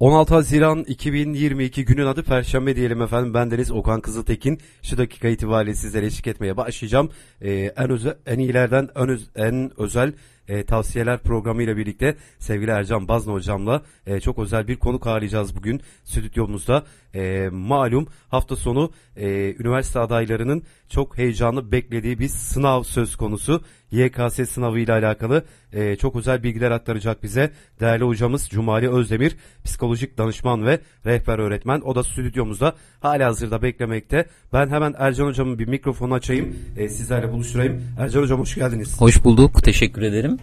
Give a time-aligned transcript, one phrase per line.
[0.00, 3.34] 16 Haziran 2022 günün adı Perşembe diyelim efendim.
[3.34, 4.60] Ben Deniz Okan Kızıltekin.
[4.82, 7.10] Şu dakika itibariyle sizlere eşlik etmeye başlayacağım.
[7.40, 10.12] Ee, en özel, en iyilerden en, öz, en özel
[10.48, 15.56] e, tavsiyeler programı ile birlikte sevgili Ercan Bazna hocamla e, çok özel bir konuk ağırlayacağız
[15.56, 16.84] bugün stüdyomuzda.
[17.14, 23.62] E, malum hafta sonu e, üniversite adaylarının çok heyecanlı beklediği bir sınav söz konusu.
[23.90, 27.50] YKS sınavı ile alakalı e, çok özel bilgiler aktaracak bize
[27.80, 31.80] değerli hocamız Cumali Özdemir, psikolojik danışman ve rehber öğretmen.
[31.80, 34.26] O da stüdyomuzda hala hazırda beklemekte.
[34.52, 37.82] Ben hemen Ercan hocamın bir mikrofonu açayım, e, sizlerle buluşturayım.
[37.98, 39.00] Ercan hocam hoş geldiniz.
[39.00, 40.38] Hoş bulduk, teşekkür ederim.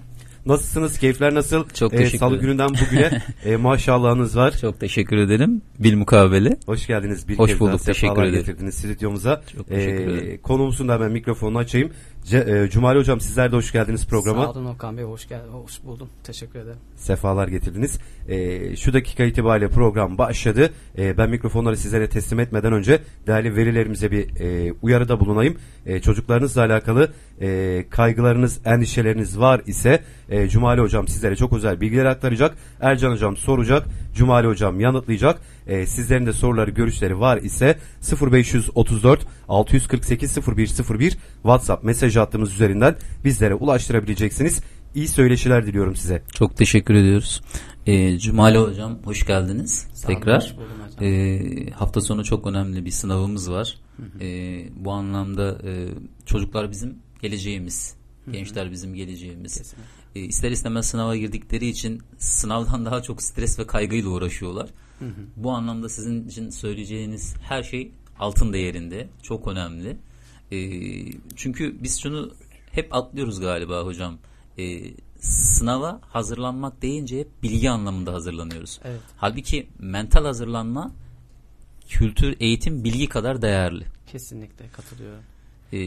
[0.46, 1.00] Nasılsınız?
[1.00, 1.70] Keyifler nasıl?
[1.70, 2.41] Çok Ee, teşekkür Salı ederim.
[2.46, 4.58] gününden bugüne e, maşallahınız var.
[4.62, 5.62] Çok teşekkür ederim.
[5.80, 6.58] Bil mukabele.
[6.66, 7.27] Hoş geldiniz.
[7.27, 8.34] Bir Hoş bulduk, teşekkür ederim.
[8.46, 9.41] getirdiniz stüdyomuza.
[9.58, 10.40] Çok teşekkür Ee, ederim.
[10.44, 11.90] Konuğumuzun da hemen mikrofonunu açayım.
[12.30, 14.44] Ce, e, Cumali Hocam sizler de hoş geldiniz programa.
[14.44, 16.09] Sağ olun Okan Bey, hoş, gel hoş buldum.
[16.23, 16.77] Teşekkür ederim.
[16.95, 17.99] Sefalar getirdiniz.
[18.27, 20.73] Ee, şu dakika itibariyle program başladı.
[20.98, 25.57] Ee, ben mikrofonları sizlere teslim etmeden önce değerli verilerimize bir e, uyarıda bulunayım.
[25.85, 32.05] E, çocuklarınızla alakalı e, kaygılarınız, endişeleriniz var ise e, Cumali Hocam sizlere çok özel bilgiler
[32.05, 32.57] aktaracak.
[32.82, 33.87] Ercan Hocam soracak.
[34.15, 35.40] Cumali Hocam yanıtlayacak.
[35.68, 37.77] E, sizlerin de soruları, görüşleri var ise
[38.21, 44.62] 0534 648 0101 WhatsApp mesaj hattımız üzerinden bizlere ulaştırabileceksiniz.
[44.96, 46.24] İyi söyleşiler diliyorum size.
[46.34, 47.41] Çok teşekkür ediyoruz.
[47.87, 50.41] Ee, Cumali Hocam hoş geldiniz Sağ tekrar.
[50.41, 51.01] hoş.
[51.01, 53.77] Ee, hafta sonu çok önemli bir sınavımız var.
[54.21, 55.87] Ee, bu anlamda e,
[56.26, 57.96] çocuklar bizim geleceğimiz.
[58.31, 59.57] Gençler bizim geleceğimiz.
[59.57, 59.84] Kesinlikle.
[60.15, 64.69] E, ister istemez sınava girdikleri için sınavdan daha çok stres ve kaygıyla uğraşıyorlar.
[65.35, 69.07] Bu anlamda sizin için söyleyeceğiniz her şey altın değerinde.
[69.22, 69.97] Çok önemli.
[70.51, 70.59] E,
[71.35, 72.34] çünkü biz şunu
[72.72, 74.18] hep atlıyoruz galiba hocam.
[74.57, 78.79] E, sınava hazırlanmak deyince hep bilgi anlamında hazırlanıyoruz.
[78.84, 79.01] Evet.
[79.18, 80.91] Halbuki mental hazırlanma
[81.88, 83.85] kültür, eğitim, bilgi kadar değerli.
[84.12, 85.23] Kesinlikle katılıyorum.
[85.74, 85.80] Ee,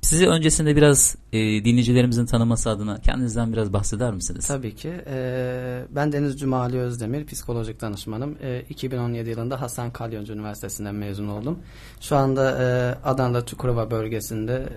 [0.00, 4.46] sizi öncesinde biraz e, dinleyicilerimizin tanıması adına kendinizden biraz bahseder misiniz?
[4.46, 4.92] Tabii ki.
[5.06, 8.36] Ee, ben Deniz Cumali Özdemir, psikolojik danışmanım.
[8.42, 11.58] Ee, 2017 yılında Hasan Kalyoncu Üniversitesi'nden mezun oldum.
[12.00, 12.64] Şu anda e,
[13.08, 14.68] Adana'da Çukurova bölgesinde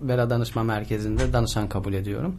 [0.00, 2.36] Bela Danışma Merkezi'nde danışan kabul ediyorum.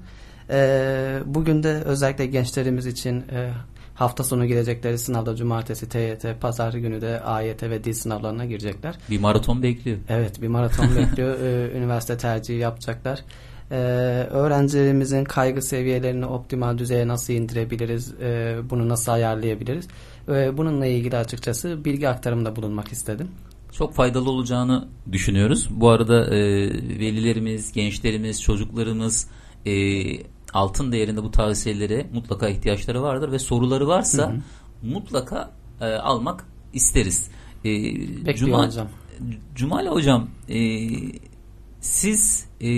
[0.49, 3.51] Ee, bugün de özellikle gençlerimiz için e,
[3.95, 8.97] hafta sonu girecekleri sınavda cumartesi TYT, pazar günü de AYT ve dil sınavlarına girecekler.
[9.09, 9.97] Bir maraton bekliyor.
[10.09, 11.39] Evet bir maraton bekliyor.
[11.39, 13.19] Ee, üniversite tercihi yapacaklar.
[13.71, 13.75] Ee,
[14.31, 18.13] öğrencilerimizin kaygı seviyelerini optimal düzeye nasıl indirebiliriz?
[18.21, 19.87] Ee, bunu nasıl ayarlayabiliriz?
[20.29, 23.27] Ee, bununla ilgili açıkçası bilgi aktarımında bulunmak istedim.
[23.71, 25.69] Çok faydalı olacağını düşünüyoruz.
[25.71, 26.39] Bu arada e,
[26.99, 29.27] velilerimiz, gençlerimiz, çocuklarımız
[29.65, 29.73] e,
[30.53, 34.33] altın değerinde bu tavsiyelere mutlaka ihtiyaçları vardır ve soruları varsa
[34.83, 37.29] mutlaka e, almak isteriz.
[37.65, 37.69] E,
[38.25, 38.87] Bekliyorum hocam.
[39.55, 40.59] Cumali hocam e,
[41.81, 42.69] siz e,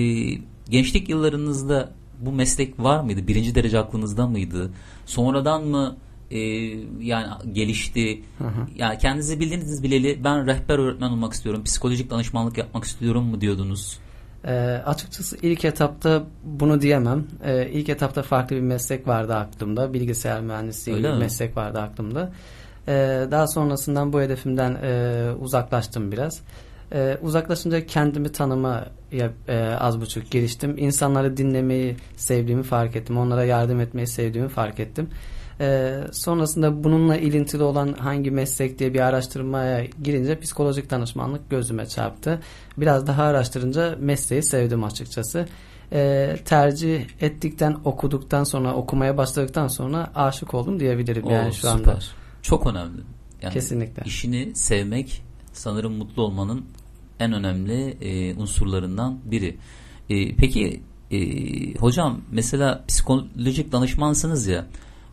[0.70, 1.92] gençlik yıllarınızda
[2.22, 3.28] bu meslek var mıydı?
[3.28, 4.72] Birinci derece aklınızda mıydı?
[5.06, 5.98] Sonradan mı
[6.32, 6.40] e,
[7.02, 8.22] yani gelişti?
[8.76, 11.64] Yani kendinizi bildiğiniz bileli ben rehber öğretmen olmak istiyorum.
[11.64, 14.00] Psikolojik danışmanlık yapmak istiyorum mu diyordunuz?
[14.48, 17.26] Ee, açıkçası ilk etapta bunu diyemem.
[17.46, 19.94] Ee, ilk etapta farklı bir meslek vardı aklımda.
[19.94, 21.24] Bilgisayar mühendisliği Öyle gibi mi?
[21.24, 22.32] meslek vardı aklımda.
[22.88, 26.42] Ee, daha sonrasından bu hedefimden e, uzaklaştım biraz.
[26.94, 30.78] Ee, uzaklaşınca kendimi tanımaya e, az buçuk giriştim.
[30.78, 33.18] İnsanları dinlemeyi sevdiğimi fark ettim.
[33.18, 35.10] Onlara yardım etmeyi sevdiğimi fark ettim.
[35.62, 42.40] Ee, sonrasında bununla ilintili olan hangi meslek diye bir araştırmaya girince psikolojik danışmanlık gözüme çarptı.
[42.78, 45.48] Biraz daha araştırınca mesleği sevdim açıkçası.
[45.92, 51.78] Ee, tercih ettikten, okuduktan sonra, okumaya başladıktan sonra aşık oldum diyebilirim yani Oo, şu anda.
[51.78, 52.12] süper.
[52.42, 53.02] Çok önemli.
[53.42, 54.04] Yani Kesinlikle.
[54.06, 55.24] işini sevmek
[55.54, 56.66] sanırım mutlu olmanın
[57.20, 59.58] en önemli e, unsurlarından biri.
[60.10, 61.20] E, peki e,
[61.74, 64.66] hocam mesela psikolojik danışmansınız ya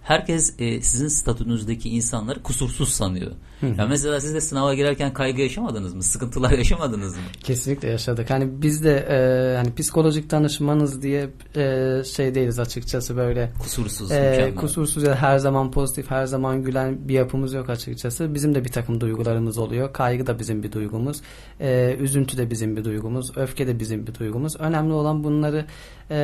[0.02, 3.32] herkes e, sizin statünüzdeki insanları kusursuz sanıyor.
[3.78, 6.02] Ya mesela siz de sınava girerken kaygı yaşamadınız mı?
[6.02, 7.22] Sıkıntılar yaşamadınız mı?
[7.40, 8.31] Kesinlikle yaşadık.
[8.31, 14.31] Hani biz de e, hani psikolojik danışmanız diye e, şey değiliz açıkçası böyle Kusursuz, e,
[14.31, 14.54] mükemmel.
[14.54, 18.34] kusursuz ya her zaman pozitif, her zaman gülen bir yapımız yok açıkçası.
[18.34, 19.93] Bizim de bir takım duygularımız oluyor.
[19.93, 21.20] Kaygı da bizim bir duygumuz.
[21.60, 23.37] E, üzüntü de bizim bir duygumuz.
[23.37, 24.56] Öfke de bizim bir duygumuz.
[24.60, 25.66] Önemli olan bunları
[26.10, 26.19] e,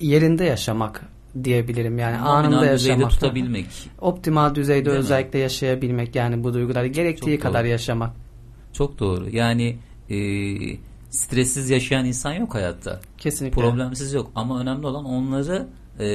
[0.00, 1.02] yerinde yaşamak
[1.44, 1.98] diyebilirim.
[1.98, 3.10] Yani Nominal anında yaşamak.
[3.10, 3.66] tutabilmek.
[4.00, 5.00] Optimal düzeyde Değil mi?
[5.00, 7.68] özellikle yaşayabilmek yani bu duyguları gerektiği Çok kadar doğru.
[7.70, 8.10] yaşamak.
[8.72, 9.28] Çok doğru.
[9.30, 9.76] Yani
[10.10, 10.16] e,
[11.10, 13.00] stressiz yaşayan insan yok hayatta.
[13.18, 13.60] Kesinlikle.
[13.60, 14.30] Problemsiz yok.
[14.34, 15.66] Ama önemli olan onları
[15.98, 16.06] e,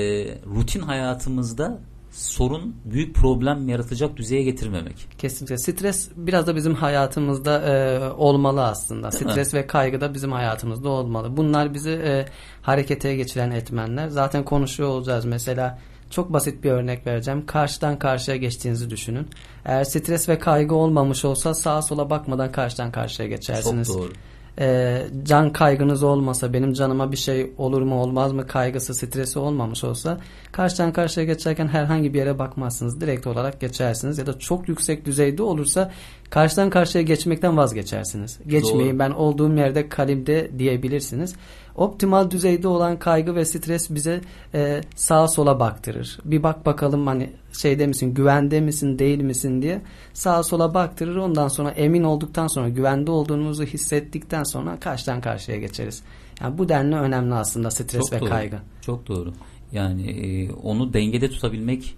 [0.56, 1.80] rutin hayatımızda
[2.12, 5.08] sorun büyük problem yaratacak düzeye getirmemek.
[5.18, 5.58] Kesinlikle.
[5.58, 9.12] Stres biraz da bizim hayatımızda e, olmalı aslında.
[9.12, 11.38] Değil Stres ve kaygı da bizim hayatımızda olmalı.
[11.38, 12.26] Bunlar bizi e,
[12.62, 14.08] harekete geçiren etmenler.
[14.08, 15.26] Zaten konuşuyor olacağız.
[15.26, 15.80] Mesela
[16.10, 17.46] çok basit bir örnek vereceğim.
[17.46, 19.28] Karşıdan karşıya geçtiğinizi düşünün.
[19.66, 23.88] Eğer stres ve kaygı olmamış olsa sağa sola bakmadan karşıdan karşıya geçersiniz.
[23.88, 24.12] Çok doğru.
[24.60, 29.84] Ee, can kaygınız olmasa benim canıma bir şey olur mu olmaz mı kaygısı stresi olmamış
[29.84, 30.18] olsa
[30.52, 33.02] karşıdan karşıya geçerken herhangi bir yere bakmazsınız.
[33.02, 34.18] Direkt olarak geçersiniz.
[34.18, 35.92] Ya da çok yüksek düzeyde olursa
[36.30, 38.40] karşıdan karşıya geçmekten vazgeçersiniz.
[38.48, 39.00] Geçmeyin Doğru.
[39.00, 41.36] ben olduğum yerde kalimde diyebilirsiniz
[41.76, 44.22] optimal düzeyde olan kaygı ve stres bize
[44.54, 49.82] e, sağa sola baktırır bir bak bakalım hani şeyde misin güvende misin değil misin diye
[50.14, 56.04] sağa sola baktırır ondan sonra emin olduktan sonra güvende olduğumuzu hissettikten sonra karşıdan karşıya geçeriz.
[56.42, 58.30] Yani bu denli önemli aslında stres Çok ve doğru.
[58.30, 58.60] kaygı.
[58.82, 59.34] Çok doğru.
[59.72, 61.96] Yani e, onu dengede tutabilmek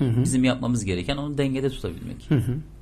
[0.00, 2.28] bizim yapmamız gereken onu dengede tutabilmek.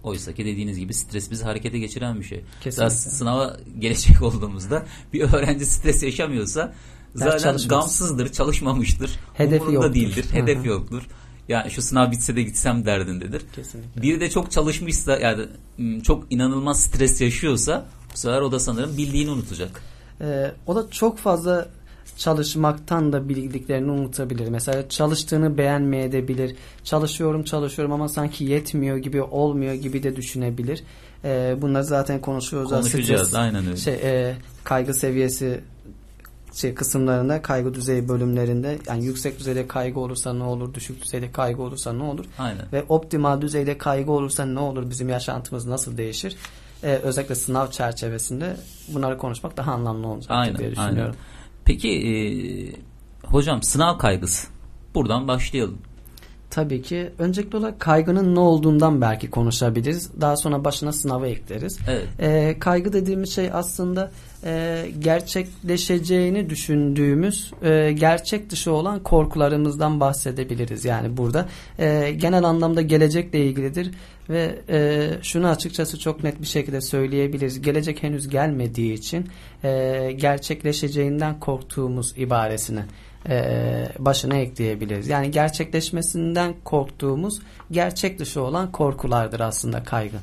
[0.04, 2.40] Oysa ki dediğiniz gibi stres bizi harekete geçiren bir şey.
[2.60, 2.80] Kesinlikle.
[2.80, 6.74] Daha sınava gelecek olduğumuzda bir öğrenci stres yaşamıyorsa
[7.14, 7.68] zaten çalışmaz.
[7.68, 9.18] gamsızdır, çalışmamıştır.
[9.34, 9.94] Hedefi yoktur.
[9.94, 11.02] değildir, hedef yoktur.
[11.48, 13.42] Yani şu sınav bitse de gitsem derdindedir.
[13.54, 14.02] Kesinlikle.
[14.02, 15.42] Biri de çok çalışmışsa yani
[16.02, 19.82] çok inanılmaz stres yaşıyorsa bu sefer o da sanırım bildiğini unutacak.
[20.20, 21.68] Ee, o da çok fazla
[22.16, 24.48] çalışmaktan da bildiklerini unutabilir.
[24.48, 26.56] Mesela çalıştığını beğenmeyebilir.
[26.84, 30.82] Çalışıyorum çalışıyorum ama sanki yetmiyor gibi olmuyor gibi de düşünebilir.
[31.24, 32.70] Ee, bunları zaten konuşuyoruz.
[32.70, 33.76] Konuşacağız, Stres, aynen öyle.
[33.76, 35.60] Şey, e, kaygı seviyesi
[36.54, 41.62] şey kısımlarında kaygı düzeyi bölümlerinde yani yüksek düzeyde kaygı olursa ne olur düşük düzeyde kaygı
[41.62, 42.64] olursa ne olur Aynen.
[42.72, 46.36] ve optimal düzeyde kaygı olursa ne olur bizim yaşantımız nasıl değişir
[46.82, 48.56] Ee, özellikle sınav çerçevesinde
[48.88, 50.98] bunları konuşmak daha anlamlı olacak Aynen, diye düşünüyorum.
[51.00, 51.33] aynen.
[51.64, 52.12] Peki e,
[53.26, 54.48] hocam sınav kaygısı.
[54.94, 55.78] Buradan başlayalım.
[56.54, 60.20] Tabii ki öncelikli olarak kaygının ne olduğundan belki konuşabiliriz.
[60.20, 61.78] Daha sonra başına sınavı ekleriz.
[61.88, 62.06] Evet.
[62.20, 64.10] Ee, kaygı dediğimiz şey aslında
[64.44, 70.84] e, gerçekleşeceğini düşündüğümüz e, gerçek dışı olan korkularımızdan bahsedebiliriz.
[70.84, 73.90] Yani burada e, genel anlamda gelecekle ilgilidir
[74.30, 77.62] ve e, şunu açıkçası çok net bir şekilde söyleyebiliriz.
[77.62, 79.28] Gelecek henüz gelmediği için
[79.64, 82.82] e, gerçekleşeceğinden korktuğumuz ibaresini
[83.28, 85.08] e, başına ekleyebiliriz.
[85.08, 87.40] Yani gerçekleşmesinden korktuğumuz
[87.70, 90.18] gerçek dışı olan korkulardır aslında kaygı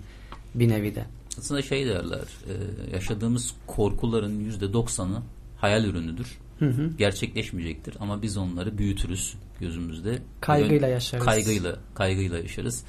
[0.55, 1.05] bir nevi de.
[1.37, 2.53] Aslında şey derler, e,
[2.93, 5.21] yaşadığımız korkuların yüzde doksanı
[5.57, 6.37] hayal ürünüdür.
[6.59, 6.89] Hı hı.
[6.97, 10.19] Gerçekleşmeyecektir ama biz onları büyütürüz gözümüzde.
[10.41, 11.25] Kaygıyla yaşarız.
[11.25, 12.83] Kaygıyla, kaygıyla yaşarız.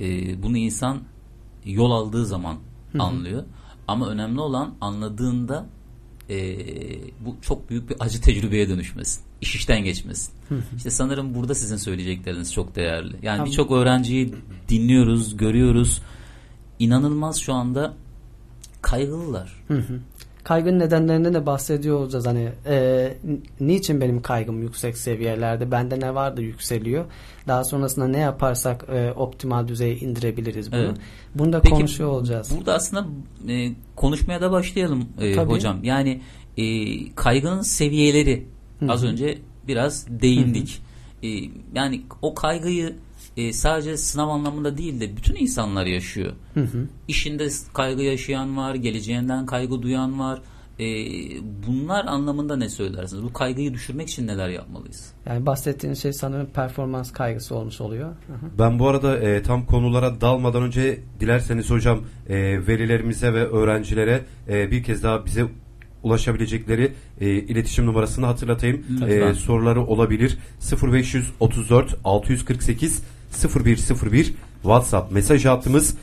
[0.00, 1.00] E, bunu insan
[1.64, 2.56] yol aldığı zaman
[2.98, 3.44] anlıyor.
[3.88, 5.66] Ama önemli olan anladığında
[6.30, 6.56] e,
[7.24, 9.22] bu çok büyük bir acı tecrübeye dönüşmesin.
[9.40, 10.32] İş işten geçmesin.
[10.76, 13.16] İşte sanırım burada sizin söyleyecekleriniz çok değerli.
[13.22, 14.34] Yani birçok öğrenciyi
[14.68, 16.02] dinliyoruz, görüyoruz.
[16.78, 17.94] İnanılmaz şu anda
[18.82, 19.64] kaygılılar.
[19.68, 20.00] Hı hı.
[20.46, 22.26] Kaygının nedenlerinden de bahsediyor olacağız.
[22.26, 23.14] Hani e,
[23.60, 25.70] niçin benim kaygım yüksek seviyelerde?
[25.70, 27.04] Bende ne var da yükseliyor?
[27.48, 30.80] Daha sonrasında ne yaparsak e, optimal düzeye indirebiliriz bunu.
[30.80, 30.96] Evet.
[31.34, 32.52] Bunu da Peki, konuşuyor olacağız.
[32.56, 33.06] Burada aslında
[33.48, 35.50] e, konuşmaya da başlayalım e, Tabii.
[35.50, 35.84] hocam.
[35.84, 36.20] Yani
[36.56, 36.64] e,
[37.14, 38.46] kaygının seviyeleri
[38.80, 39.38] Hı az önce
[39.68, 40.82] biraz değindik.
[41.22, 41.28] E,
[41.74, 42.96] yani o kaygıyı
[43.36, 46.32] e, sadece sınav anlamında değil de bütün insanlar yaşıyor.
[46.54, 46.86] Hı hı.
[47.08, 50.42] İşinde kaygı yaşayan var, geleceğinden kaygı duyan var.
[50.78, 50.86] E,
[51.66, 53.22] bunlar anlamında ne söylersiniz?
[53.22, 55.12] Bu kaygıyı düşürmek için neler yapmalıyız?
[55.26, 58.08] Yani bahsettiğiniz şey sanırım performans kaygısı olmuş oluyor.
[58.08, 58.58] Hı hı.
[58.58, 64.70] Ben bu arada e, tam konulara dalmadan önce dilerseniz hocam e, velilerimize ve öğrencilere e,
[64.70, 65.46] bir kez daha bize
[66.02, 68.84] ulaşabilecekleri e, iletişim numarasını hatırlatayım.
[69.08, 70.38] E, soruları olabilir.
[70.82, 73.02] 0534 648
[73.32, 75.94] 0101 WhatsApp mesaj hattımız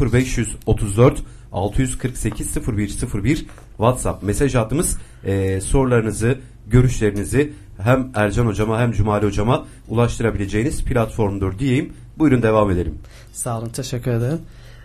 [0.00, 1.22] 0534
[1.52, 3.46] 648 0101
[3.76, 11.92] WhatsApp mesaj hattımız e, sorularınızı, görüşlerinizi hem Ercan hocama hem Cumali hocama ulaştırabileceğiniz platformdur diyeyim.
[12.18, 12.98] Buyurun devam edelim.
[13.32, 14.38] Sağ olun, teşekkür ederim.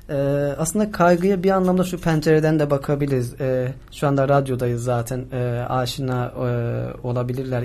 [0.09, 0.13] Ee,
[0.57, 3.41] aslında kaygıya bir anlamda şu pencereden de bakabiliriz.
[3.41, 5.25] Ee, şu anda radyodayız zaten.
[5.31, 7.61] Ee, aşina e, olabilirler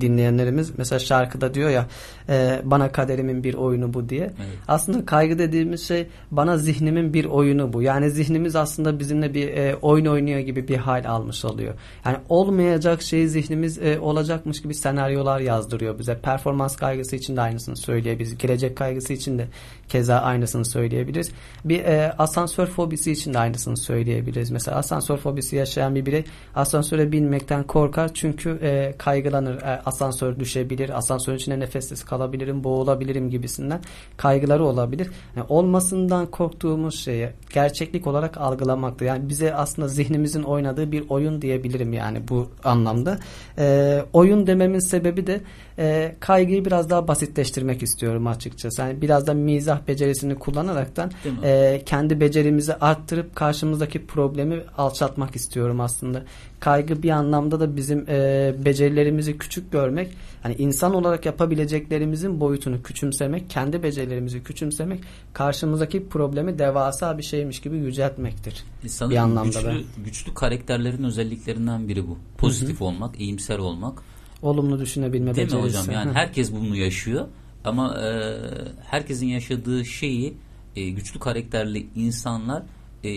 [0.00, 0.72] dinleyenlerimiz.
[0.78, 1.86] Mesela şarkıda diyor ya
[2.28, 4.22] e, bana kaderimin bir oyunu bu diye.
[4.22, 4.58] Evet.
[4.68, 7.82] Aslında kaygı dediğimiz şey bana zihnimin bir oyunu bu.
[7.82, 11.74] Yani zihnimiz aslında bizimle bir e, oyun oynuyor gibi bir hal almış oluyor.
[12.04, 16.18] Yani olmayacak şeyi zihnimiz e, olacakmış gibi senaryolar yazdırıyor bize.
[16.18, 18.38] Performans kaygısı için de aynısını söyleyebiliriz.
[18.38, 19.46] Gelecek kaygısı için de
[19.88, 21.30] keza aynısını söyleyebiliriz.
[21.64, 24.50] Bir e, asansör fobisi için de aynısını söyleyebiliriz.
[24.50, 29.62] Mesela asansör fobisi yaşayan bir birey asansöre binmekten korkar çünkü e, kaygılanır.
[29.62, 33.80] E, asansör düşebilir, asansörün içinde nefessiz kalabilirim, boğulabilirim gibisinden
[34.16, 35.10] kaygıları olabilir.
[35.36, 39.06] Yani olmasından korktuğumuz şeyi gerçeklik olarak algılamaktır.
[39.06, 43.18] Yani bize aslında zihnimizin oynadığı bir oyun diyebilirim yani bu anlamda.
[43.58, 45.40] E, oyun dememin sebebi de
[45.78, 48.82] e, kaygıyı biraz daha basitleştirmek istiyorum açıkçası.
[48.82, 51.10] Yani biraz da mizah becerisini kullanaraktan
[51.42, 56.22] e, kendi becerimizi arttırıp karşımızdaki problemi alçaltmak istiyorum aslında.
[56.60, 60.10] Kaygı bir anlamda da bizim e, becerilerimizi küçük görmek,
[60.42, 65.00] hani insan olarak yapabileceklerimizin boyutunu küçümsemek, kendi becerilerimizi küçümsemek,
[65.32, 68.64] karşımızdaki problemi devasa bir şeymiş gibi yüceltmektir.
[68.84, 70.02] İnsanın bir anlamda güçlü, da.
[70.04, 72.18] güçlü karakterlerin özelliklerinden biri bu.
[72.38, 72.84] Pozitif Hı-hı.
[72.84, 74.02] olmak, iyimser olmak
[74.42, 75.76] olumlu düşünebilme Değil becerisi.
[75.78, 75.94] mi hocam?
[75.94, 77.26] Yani herkes bunu yaşıyor
[77.64, 78.36] ama e,
[78.84, 80.34] herkesin yaşadığı şeyi
[80.76, 82.62] e, güçlü karakterli insanlar
[83.04, 83.08] e,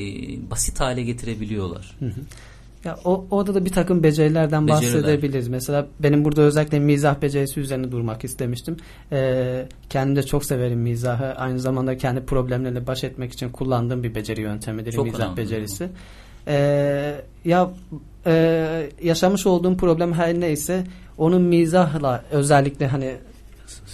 [0.52, 1.96] basit hale getirebiliyorlar.
[2.00, 2.20] Hı hı.
[2.86, 4.94] Ya o orada da bir takım becerilerden Beceriler.
[5.04, 5.48] bahsedebiliriz.
[5.48, 8.78] Mesela benim burada özellikle mizah becerisi üzerine durmak istemiştim.
[9.12, 11.26] Ee, kendim de çok severim mizahı.
[11.26, 15.38] Aynı zamanda kendi problemlerle baş etmek için kullandığım bir beceri yöntemidir çok mizah önemli.
[15.38, 15.90] becerisi.
[16.48, 17.16] Ee,
[17.46, 17.72] ya
[18.26, 20.84] e, yaşamış olduğum problem her neyse
[21.18, 23.18] onun mizahla özellikle hani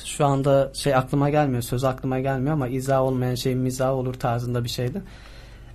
[0.06, 4.64] şu anda şey aklıma gelmiyor söz aklıma gelmiyor ama izah olmayan şey mizah olur tarzında
[4.64, 5.02] bir şeydi.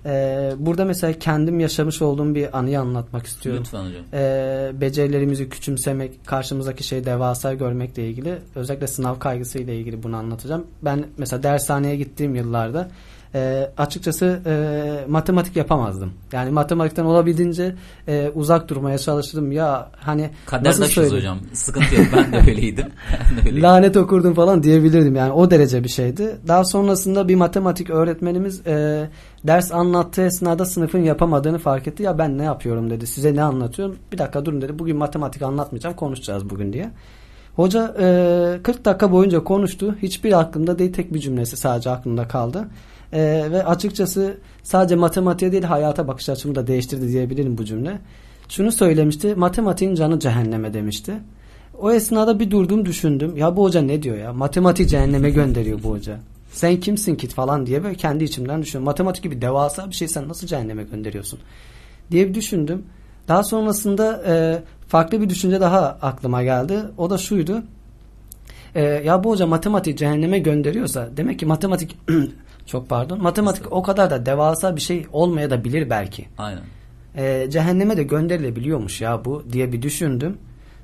[0.05, 3.63] Ee, burada mesela kendim yaşamış olduğum bir anıyı anlatmak istiyorum.
[3.63, 4.03] Lütfen hocam.
[4.13, 10.67] Ee, becerilerimizi küçümsemek, karşımızdaki şeyi devasa görmekle ilgili özellikle sınav kaygısıyla ilgili bunu anlatacağım.
[10.81, 12.89] Ben mesela dershaneye gittiğim yıllarda
[13.35, 16.13] e, açıkçası e, matematik yapamazdım.
[16.31, 17.75] Yani matematikten olabildiğince
[18.07, 19.51] e, uzak durmaya çalıştım.
[19.51, 21.39] Ya hani Kaderdaşız hocam.
[21.53, 22.05] Sıkıntı yok.
[22.15, 22.85] Ben de öyleydim.
[23.11, 23.63] ben de öyleydim.
[23.63, 25.15] Lanet okurdum falan diyebilirdim.
[25.15, 26.35] Yani o derece bir şeydi.
[26.47, 29.07] Daha sonrasında bir matematik öğretmenimiz e,
[29.43, 32.03] ders anlattığı esnada sınıfın yapamadığını fark etti.
[32.03, 33.07] Ya ben ne yapıyorum dedi.
[33.07, 33.95] Size ne anlatıyorum?
[34.11, 34.79] Bir dakika durun dedi.
[34.79, 35.95] Bugün matematik anlatmayacağım.
[35.95, 36.91] Konuşacağız bugün diye.
[37.55, 39.95] Hoca e, 40 dakika boyunca konuştu.
[40.01, 42.67] Hiçbir aklımda değil tek bir cümlesi sadece aklımda kaldı.
[43.15, 47.99] E, ve açıkçası sadece matematiğe değil hayata bakış açımı da değiştirdi diyebilirim bu cümle.
[48.49, 49.35] Şunu söylemişti.
[49.35, 51.13] Matematiğin canı cehenneme demişti.
[51.79, 53.37] O esnada bir durdum düşündüm.
[53.37, 54.33] Ya bu hoca ne diyor ya?
[54.33, 56.19] Matematik cehenneme gönderiyor bu hoca.
[56.51, 58.85] Sen kimsin ki falan diye böyle kendi içimden düşündüm.
[58.85, 61.39] Matematik gibi devasa bir şey sen nasıl cehenneme gönderiyorsun?
[62.11, 62.85] diye bir düşündüm.
[63.27, 66.79] Daha sonrasında e, farklı bir düşünce daha aklıma geldi.
[66.97, 67.63] O da şuydu.
[68.75, 71.97] E, ya bu hoca matematik cehenneme gönderiyorsa demek ki matematik
[72.65, 73.21] Çok pardon.
[73.21, 76.25] Matematik o kadar da devasa bir şey olmaya da bilir belki.
[76.37, 76.63] Aynen.
[77.17, 80.37] Ee, cehenneme de gönderilebiliyormuş ya bu diye bir düşündüm.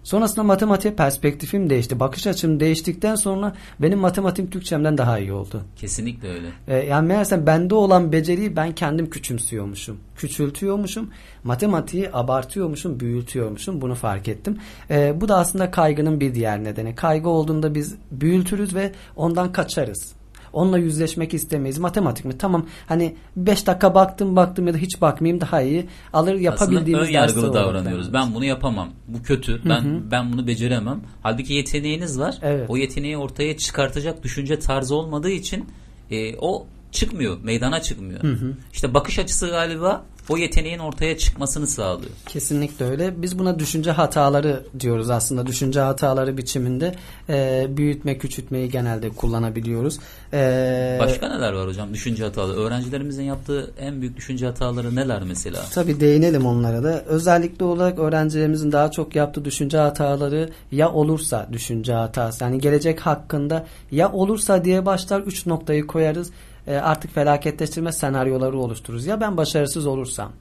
[0.04, 2.00] Sonrasında matematiğe perspektifim değişti.
[2.00, 5.62] Bakış açım değiştikten sonra benim matematik Türkçemden daha iyi oldu.
[5.76, 6.48] Kesinlikle öyle.
[6.68, 9.98] Ee, yani meğerse bende olan beceriyi ben kendim küçümsüyormuşum.
[10.16, 11.10] Küçültüyormuşum.
[11.44, 13.82] Matematiği abartıyormuşum, büyütüyormuşum.
[13.82, 14.58] Bunu fark ettim.
[14.90, 16.96] Ee, bu da aslında kaygının bir diğer nedeni.
[16.96, 20.21] Kaygı olduğunda biz büyütürüz ve ondan kaçarız.
[20.54, 21.78] Onunla yüzleşmek istemeyiz.
[21.78, 22.38] Matematik mi?
[22.38, 22.66] Tamam.
[22.88, 25.86] Hani 5 dakika baktım baktım ya da hiç bakmayayım daha iyi.
[26.14, 28.14] Alır yapabildiğimiz Aslında yargılı davranıyoruz.
[28.14, 28.90] Ben bunu yapamam.
[29.08, 29.62] Bu kötü.
[29.66, 30.12] Ben Hı-hı.
[30.12, 31.02] ben bunu beceremem.
[31.24, 32.38] Halbuki yeteneğiniz var.
[32.42, 32.70] Evet.
[32.70, 35.66] O yeteneği ortaya çıkartacak düşünce tarzı olmadığı için
[36.12, 37.38] e, o çıkmıyor.
[37.44, 38.24] Meydana çıkmıyor.
[38.24, 38.54] Hı hı.
[38.74, 42.12] İşte bakış açısı galiba o yeteneğin ortaya çıkmasını sağlıyor.
[42.28, 43.22] Kesinlikle öyle.
[43.22, 45.48] Biz buna düşünce hataları diyoruz aslında.
[45.48, 46.96] Düşünce hataları biçiminde
[47.30, 50.00] e, büyütme, küçültmeyi genelde kullanabiliyoruz.
[50.34, 52.58] E, Başka neler var hocam düşünce hataları?
[52.58, 55.62] Öğrencilerimizin yaptığı en büyük düşünce hataları neler mesela?
[55.74, 57.04] Tabii değinelim onlara da.
[57.08, 62.44] Özellikle olarak öğrencilerimizin daha çok yaptığı düşünce hataları ya olursa düşünce hatası.
[62.44, 66.32] Yani gelecek hakkında ya olursa diye başlar üç noktayı koyarız
[66.68, 69.06] e, artık felaketleştirme senaryoları oluştururuz.
[69.06, 70.32] Ya ben başarısız olursam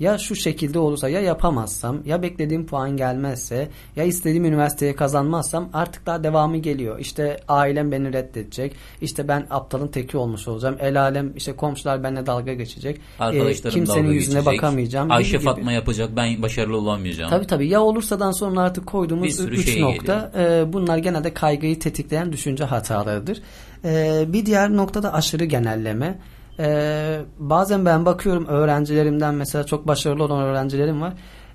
[0.00, 6.06] ya şu şekilde olursa ya yapamazsam ya beklediğim puan gelmezse ya istediğim üniversiteye kazanmazsam artık
[6.06, 6.98] daha devamı geliyor.
[6.98, 8.72] İşte ailem beni reddedecek.
[9.00, 10.76] İşte ben aptalın teki olmuş olacağım.
[10.80, 13.00] El alem işte komşular benimle dalga geçecek.
[13.18, 14.62] Arkadaşlarım e, kimsenin dalga yüzüne geçecek.
[14.62, 15.10] bakamayacağım.
[15.10, 15.44] Ayşe gibi.
[15.44, 17.30] Fatma yapacak ben başarılı olamayacağım.
[17.30, 22.32] Tabii tabii ya olursadan sonra artık koyduğumuz üç şey nokta e, bunlar genelde kaygıyı tetikleyen
[22.32, 23.42] düşünce hatalarıdır.
[23.84, 26.18] E, bir diğer nokta da aşırı genelleme.
[26.58, 31.12] E, bazen ben bakıyorum öğrencilerimden mesela çok başarılı olan öğrencilerim var.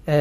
[0.07, 0.15] E,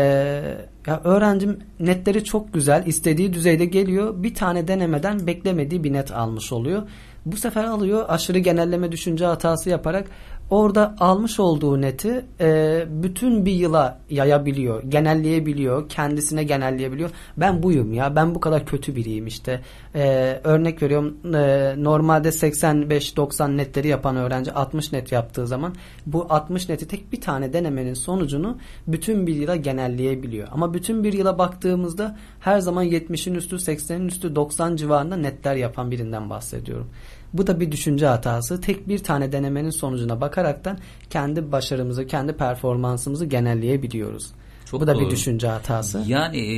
[0.86, 4.22] ya öğrencim netleri çok güzel, istediği düzeyde geliyor.
[4.22, 6.82] Bir tane denemeden beklemediği bir net almış oluyor.
[7.26, 10.06] Bu sefer alıyor aşırı genelleme düşünce hatası yaparak
[10.52, 17.10] orada almış olduğu neti e, bütün bir yıla yayabiliyor, genelleyebiliyor, kendisine genelleyebiliyor.
[17.36, 19.60] Ben buyum ya, ben bu kadar kötü biriyim işte.
[19.94, 25.74] E, örnek veriyorum e, normalde 85-90 netleri yapan öğrenci 60 net yaptığı zaman
[26.06, 30.48] bu 60 neti tek bir tane denemenin sonucunu bütün bir yıla genelleyebiliyor.
[30.50, 35.90] Ama bütün bir yıla baktığımızda her zaman 70'in üstü, 80'in üstü, 90 civarında netler yapan
[35.90, 36.88] birinden bahsediyorum.
[37.34, 38.60] Bu da bir düşünce hatası.
[38.60, 40.78] Tek bir tane denemenin sonucuna bakaraktan
[41.10, 44.32] kendi başarımızı, kendi performansımızı genelleyebiliyoruz.
[44.64, 45.04] Çok Bu da doğru.
[45.04, 46.04] bir düşünce hatası.
[46.06, 46.56] Yani e,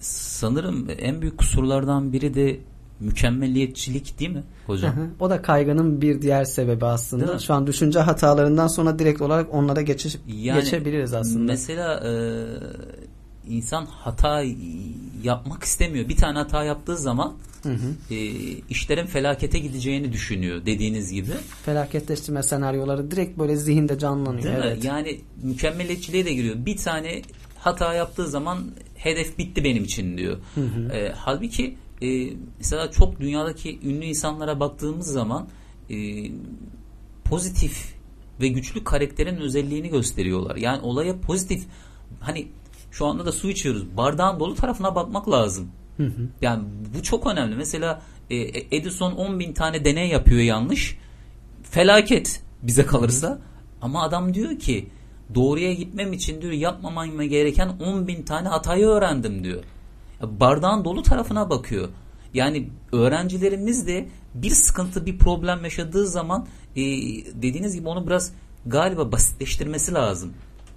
[0.00, 2.60] sanırım en büyük kusurlardan biri de
[3.00, 4.96] mükemmeliyetçilik değil mi hocam?
[4.96, 5.06] Hı hı.
[5.20, 7.38] O da kaygının bir diğer sebebi aslında.
[7.38, 11.52] Şu an düşünce hatalarından sonra direkt olarak onlara geçiş, Yani geçebiliriz aslında.
[11.52, 12.12] Mesela e,
[13.48, 14.44] insan hata
[15.22, 16.08] yapmak istemiyor.
[16.08, 18.14] Bir tane hata yaptığı zaman Hı hı.
[18.14, 18.16] e,
[18.70, 21.32] işlerin felakete gideceğini düşünüyor dediğiniz gibi.
[21.64, 24.44] Felaketleştirme senaryoları direkt böyle zihinde canlanıyor.
[24.44, 24.82] Değil evet.
[24.82, 24.86] mi?
[24.86, 26.56] Yani mükemmeliyetçiliğe de giriyor.
[26.66, 27.22] Bir tane
[27.58, 30.38] hata yaptığı zaman hedef bitti benim için diyor.
[30.92, 35.48] E, halbuki e, mesela çok dünyadaki ünlü insanlara baktığımız zaman
[35.90, 35.96] e,
[37.24, 37.94] pozitif
[38.40, 40.56] ve güçlü karakterin özelliğini gösteriyorlar.
[40.56, 41.64] Yani olaya pozitif
[42.20, 42.48] hani
[42.92, 43.96] şu anda da su içiyoruz.
[43.96, 45.68] Bardağın dolu tarafına bakmak lazım.
[46.42, 46.64] Yani
[46.98, 47.56] bu çok önemli.
[47.56, 48.36] Mesela e,
[48.76, 50.98] Edison 10 bin tane deney yapıyor yanlış.
[51.62, 53.38] Felaket bize kalırsa.
[53.82, 54.88] Ama adam diyor ki
[55.34, 59.64] doğruya gitmem için diyor yapmamam gereken 10 bin tane hatayı öğrendim diyor.
[60.22, 61.88] Bardağın dolu tarafına bakıyor.
[62.34, 66.46] Yani öğrencilerimiz de bir sıkıntı bir problem yaşadığı zaman
[66.76, 66.82] e,
[67.42, 68.32] dediğiniz gibi onu biraz
[68.66, 70.32] galiba basitleştirmesi lazım.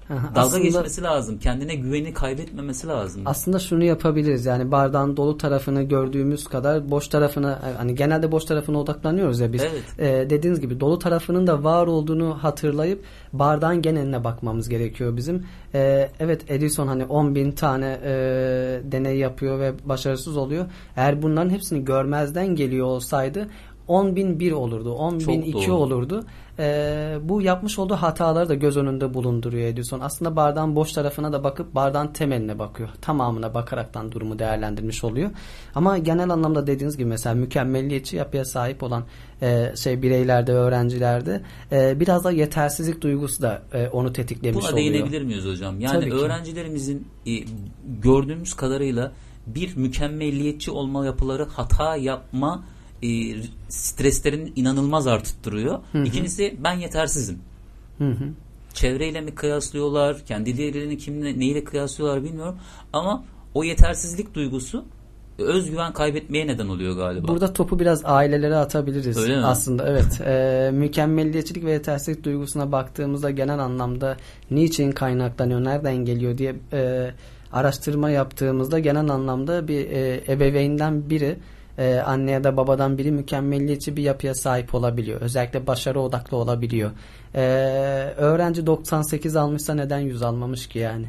[0.09, 1.39] Dalga aslında- geçmesi lazım.
[1.39, 3.21] Kendine güveni kaybetmemesi lazım.
[3.25, 8.79] Aslında şunu yapabiliriz yani bardağın dolu tarafını gördüğümüz kadar boş tarafına hani genelde boş tarafına
[8.79, 9.61] odaklanıyoruz ya biz.
[9.63, 9.83] Evet.
[9.99, 15.45] Ee, dediğiniz gibi dolu tarafının da var olduğunu hatırlayıp bardağın geneline bakmamız gerekiyor bizim.
[15.73, 18.11] Ee, evet Edison hani 10 bin tane e,
[18.91, 20.65] deney yapıyor ve başarısız oluyor.
[20.97, 23.47] Eğer bunların hepsini görmezden geliyor olsaydı
[23.87, 24.93] 10 bin bir olurdu.
[24.93, 25.73] 10 bin Çok iki doğru.
[25.75, 26.23] olurdu.
[26.59, 29.99] Ee, bu yapmış olduğu hataları da göz önünde bulunduruyor Edison.
[29.99, 32.89] Aslında bardağın boş tarafına da bakıp bardağın temeline bakıyor.
[33.01, 35.31] Tamamına bakaraktan durumu değerlendirmiş oluyor.
[35.75, 39.03] Ama genel anlamda dediğiniz gibi mesela mükemmelliyetçi yapıya sahip olan
[39.41, 41.41] e, şey bireylerde, öğrencilerde
[41.71, 44.93] e, biraz da yetersizlik duygusu da e, onu tetiklemiş Buna oluyor.
[44.93, 45.79] değinebilir miyiz hocam?
[45.81, 47.31] Yani Tabii öğrencilerimizin e,
[48.01, 49.11] gördüğümüz kadarıyla
[49.47, 52.63] bir mükemmelliyetçi olma yapıları hata yapma
[53.03, 53.07] e,
[53.69, 55.79] streslerini inanılmaz arttırıyor.
[56.05, 57.39] İkincisi ben yetersizim.
[57.97, 58.29] Hı hı.
[58.73, 62.55] Çevreyle mi kıyaslıyorlar, kendilerini kimle neyle kıyaslıyorlar bilmiyorum
[62.93, 64.85] ama o yetersizlik duygusu
[65.39, 67.27] e, özgüven kaybetmeye neden oluyor galiba.
[67.27, 69.45] Burada topu biraz ailelere atabiliriz Öyle mi?
[69.45, 69.89] aslında.
[69.89, 70.21] Evet.
[70.25, 74.17] E, mükemmelliyetçilik ve yetersizlik duygusuna baktığımızda genel anlamda
[74.51, 77.11] niçin kaynaklanıyor, nereden geliyor diye e,
[77.51, 81.37] araştırma yaptığımızda genel anlamda bir e, ebeveynden biri
[81.77, 85.21] e, anne ya da babadan biri mükemmelliyetçi bir yapıya sahip olabiliyor.
[85.21, 86.91] Özellikle başarı odaklı olabiliyor.
[87.35, 87.41] E,
[88.17, 91.05] öğrenci 98 almışsa neden 100 almamış ki yani?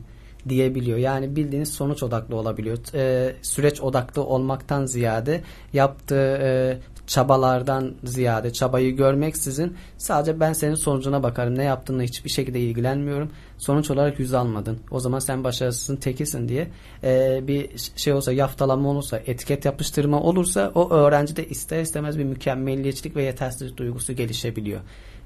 [0.48, 0.98] diyebiliyor.
[0.98, 2.78] Yani bildiğiniz sonuç odaklı olabiliyor.
[2.94, 5.40] E, süreç odaklı olmaktan ziyade
[5.72, 11.58] yaptığı e, çabalardan ziyade çabayı görmeksizin sadece ben senin sonucuna bakarım.
[11.58, 13.30] Ne yaptığınla hiçbir şekilde ilgilenmiyorum.
[13.58, 14.78] Sonuç olarak yüz almadın.
[14.90, 16.68] O zaman sen başarısızın tekisin diye
[17.04, 22.24] e, bir şey olsa yaftalama olursa etiket yapıştırma olursa o öğrenci de ister istemez bir
[22.24, 24.80] mükemmelliyetçilik ve yetersizlik duygusu gelişebiliyor.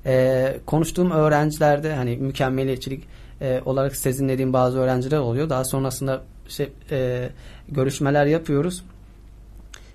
[0.06, 3.04] E, konuştuğum öğrencilerde hani mükemmelliyetçilik
[3.40, 5.50] e, olarak sezinlediğim bazı öğrenciler oluyor.
[5.50, 7.28] Daha sonrasında şey, e,
[7.68, 8.84] görüşmeler yapıyoruz.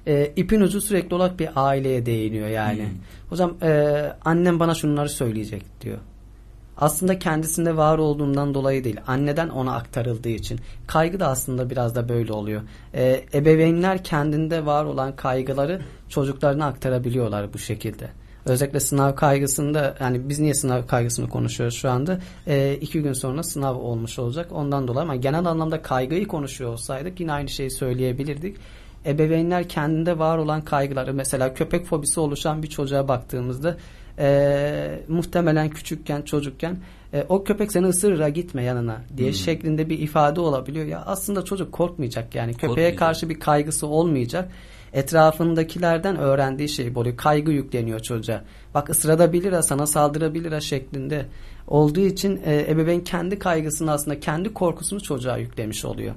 [0.08, 2.84] E, ipin ucu sürekli olarak bir aileye değiniyor yani.
[2.84, 2.90] Hmm.
[3.30, 5.98] Hocam e, annem bana şunları söyleyecek diyor.
[6.78, 9.00] Aslında kendisinde var olduğundan dolayı değil.
[9.08, 10.60] Anneden ona aktarıldığı için.
[10.88, 12.62] Kaygı da aslında biraz da böyle oluyor.
[12.94, 18.10] E, ebeveynler kendinde var olan kaygıları çocuklarına aktarabiliyorlar bu şekilde.
[18.46, 22.20] Özellikle sınav kaygısında yani biz niye sınav kaygısını konuşuyoruz şu anda?
[22.48, 24.52] E, iki gün sonra sınav olmuş olacak.
[24.52, 28.58] Ondan dolayı ama genel anlamda kaygıyı konuşuyor olsaydık yine aynı şeyi söyleyebilirdik.
[29.06, 33.78] Ebeveynler kendinde var olan kaygıları mesela köpek fobisi oluşan bir çocuğa baktığımızda
[34.20, 36.78] e, muhtemelen küçükken çocukken
[37.14, 39.36] e, o köpek seni ısırıra gitme yanına diye Hmm.
[39.36, 40.86] şeklinde bir ifade olabiliyor.
[40.86, 43.00] Ya aslında çocuk korkmayacak yani köpeğe Korkmayacak.
[43.00, 44.52] karşı bir kaygısı olmayacak.
[44.94, 47.18] Etrafındakilerden öğrendiği şey oluyor.
[47.18, 48.42] Kaygı yükleniyor çocuğa.
[48.74, 51.26] Bak ısırabilir ha sana saldırabilir ha şeklinde
[51.68, 56.16] olduğu için e, ebeveyn kendi kaygısını aslında kendi korkusunu çocuğa yüklemiş oluyor.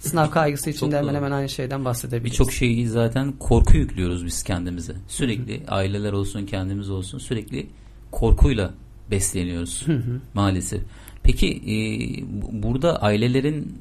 [0.00, 2.32] Sınav kaygısı için Çok de hemen hemen aynı şeyden bahsedebiliriz.
[2.32, 4.94] Birçok şeyi zaten korku yüklüyoruz biz kendimize.
[5.08, 7.66] Sürekli aileler olsun kendimiz olsun sürekli
[8.10, 8.74] korkuyla
[9.10, 9.86] besleniyoruz
[10.34, 10.82] maalesef.
[11.22, 11.74] Peki e,
[12.42, 13.74] bu- burada ailelerin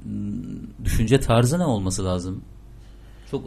[0.85, 2.41] düşünce tarzı ne olması lazım?
[3.31, 3.43] Çok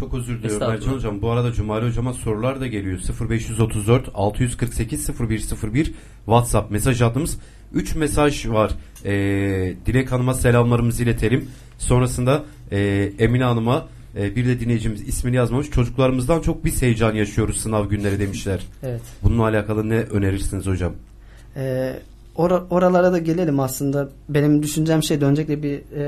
[0.00, 0.70] Çok özür diliyorum.
[0.70, 1.22] Ercan Hocam.
[1.22, 3.00] Bu arada Cumali Hocama sorular da geliyor.
[3.30, 5.92] 0534 648 0101
[6.24, 7.38] WhatsApp mesaj hattımız.
[7.74, 8.72] 3 mesaj var.
[9.04, 11.48] Ee, Dilek Hanım'a selamlarımızı iletelim.
[11.78, 15.70] Sonrasında e, Emine Hanım'a e, bir de dinleyicimiz ismini yazmamış.
[15.70, 18.60] Çocuklarımızdan çok biz heyecan yaşıyoruz sınav günleri demişler.
[18.82, 19.00] Evet.
[19.22, 20.92] Bununla alakalı ne önerirsiniz hocam?
[21.56, 21.98] Ee,
[22.36, 24.08] ora- oralara da gelelim aslında.
[24.28, 26.02] Benim düşüncem şey de öncelikle bir e,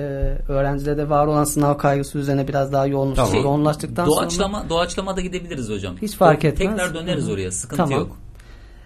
[0.49, 3.35] öğrencilerde var olan sınav kaygısı üzerine biraz daha yoğun, Tamam.
[3.35, 5.97] yoğunlaştıktan sonra doğaçlama, doğaçlama da gidebiliriz hocam.
[6.03, 6.71] Hiç fark O- etmez.
[6.71, 7.51] Tekrar döneriz Hı oraya.
[7.51, 7.99] Sıkıntı Tamam.
[7.99, 8.17] yok.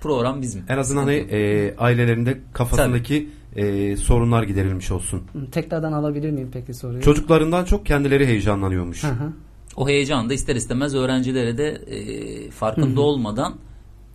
[0.00, 0.62] Program bizim.
[0.68, 5.22] En azından hani e, ailelerinde kafasındaki e, sorunlar giderilmiş olsun.
[5.52, 7.02] tekrardan alabilir miyim peki soruyu?
[7.02, 9.04] Çocuklarından çok kendileri heyecanlanıyormuş.
[9.04, 9.32] Hı hı.
[9.76, 13.54] O heyecan da ister istemez öğrencilere de e, farkında olmadan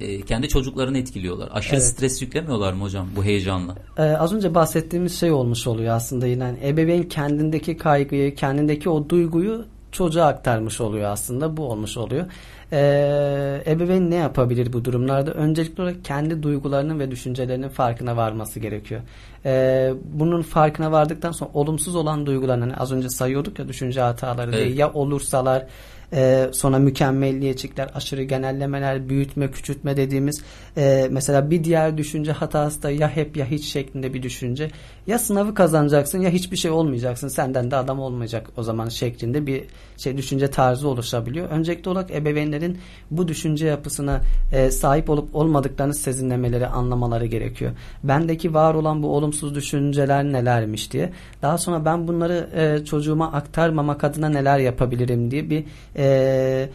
[0.03, 1.49] e, kendi çocuklarını etkiliyorlar.
[1.53, 1.85] Aşırı Evet.
[1.85, 3.75] stres yüklemiyorlar mı hocam bu heyecanla?
[3.97, 6.43] Ee, az önce bahsettiğimiz şey olmuş oluyor aslında yine.
[6.43, 11.57] Yani ebeveyn kendindeki kaygıyı, kendindeki o duyguyu çocuğa aktarmış oluyor aslında.
[11.57, 12.25] Bu olmuş oluyor.
[12.71, 15.31] Ee, ebeveyn ne yapabilir bu durumlarda?
[15.31, 19.01] Öncelikli olarak kendi duygularının ve düşüncelerinin farkına varması gerekiyor.
[19.45, 24.51] Ee, bunun farkına vardıktan sonra olumsuz olan duygularını hani az önce sayıyorduk ya düşünce hataları
[24.51, 24.77] diye Evet.
[24.77, 25.65] ya olursalar
[26.13, 30.43] e, sonra mükemmelliyetçilikler, aşırı genellemeler, büyütme, küçültme dediğimiz
[30.77, 34.71] e, mesela bir diğer düşünce hatası da ya hep ya hiç şeklinde bir düşünce.
[35.07, 37.27] Ya sınavı kazanacaksın ya hiçbir şey olmayacaksın.
[37.27, 39.63] Senden de adam olmayacak o zaman şeklinde bir
[39.97, 41.49] şey düşünce tarzı oluşabiliyor.
[41.49, 42.77] Öncelikli olarak ebeveynlerin
[43.11, 44.21] bu düşünce yapısına
[44.53, 47.71] e, sahip olup olmadıklarını sezinlemeleri, anlamaları gerekiyor.
[48.03, 51.09] Bendeki var olan bu olumsuz düşünceler nelermiş diye.
[51.41, 55.65] Daha sonra ben bunları e, çocuğuma aktarmamak adına neler yapabilirim diye bir
[55.97, 56.69] e,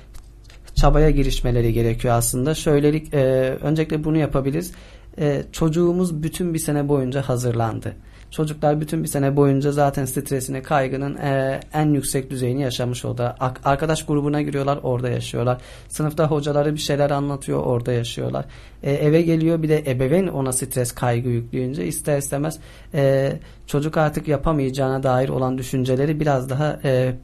[0.75, 2.55] çabaya girişmeleri gerekiyor aslında.
[2.55, 3.19] Şöylelik e,
[3.63, 4.73] öncelikle bunu yapabiliriz.
[5.19, 7.95] E, çocuğumuz bütün bir sene boyunca hazırlandı.
[8.31, 13.37] Çocuklar bütün bir sene boyunca zaten stresini, kaygının e, en yüksek düzeyini yaşamış orada.
[13.65, 15.59] Arkadaş grubuna giriyorlar, orada yaşıyorlar.
[15.89, 18.45] Sınıfta hocaları bir şeyler anlatıyor, orada yaşıyorlar.
[18.83, 22.59] E, eve geliyor bir de ebeveyn ona stres, kaygı yükleyince ister istemez
[22.95, 23.33] e,
[23.67, 27.15] çocuk artık yapamayacağına dair olan düşünceleri biraz daha e,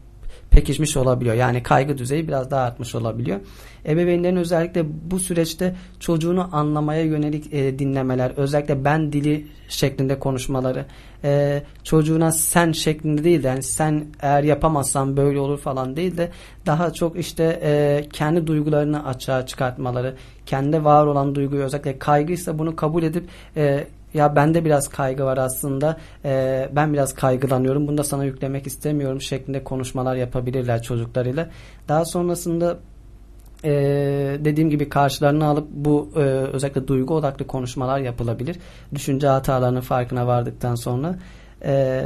[0.54, 1.34] pekişmiş olabiliyor.
[1.34, 3.40] Yani kaygı düzeyi biraz daha artmış olabiliyor.
[3.86, 10.86] Ebeveynlerin özellikle bu süreçte çocuğunu anlamaya yönelik e, dinlemeler, özellikle ben dili şeklinde konuşmaları,
[11.24, 16.30] e, çocuğuna sen şeklinde değil de yani sen eğer yapamazsan böyle olur falan değil de
[16.66, 20.14] daha çok işte e, kendi duygularını açığa çıkartmaları,
[20.46, 23.24] kendi var olan duyguyu özellikle kaygıysa bunu kabul edip
[23.56, 25.96] e, ya bende biraz kaygı var aslında.
[26.24, 27.86] Ee, ben biraz kaygılanıyorum.
[27.88, 31.50] Bunu da sana yüklemek istemiyorum şeklinde konuşmalar yapabilirler çocuklarıyla.
[31.88, 32.76] Daha sonrasında
[33.64, 33.70] e,
[34.44, 38.56] dediğim gibi karşılarına alıp bu e, özellikle duygu odaklı konuşmalar yapılabilir.
[38.94, 41.18] Düşünce hatalarının farkına vardıktan sonra.
[41.64, 42.02] E,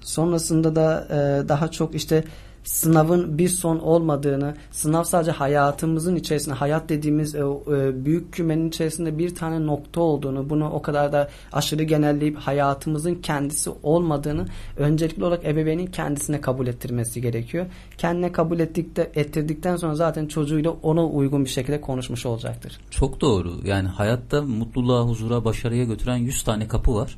[0.00, 2.24] sonrasında da e, daha çok işte
[2.64, 9.18] sınavın bir son olmadığını, sınav sadece hayatımızın içerisinde, hayat dediğimiz e, e, büyük kümenin içerisinde
[9.18, 14.46] bir tane nokta olduğunu, bunu o kadar da aşırı genelleyip hayatımızın kendisi olmadığını
[14.76, 17.66] öncelikli olarak ebeveynin kendisine kabul ettirmesi gerekiyor.
[17.98, 22.80] Kendine kabul ettikte, ettirdikten sonra zaten çocuğuyla ona uygun bir şekilde konuşmuş olacaktır.
[22.90, 23.52] Çok doğru.
[23.64, 27.16] Yani hayatta mutluluğa, huzura, başarıya götüren 100 tane kapı var.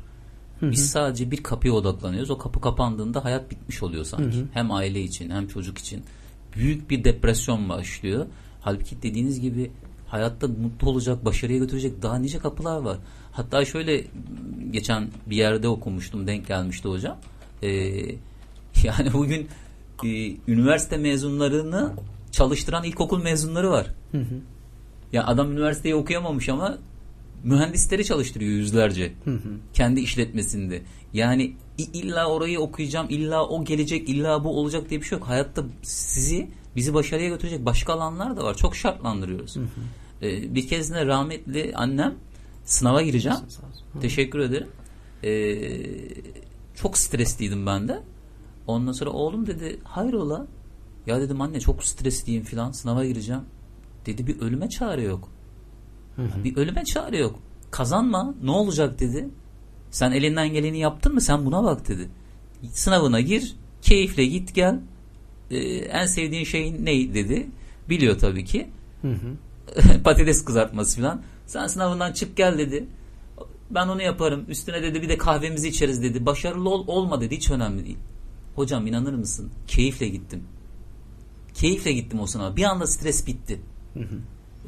[0.71, 2.31] Biz sadece bir kapıya odaklanıyoruz.
[2.31, 4.39] O kapı kapandığında hayat bitmiş oluyor sanki.
[4.53, 6.03] Hem aile için hem çocuk için.
[6.57, 8.27] Büyük bir depresyon başlıyor.
[8.61, 9.71] Halbuki dediğiniz gibi
[10.07, 12.99] hayatta mutlu olacak, başarıya götürecek daha nice kapılar var.
[13.33, 14.05] Hatta şöyle
[14.71, 17.19] geçen bir yerde okumuştum, denk gelmişti hocam.
[17.63, 17.69] Ee,
[18.85, 19.49] yani bugün
[20.05, 20.09] e,
[20.49, 21.93] üniversite mezunlarını
[22.33, 23.87] çalıştıran ilkokul mezunları var.
[25.13, 26.79] Ya adam üniversiteyi okuyamamış ama
[27.45, 29.13] mühendisleri çalıştırıyor yüzlerce.
[29.75, 30.83] Kendi işletmesinde.
[31.13, 35.29] Yani illa orayı okuyacağım, illa o gelecek, illa bu olacak diye bir şey yok.
[35.29, 38.57] Hayatta sizi bizi başarıya götürecek başka alanlar da var.
[38.57, 39.57] Çok şartlandırıyoruz.
[40.23, 42.15] Ee, bir kez de rahmetli annem
[42.65, 43.39] sınava gireceğim.
[44.01, 44.69] Teşekkür ederim.
[45.25, 45.33] Ee,
[46.75, 48.03] çok stresliydim ben de.
[48.67, 50.47] Ondan sonra oğlum dedi hayrola?
[51.07, 53.43] Ya dedim anne çok stresliyim filan sınava gireceğim.
[54.07, 55.29] Dedi bir ölüme çare yok.
[56.19, 57.39] Bir ölüme çare yok.
[57.71, 59.29] Kazanma ne olacak dedi.
[59.91, 62.09] Sen elinden geleni yaptın mı sen buna bak dedi.
[62.73, 64.81] Sınavına gir keyifle git gel.
[65.51, 67.47] Ee, en sevdiğin şey ne dedi.
[67.89, 68.71] Biliyor tabii ki.
[70.05, 71.23] Patates kızartması filan.
[71.47, 72.87] Sen sınavından çık gel dedi.
[73.71, 74.45] Ben onu yaparım.
[74.49, 76.27] Üstüne dedi bir de kahvemizi içeriz dedi.
[76.27, 77.37] Başarılı ol, olma dedi.
[77.37, 77.99] Hiç önemli değil.
[78.55, 79.51] Hocam inanır mısın?
[79.67, 80.45] Keyifle gittim.
[81.55, 82.57] Keyifle gittim o sınava.
[82.57, 83.61] Bir anda stres bitti.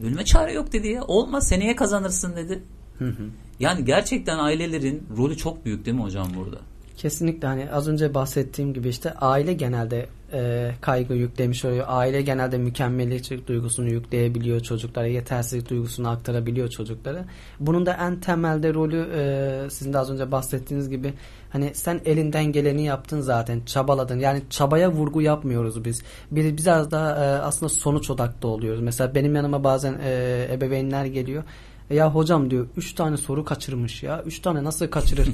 [0.03, 1.05] Ölüme çare yok dedi ya.
[1.05, 2.63] Olma seneye kazanırsın dedi.
[2.99, 3.23] Hı hı.
[3.61, 6.61] Yani gerçekten ailelerin rolü çok büyük değil mi hocam burada?
[6.97, 11.85] Kesinlikle hani az önce bahsettiğim gibi işte aile genelde e, kaygı yüklemiş oluyor.
[11.89, 17.25] Aile genelde mükemmeliyetçilik duygusunu yükleyebiliyor çocuklara, yetersizlik duygusunu aktarabiliyor çocuklara.
[17.61, 21.15] Bunun da en temelde rolü e, sizin de az önce bahsettiğiniz gibi
[21.51, 24.19] hani sen elinden geleni yaptın zaten, çabaladın.
[24.19, 26.03] Yani çabaya vurgu yapmıyoruz biz.
[26.31, 28.81] Biz biraz daha e, aslında sonuç odaklı oluyoruz.
[28.81, 31.45] Mesela benim yanıma bazen e, ebeveynler geliyor.
[31.91, 34.23] Ya hocam diyor 3 tane soru kaçırmış ya.
[34.23, 35.29] 3 tane nasıl kaçırır?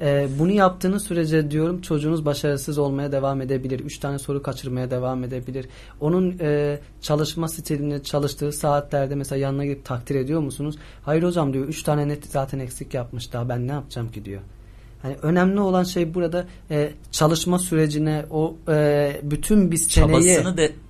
[0.00, 3.80] ee, bunu yaptığınız sürece diyorum çocuğunuz başarısız olmaya devam edebilir.
[3.80, 5.66] 3 tane soru kaçırmaya devam edebilir.
[6.00, 10.76] Onun e, çalışma stilini çalıştığı saatlerde mesela yanına gidip takdir ediyor musunuz?
[11.02, 14.40] Hayır hocam diyor 3 tane net zaten eksik yapmış daha ben ne yapacağım ki diyor.
[15.02, 20.40] Hani önemli olan şey burada e, çalışma sürecine o e, bütün bir seneyi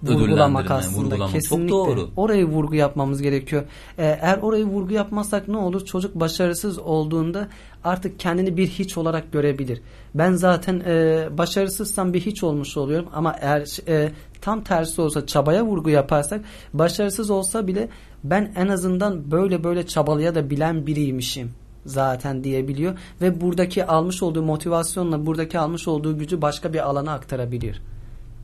[0.02, 1.04] vurgulamak aslında.
[1.04, 1.32] vurgulamak.
[1.32, 1.68] Kesinlikle.
[1.68, 2.10] Çok doğru.
[2.16, 3.62] Orayı vurgu yapmamız gerekiyor.
[3.98, 5.84] E, eğer orayı vurgu yapmazsak ne olur?
[5.84, 7.48] Çocuk başarısız olduğunda
[7.84, 9.80] artık kendini bir hiç olarak görebilir.
[10.14, 15.64] Ben zaten e, başarısızsam bir hiç olmuş oluyorum ama eğer e, tam tersi olsa çabaya
[15.64, 16.40] vurgu yaparsak
[16.74, 17.88] başarısız olsa bile
[18.24, 21.50] ben en azından böyle böyle çabalaya da bilen biriymişim
[21.86, 27.82] zaten diyebiliyor ve buradaki almış olduğu motivasyonla buradaki almış olduğu gücü başka bir alana aktarabilir.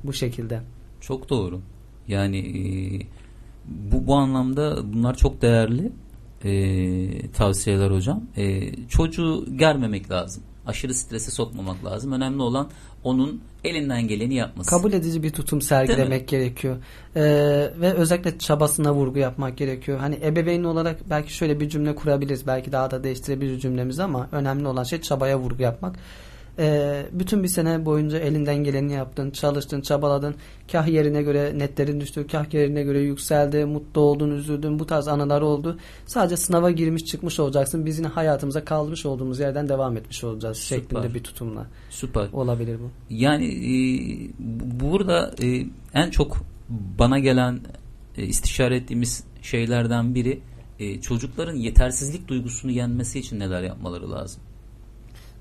[0.05, 0.61] Bu şekilde.
[1.01, 1.61] Çok doğru.
[2.09, 2.63] Yani e,
[3.67, 5.93] bu bu anlamda bunlar çok değerli
[6.45, 8.23] e, tavsiyeler hocam.
[8.37, 10.43] E, çocuğu germemek lazım.
[10.67, 12.13] Aşırı strese sokmamak lazım.
[12.13, 12.69] Önemli olan
[13.05, 14.71] onun elinden geleni yapması.
[14.71, 16.77] Kabul edici bir tutum sergilemek gerekiyor.
[17.17, 17.23] Ee,
[17.81, 19.99] ve özellikle çabasına vurgu yapmak gerekiyor.
[19.99, 22.47] Hani ebeveyn olarak belki şöyle bir cümle kurabiliriz.
[22.47, 25.97] Belki daha da değiştirebiliriz cümlemizi ama önemli olan şey çabaya vurgu yapmak.
[26.59, 30.35] Ee, bütün bir sene boyunca elinden geleni yaptın, çalıştın, çabaladın.
[30.73, 34.79] Kah yerine göre netlerin düştü, kah yerine göre yükseldi, mutlu oldun, üzüldün.
[34.79, 35.79] Bu tarz anılar oldu.
[36.07, 37.87] Sadece sınava girmiş çıkmış olacaksın.
[37.87, 40.81] Biz yine hayatımıza kalmış olduğumuz yerden devam etmiş olacağız Süper.
[40.83, 41.67] şeklinde bir tutumla.
[41.91, 42.27] Süper.
[42.33, 42.91] Olabilir bu.
[43.11, 43.75] Yani e,
[44.39, 46.37] bu- burada e, en çok
[46.99, 47.61] bana gelen
[48.17, 50.41] e, istişare ettiğimiz şeylerden biri
[50.79, 54.43] e, çocukların yetersizlik duygusunu yenmesi için neler yapmaları lazım?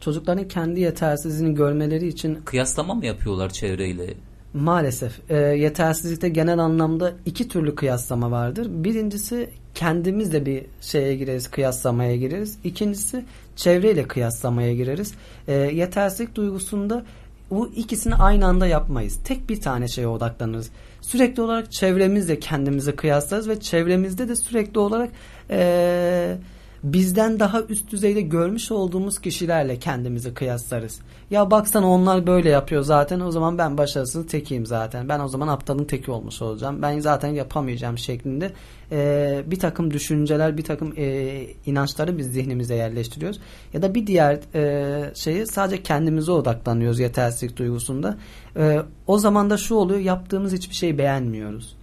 [0.04, 4.14] Çocukların kendi yetersizliğini görmeleri için Kıyaslama mı yapıyorlar çevreyle?
[4.54, 8.68] Maalesef e, yetersizlikte genel anlamda iki türlü kıyaslama vardır.
[8.70, 12.58] Birincisi kendimizle bir şeye gireriz, kıyaslamaya gireriz.
[12.64, 15.14] İkincisi çevreyle kıyaslamaya gireriz.
[15.48, 17.04] E, yetersizlik duygusunda
[17.50, 19.20] bu ikisini aynı anda yapmayız.
[19.24, 20.70] Tek bir tane şeye odaklanırız.
[21.02, 25.10] Sürekli olarak çevremizle kendimizi kıyaslarız ve çevremizde de sürekli olarak
[25.50, 26.38] e,
[26.84, 31.00] bizden daha üst düzeyde görmüş olduğumuz kişilerle kendimizi kıyaslarız.
[31.32, 35.10] Ya baksana onlar böyle yapıyor zaten o zaman ben başarısız tekiyim zaten.
[35.10, 36.82] Ben o zaman aptalın teki olmuş olacağım.
[36.82, 38.52] Ben zaten yapamayacağım şeklinde
[38.92, 43.40] e, bir takım düşünceler, bir takım e, inançları biz zihnimize yerleştiriyoruz.
[43.74, 48.18] Ya da bir diğer e, şeyi sadece kendimize odaklanıyoruz yetersizlik duygusunda.
[48.58, 51.76] E, o zaman da şu oluyor yaptığımız hiçbir şeyi beğenmiyoruz.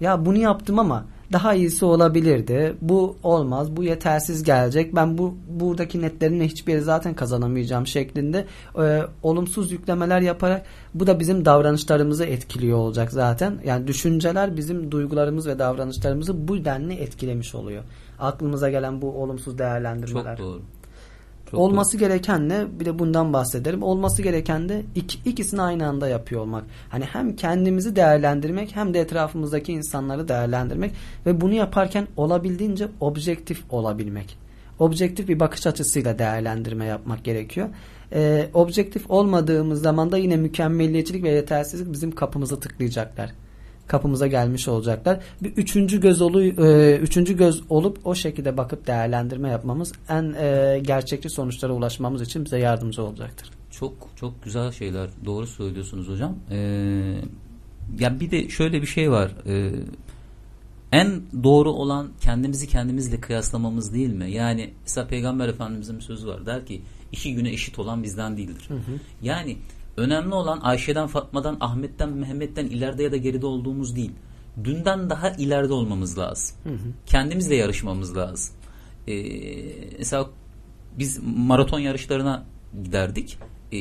[0.00, 2.74] Ya bunu yaptım ama daha iyisi olabilirdi.
[2.80, 3.76] Bu olmaz.
[3.76, 4.96] Bu yetersiz gelecek.
[4.96, 8.46] Ben bu buradaki netlerimle hiçbir yere zaten kazanamayacağım şeklinde
[8.78, 13.58] e, olumsuz yüklemeler yaparak bu da bizim davranışlarımızı etkiliyor olacak zaten.
[13.64, 17.82] Yani düşünceler bizim duygularımız ve davranışlarımızı bu denli etkilemiş oluyor.
[18.18, 20.36] Aklımıza gelen bu olumsuz değerlendirmeler.
[20.36, 20.62] Çok doğru.
[21.50, 22.66] Çok Olması gereken ne?
[22.80, 23.82] Bir de bundan bahsederim.
[23.82, 26.64] Olması gereken de iki, ikisini aynı anda yapıyor olmak.
[26.88, 30.92] Hani hem kendimizi değerlendirmek hem de etrafımızdaki insanları değerlendirmek
[31.26, 34.38] ve bunu yaparken olabildiğince objektif olabilmek.
[34.78, 37.68] Objektif bir bakış açısıyla değerlendirme yapmak gerekiyor.
[38.12, 43.32] Ee, objektif olmadığımız zaman da yine mükemmeliyetçilik ve yetersizlik bizim kapımızı tıklayacaklar
[43.90, 45.20] kapımıza gelmiş olacaklar.
[45.42, 50.80] Bir üçüncü göz olu, e, üçüncü göz olup o şekilde bakıp değerlendirme yapmamız en e,
[50.82, 53.50] gerçekçi sonuçlara ulaşmamız için bize yardımcı olacaktır.
[53.70, 55.10] Çok çok güzel şeyler.
[55.24, 56.36] Doğru söylüyorsunuz hocam.
[56.50, 56.56] Ee,
[57.98, 59.30] ya bir de şöyle bir şey var.
[59.46, 59.70] Ee,
[60.92, 64.30] en doğru olan kendimizi kendimizle kıyaslamamız değil mi?
[64.30, 66.46] Yani mesela Peygamber Efendimizin bir sözü var.
[66.46, 68.68] Der ki işi güne eşit olan bizden değildir.
[69.22, 69.56] Yani
[70.00, 74.12] önemli olan Ayşe'den, Fatma'dan, Ahmet'ten, Mehmet'ten ileride ya da geride olduğumuz değil.
[74.64, 76.56] Dünden daha ileride olmamız lazım.
[77.06, 78.54] Kendimizle yarışmamız lazım.
[79.08, 79.12] Ee,
[79.98, 80.26] mesela
[80.98, 82.44] biz maraton yarışlarına
[82.84, 83.38] giderdik.
[83.72, 83.78] Ee,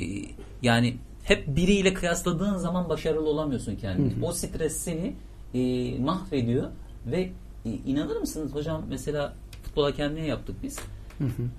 [0.62, 4.25] yani hep biriyle kıyasladığın zaman başarılı olamıyorsun kendini.
[4.25, 5.15] O stres seni
[5.53, 6.67] e, mahvediyor
[7.05, 7.29] ve
[7.65, 10.79] e, inanır mısınız hocam mesela futbol hakemliği yaptık biz.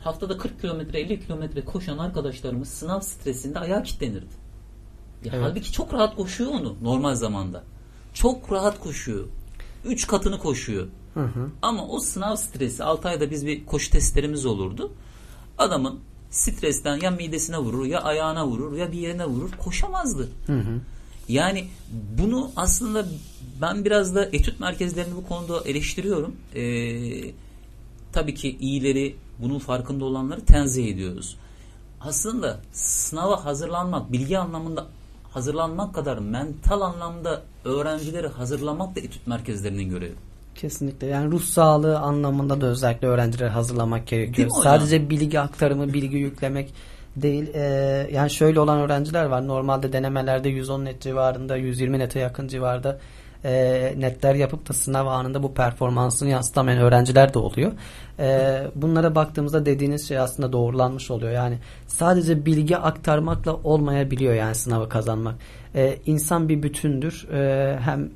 [0.01, 4.40] Haftada 40 kilometre 50 kilometre koşan arkadaşlarımız sınav stresinde ayağa kilitlenirdi.
[5.25, 5.45] Ya Evet.
[5.45, 7.65] Halbuki çok rahat koşuyor onu normal zamanda.
[8.15, 9.25] Çok rahat koşuyor.
[9.85, 10.87] Üç katını koşuyor.
[11.15, 11.51] Hı hı.
[11.63, 14.93] Ama o sınav stresi 6 ayda biz bir koşu testlerimiz olurdu.
[15.59, 20.29] Adamın stresten ya midesine vurur ya ayağına vurur ya bir yerine vurur koşamazdı.
[20.47, 20.81] Hı hı.
[21.29, 21.69] Yani
[22.19, 23.07] bunu aslında
[23.61, 26.37] ben biraz da etüt merkezlerini bu konuda eleştiriyorum.
[26.55, 27.33] Ee,
[28.13, 31.37] tabii ki iyileri bunun farkında olanları tenzih ediyoruz.
[32.01, 34.87] Aslında sınava hazırlanmak, bilgi anlamında
[35.31, 40.15] hazırlanmak kadar mental anlamda öğrencileri hazırlamak da etüt merkezlerinin görevi.
[40.55, 44.51] Kesinlikle yani ruh sağlığı anlamında da özellikle öğrencileri hazırlamak gerekiyor.
[44.63, 46.75] Sadece bilgi aktarımı, bilgi yüklemek
[47.17, 47.51] değil.
[47.55, 49.49] Ee, yani şöyle olan öğrenciler var.
[49.49, 52.99] Normalde denemelerde 110 net civarında, 120 nete yakın civarda
[53.45, 57.73] e, netler yapıp da sınav anında bu performansını yansıtamayan öğrenciler de oluyor.
[58.19, 61.33] E, bunlara baktığımızda dediğiniz şey aslında doğrulanmış oluyor.
[61.33, 65.35] Yani sadece bilgi aktarmakla olmayabiliyor yani sınavı kazanmak.
[65.75, 67.29] E, insan bir bütündür.
[67.33, 68.11] E, hem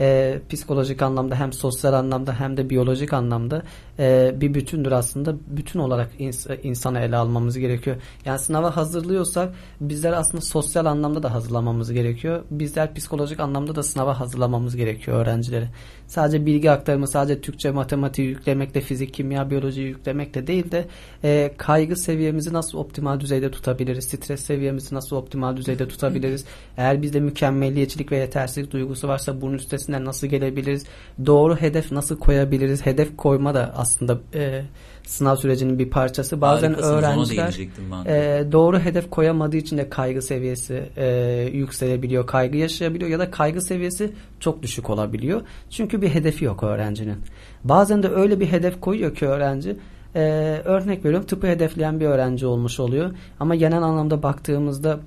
[0.00, 3.62] e, psikolojik anlamda hem sosyal anlamda hem de biyolojik anlamda
[4.00, 5.36] e, bir bütündür aslında.
[5.46, 7.96] Bütün olarak ins- insanı ele almamız gerekiyor.
[8.24, 12.42] Yani sınava hazırlıyorsak bizler aslında sosyal anlamda da hazırlamamız gerekiyor.
[12.50, 15.68] Bizler psikolojik anlamda da sınava hazırlamamız gerekiyor öğrencileri.
[16.06, 20.86] Sadece bilgi aktarımı, sadece Türkçe, matematiği yüklemekle, fizik, kimya, biyolojiyi yüklemekle değil de
[21.24, 24.04] e, kaygı seviyemizi nasıl optimal düzeyde tutabiliriz?
[24.04, 26.44] Stres seviyemizi nasıl optimal düzeyde tutabiliriz?
[26.76, 30.84] Eğer bizde mükemmelliyetçilik ve yetersizlik duygusu varsa bunun üstesinden nasıl gelebiliriz?
[31.26, 32.86] Doğru hedef nasıl koyabiliriz?
[32.86, 33.89] Hedef koyma da aslında
[34.34, 34.62] e,
[35.06, 36.40] sınav sürecinin bir parçası.
[36.40, 37.58] Bazen Harikasınız, öğrenciler
[38.06, 41.06] e, doğru hedef koyamadığı için de kaygı seviyesi e,
[41.52, 45.42] yükselebiliyor, kaygı yaşayabiliyor ya da kaygı seviyesi çok düşük olabiliyor.
[45.70, 47.18] Çünkü bir hedefi yok öğrencinin.
[47.64, 49.76] Bazen de öyle bir hedef koyuyor ki öğrenci
[50.14, 50.20] e,
[50.64, 53.10] örnek veriyorum tıpı hedefleyen bir öğrenci olmuş oluyor.
[53.40, 55.00] Ama genel anlamda baktığımızda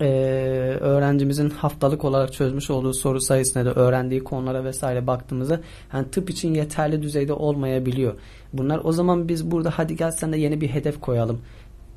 [0.00, 0.06] e,
[0.80, 5.60] öğrencimizin haftalık olarak çözmüş olduğu soru sayısına da öğrendiği konulara vesaire baktığımızda
[5.92, 8.14] yani tıp için yeterli düzeyde olmayabiliyor.
[8.52, 11.40] Bunlar o zaman biz burada hadi gel sen de yeni bir hedef koyalım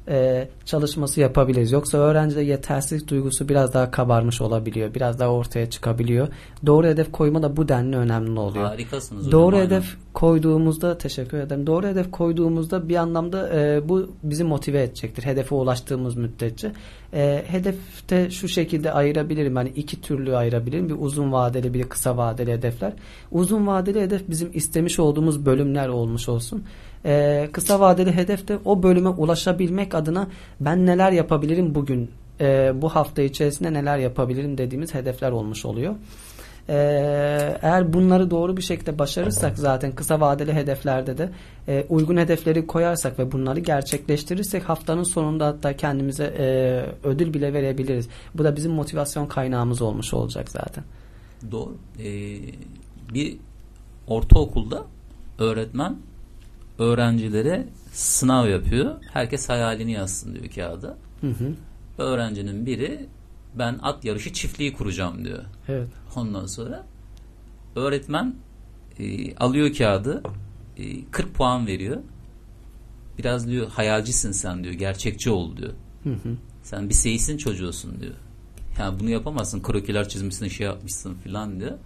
[0.07, 1.71] e, çalışması yapabiliriz.
[1.71, 4.93] Yoksa öğrencide yetersizlik duygusu biraz daha kabarmış olabiliyor.
[4.93, 6.27] Biraz daha ortaya çıkabiliyor.
[6.65, 8.65] Doğru hedef koyma da bu denli önemli oluyor.
[8.65, 9.41] Harikasınız hocam.
[9.41, 9.65] Doğru aynen.
[9.65, 11.67] hedef koyduğumuzda teşekkür ederim.
[11.67, 15.23] Doğru hedef koyduğumuzda bir anlamda e, bu bizi motive edecektir.
[15.23, 16.71] Hedefe ulaştığımız müddetçe.
[17.13, 19.55] E, hedefte şu şekilde ayırabilirim.
[19.55, 20.89] Yani iki türlü ayırabilirim.
[20.89, 22.93] Bir uzun vadeli bir kısa vadeli hedefler.
[23.31, 26.63] Uzun vadeli hedef bizim istemiş olduğumuz bölümler olmuş olsun.
[27.05, 30.27] E, kısa vadeli hedef de o bölüme ulaşabilmek adına
[30.59, 32.09] ben neler yapabilirim bugün
[32.41, 35.95] e, bu hafta içerisinde neler yapabilirim dediğimiz hedefler olmuş oluyor.
[36.69, 41.29] Ee, eğer bunları doğru bir şekilde başarırsak zaten kısa vadeli hedeflerde de
[41.67, 46.45] e, uygun hedefleri koyarsak ve bunları gerçekleştirirsek haftanın sonunda hatta kendimize e,
[47.07, 48.09] ödül bile verebiliriz.
[48.35, 50.83] Bu da bizim motivasyon kaynağımız olmuş olacak zaten.
[51.51, 51.77] Doğru.
[51.99, 52.39] Ee,
[53.13, 53.37] bir
[54.07, 54.83] ortaokulda
[55.39, 55.97] öğretmen
[56.79, 58.95] öğrencilere sınav yapıyor.
[59.13, 60.97] Herkes hayalini yazsın diyor kağıda.
[61.21, 61.53] Hı hı.
[61.97, 63.05] Öğrencinin biri
[63.55, 65.43] ben at yarışı çiftliği kuracağım diyor.
[65.67, 65.87] Evet.
[66.15, 66.85] Ondan sonra
[67.75, 68.35] öğretmen
[68.99, 70.23] e, alıyor kağıdı
[70.77, 71.97] e, 40 puan veriyor.
[73.17, 74.73] Biraz diyor hayalcisin sen diyor.
[74.73, 75.73] Gerçekçi ol diyor.
[76.03, 76.37] Hı hı.
[76.63, 78.13] Sen bir seyisin çocuğusun diyor.
[78.79, 79.61] Yani bunu yapamazsın.
[79.61, 81.77] Krokiler çizmişsin şey yapmışsın filan diyor.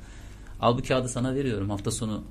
[0.60, 1.70] Al bu kağıdı sana veriyorum.
[1.70, 2.24] Hafta sonu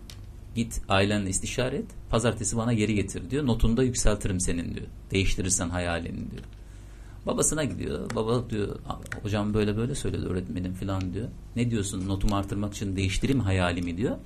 [0.54, 1.86] git ailenle istişare et.
[2.10, 3.46] Pazartesi bana geri getir diyor.
[3.46, 4.86] Notunu da yükseltirim senin diyor.
[5.10, 6.44] Değiştirirsen hayalini diyor.
[7.26, 8.10] Babasına gidiyor.
[8.14, 8.76] Baba diyor
[9.22, 11.28] hocam böyle böyle söyledi öğretmenim filan diyor.
[11.56, 14.16] Ne diyorsun notumu artırmak için değiştireyim hayalimi diyor.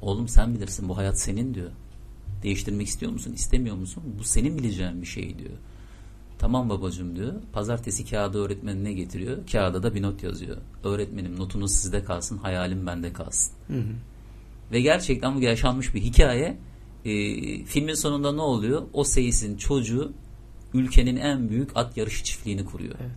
[0.00, 1.70] Oğlum sen bilirsin bu hayat senin diyor.
[2.42, 4.02] Değiştirmek istiyor musun istemiyor musun?
[4.18, 5.54] Bu senin bileceğin bir şey diyor.
[6.38, 7.32] Tamam babacığım diyor.
[7.52, 9.38] Pazartesi kağıdı öğretmenine getiriyor.
[9.52, 10.56] Kağıda da bir not yazıyor.
[10.84, 13.52] Öğretmenim notunuz sizde kalsın hayalim bende kalsın.
[13.66, 13.92] Hı hı.
[14.72, 16.58] Ve gerçekten bu yaşanmış bir hikaye.
[17.04, 18.82] Ee, filmin sonunda ne oluyor?
[18.92, 20.12] O seyisin çocuğu
[20.74, 22.94] ülkenin en büyük at yarışı çiftliğini kuruyor.
[23.00, 23.10] Evet.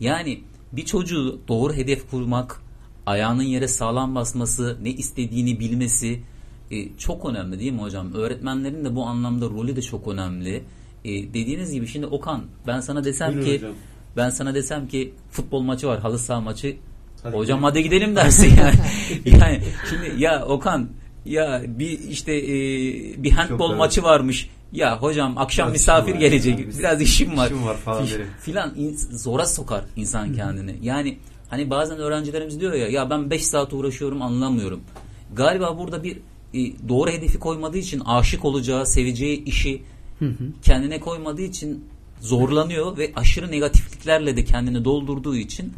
[0.00, 0.40] Yani
[0.72, 2.62] bir çocuğu doğru hedef kurmak,
[3.06, 6.20] ayağının yere sağlam basması, ne istediğini bilmesi
[6.70, 8.14] e, çok önemli değil mi hocam?
[8.14, 10.62] Öğretmenlerin de bu anlamda rolü de çok önemli.
[11.04, 13.72] E, dediğiniz gibi şimdi Okan ben sana desem Buyurun ki hocam.
[14.16, 16.76] ben sana desem ki futbol maçı var, halı saha maçı.
[17.22, 17.62] Hadi hocam gidelim.
[17.62, 18.74] hadi gidelim dersin yani.
[19.40, 20.88] yani şimdi ya Okan
[21.24, 22.52] ya bir işte e,
[23.22, 24.50] bir handbol maçı varmış.
[24.72, 26.58] Ya hocam akşam Biraz misafir var gelecek.
[26.60, 26.78] yani.
[26.78, 27.46] Biraz işim var.
[27.46, 28.26] İşim var falan derim.
[28.40, 28.74] filan
[29.10, 30.76] zora sokar insan kendini.
[30.82, 31.18] Yani
[31.48, 34.80] hani bazen öğrencilerimiz diyor ya ya ben 5 saat uğraşıyorum anlamıyorum.
[35.36, 36.16] Galiba burada bir
[36.54, 39.82] e, doğru hedefi koymadığı için aşık olacağı, seveceği işi
[40.62, 41.84] kendine koymadığı için
[42.20, 45.72] zorlanıyor ve aşırı negatifliklerle de kendini doldurduğu için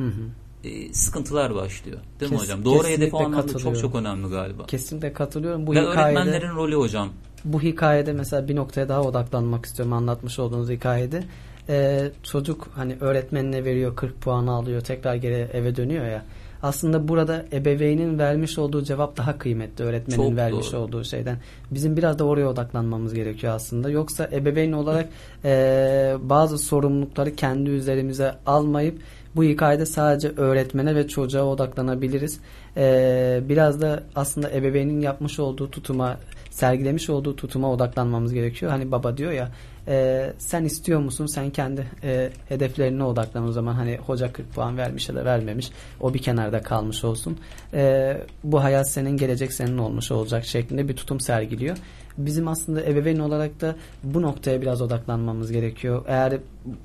[0.65, 1.99] e, sıkıntılar başlıyor.
[2.21, 2.65] Değil mi Kes- hocam?
[2.65, 4.67] Doğru hedef o anlamda çok çok önemli galiba.
[4.67, 5.67] Kesinlikle katılıyorum.
[5.67, 7.09] Bu Ve hikayede öğretmenlerin rolü hocam.
[7.45, 11.25] Bu hikayede mesela bir noktaya daha odaklanmak istiyorum anlatmış olduğunuz hikayede.
[11.69, 16.25] Ee, çocuk hani öğretmenine veriyor 40 puanı alıyor tekrar geri eve dönüyor ya.
[16.63, 20.81] Aslında burada ebeveynin vermiş olduğu cevap daha kıymetli öğretmenin Çok vermiş doğru.
[20.81, 21.39] olduğu şeyden.
[21.71, 23.91] Bizim biraz da oraya odaklanmamız gerekiyor aslında.
[23.91, 25.09] Yoksa ebeveyn olarak
[25.45, 28.99] e, bazı sorumlulukları kendi üzerimize almayıp
[29.37, 32.41] bu hikayede sadece öğretmene ve çocuğa odaklanabiliriz.
[32.77, 36.17] E, biraz da aslında ebeveynin yapmış olduğu tutuma
[36.53, 38.73] sergilemiş olduğu tutuma odaklanmamız gerekiyor.
[38.73, 39.51] Hani baba diyor ya
[39.89, 44.77] e, sen istiyor musun sen kendi e, hedeflerine odaklan o zaman hani hoca 40 puan
[44.77, 47.39] vermiş ya da vermemiş o bir kenarda kalmış olsun.
[47.75, 51.77] E, bu hayat senin gelecek senin olmuş olacak şeklinde bir tutum sergiliyor.
[52.19, 56.05] Bizim aslında ebeveyn olarak da bu noktaya biraz odaklanmamız gerekiyor.
[56.07, 56.39] Eğer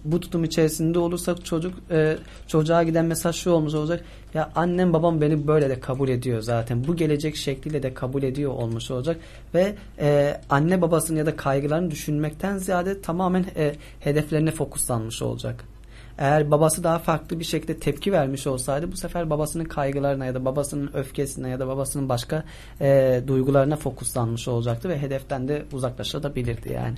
[0.05, 2.17] bu tutum içerisinde olursak çocuk e,
[2.47, 4.03] çocuğa giden mesaj şu olmuş olacak.
[4.33, 6.87] Ya annem babam beni böyle de kabul ediyor zaten.
[6.87, 9.17] Bu gelecek şekliyle de kabul ediyor olmuş olacak
[9.53, 15.76] ve e, anne babasının ya da kaygılarını düşünmekten ziyade tamamen e, hedeflerine fokuslanmış olacak.
[16.17, 20.45] Eğer babası daha farklı bir şekilde tepki vermiş olsaydı bu sefer babasının kaygılarına ya da
[20.45, 22.43] babasının öfkesine ya da babasının başka
[22.81, 26.97] e, duygularına fokuslanmış olacaktı ve hedeften de uzaklaşabilirdi yani.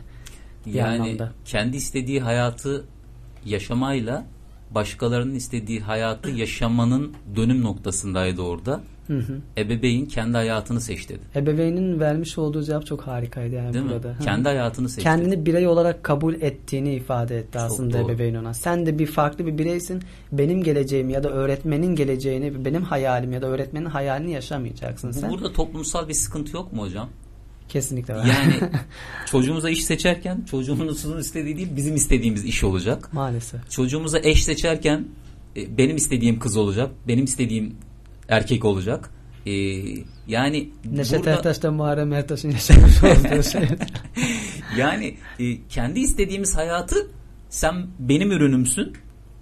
[0.65, 1.31] Yani anlamda.
[1.45, 2.85] kendi istediği hayatı
[3.45, 4.25] yaşamayla
[4.71, 8.81] başkalarının istediği hayatı yaşamanın dönüm noktasındaydı orada.
[9.07, 9.37] Hı hı.
[9.57, 11.19] Ebeveyn kendi hayatını seçti.
[11.35, 14.07] Ebeveynin vermiş olduğu cevap çok harikaydı yani Değil burada.
[14.07, 14.15] mi?
[14.23, 15.03] Kendi hayatını seçti.
[15.03, 18.11] kendini birey olarak kabul ettiğini ifade etti aslında doğru.
[18.11, 18.53] ebeveyn ona.
[18.53, 20.01] Sen de bir farklı bir bireysin.
[20.31, 25.29] Benim geleceğimi ya da öğretmenin geleceğini, benim hayalim ya da öğretmenin hayalini yaşamayacaksın sen.
[25.31, 27.09] burada toplumsal bir sıkıntı yok mu hocam?
[27.69, 28.25] Kesinlikle var.
[28.25, 28.53] Yani
[29.25, 33.13] çocuğumuza iş seçerken çocuğumuzun istediği değil bizim istediğimiz iş olacak.
[33.13, 33.71] Maalesef.
[33.71, 35.07] Çocuğumuza eş seçerken
[35.57, 36.91] e, benim istediğim kız olacak.
[37.07, 37.75] Benim istediğim
[38.29, 39.09] erkek olacak.
[39.45, 39.51] E,
[40.27, 43.61] yani Neşet burada Ertaş'ta Muharrem Ertaş'ın yaşamış olduğu şey.
[44.77, 47.07] yani e, kendi istediğimiz hayatı
[47.49, 48.93] sen benim ürünümsün.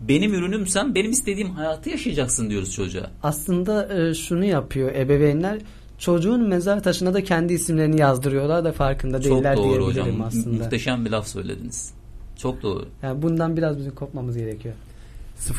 [0.02, 3.12] Benim ürünümsen benim istediğim hayatı yaşayacaksın diyoruz çocuğa.
[3.24, 5.60] Aslında e, şunu yapıyor ebeveynler.
[5.98, 10.22] Çocuğun mezar taşına da kendi isimlerini yazdırıyorlar da farkında Çok değiller doğru diyebilirim hocam.
[10.22, 10.64] Aslında.
[10.64, 11.94] Muhteşem bir laf söylediniz.
[12.38, 12.86] Çok doğru.
[13.04, 14.76] Yani bundan biraz bizim kopmamız gerekiyor.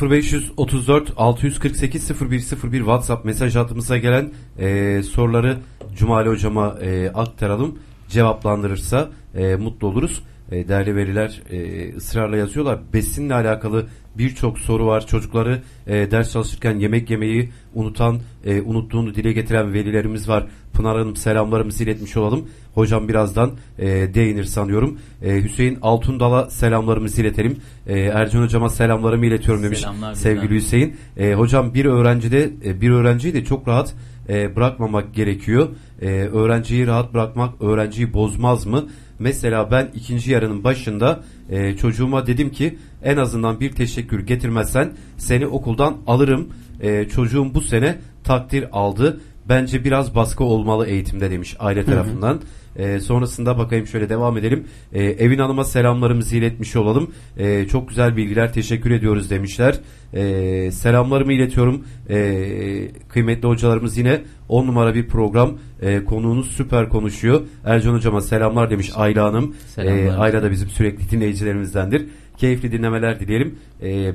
[0.01, 5.57] 0534 648 0101 WhatsApp mesaj hattımıza gelen e, soruları
[5.95, 7.79] Cumali hocama e, aktaralım.
[8.09, 10.23] Cevaplandırırsa e, mutlu oluruz.
[10.51, 12.79] E, değerli veliler e, ısrarla yazıyorlar.
[12.93, 13.85] Besinle alakalı
[14.17, 15.07] birçok soru var.
[15.07, 20.47] Çocukları e, ders çalışırken yemek yemeyi unutan, e, unuttuğunu dile getiren velilerimiz var.
[20.73, 22.49] Pınar Hanım selamlarımızı iletmiş olalım.
[22.73, 24.99] Hocam birazdan e, değinir sanıyorum.
[25.21, 27.57] E, Hüseyin Altundal'a selamlarımızı iletelim.
[27.87, 30.55] E, Ercan hocama selamlarımı iletiyorum demiş Selamlar sevgili bizden.
[30.65, 30.95] Hüseyin.
[31.17, 33.93] E, hocam bir öğrencide e, bir öğrenciyi de çok rahat
[34.29, 35.67] e, bırakmamak gerekiyor.
[36.01, 38.85] E, öğrenciyi rahat bırakmak öğrenciyi bozmaz mı?
[39.19, 45.47] Mesela ben ikinci yarının başında e, çocuğuma dedim ki en azından bir teşekkür getirmezsen seni
[45.47, 46.49] okuldan alırım.
[46.81, 49.21] E, çocuğum bu sene takdir aldı.
[49.49, 52.41] Bence biraz baskı olmalı eğitimde demiş aile tarafından.
[52.75, 54.67] E, sonrasında bakayım şöyle devam edelim.
[54.93, 57.11] E, Evin Hanım'a selamlarımızı iletmiş olalım.
[57.37, 59.79] E, çok güzel bilgiler teşekkür ediyoruz demişler.
[60.13, 61.85] E, selamlarımı iletiyorum.
[62.09, 65.57] E, kıymetli hocalarımız yine 10 numara bir program.
[65.81, 67.41] E, konuğunuz süper konuşuyor.
[67.65, 69.55] Ercan hocama selamlar demiş Ayla Hanım.
[69.75, 70.03] Selamlar.
[70.03, 72.05] E, Ayla da bizim sürekli dinleyicilerimizdendir.
[72.37, 73.55] Keyifli dinlemeler dileyelim.
[73.83, 74.11] E,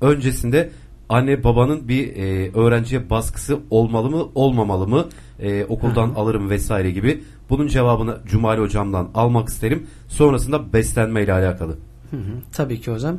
[0.00, 0.70] öncesinde
[1.08, 5.06] anne babanın bir e, öğrenciye baskısı olmalı mı olmamalı mı?
[5.40, 7.24] E, okuldan alırım vesaire gibi.
[7.50, 9.86] Bunun cevabını Cumali hocamdan almak isterim.
[10.08, 11.72] Sonrasında beslenme ile alakalı.
[12.10, 13.16] Hı hı, Tabii ki hocam.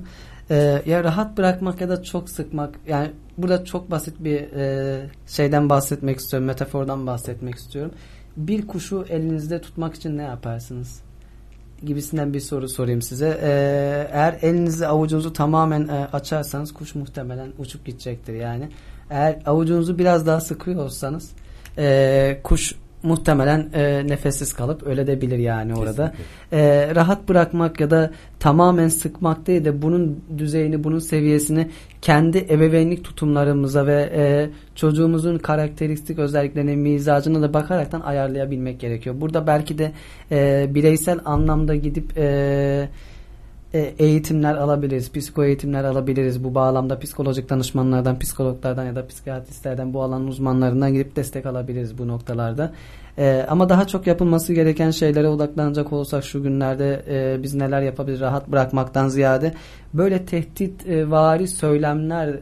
[0.51, 5.69] Ee, ya rahat bırakmak ya da çok sıkmak yani burada çok basit bir e, şeyden
[5.69, 7.91] bahsetmek istiyorum metafordan bahsetmek istiyorum.
[8.37, 11.01] Bir kuşu elinizde tutmak için ne yaparsınız
[11.85, 13.39] gibisinden bir soru sorayım size.
[13.41, 18.69] Ee, eğer elinizi avucunuzu tamamen e, açarsanız kuş muhtemelen uçup gidecektir yani.
[19.09, 21.31] Eğer avucunuzu biraz daha sıkıyor olsanız
[21.77, 22.75] e, kuş
[23.05, 26.13] muhtemelen e, nefessiz kalıp ölebilir yani orada
[26.51, 31.67] e, rahat bırakmak ya da tamamen sıkmak değil de bunun düzeyini, bunun seviyesini
[32.01, 39.15] kendi ebeveynlik tutumlarımıza ve e, çocuğumuzun karakteristik özelliklerine, mizacına da bakaraktan ayarlayabilmek gerekiyor.
[39.21, 39.91] Burada belki de
[40.31, 42.89] e, bireysel anlamda gidip e, e,
[43.79, 46.43] eğitimler alabiliriz, psiko eğitimler alabiliriz.
[46.43, 52.07] Bu bağlamda psikolojik danışmanlardan, psikologlardan ya da psikiyatristlerden bu alanın uzmanlarından gidip destek alabiliriz bu
[52.07, 52.73] noktalarda.
[53.17, 58.21] E, ama daha çok yapılması gereken şeylere odaklanacak olsak şu günlerde e, biz neler yapabiliriz
[58.21, 59.53] rahat bırakmaktan ziyade
[59.93, 62.35] böyle tehdit e, vari söylemler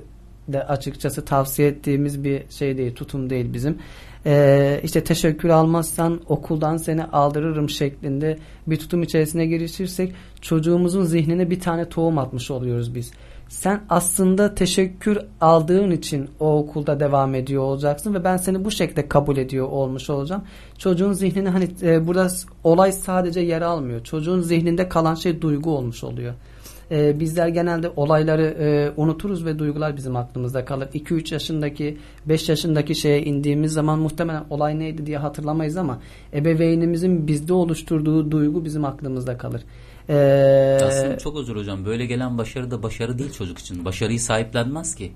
[0.47, 3.77] de açıkçası tavsiye ettiğimiz bir şey değil, tutum değil bizim.
[4.25, 8.37] Ee, işte teşekkür almazsan okuldan seni aldırırım şeklinde
[8.67, 13.11] bir tutum içerisine girişirsek çocuğumuzun zihnine bir tane tohum atmış oluyoruz biz.
[13.49, 19.07] Sen aslında teşekkür aldığın için o okulda devam ediyor olacaksın ve ben seni bu şekilde
[19.07, 20.43] kabul ediyor olmuş olacağım.
[20.77, 22.27] Çocuğun zihnine hani e, burada
[22.63, 24.03] olay sadece yer almıyor.
[24.03, 26.33] Çocuğun zihninde kalan şey duygu olmuş oluyor
[26.91, 30.87] e, bizler genelde olayları e, unuturuz ve duygular bizim aklımızda kalır.
[30.93, 35.99] 2-3 yaşındaki 5 yaşındaki şeye indiğimiz zaman muhtemelen olay neydi diye hatırlamayız ama
[36.33, 39.61] ebeveynimizin bizde oluşturduğu duygu bizim aklımızda kalır.
[40.09, 41.85] Ee, Aslında çok özür hocam.
[41.85, 43.85] Böyle gelen başarı da başarı değil çocuk için.
[43.85, 45.11] Başarıyı sahiplenmez ki.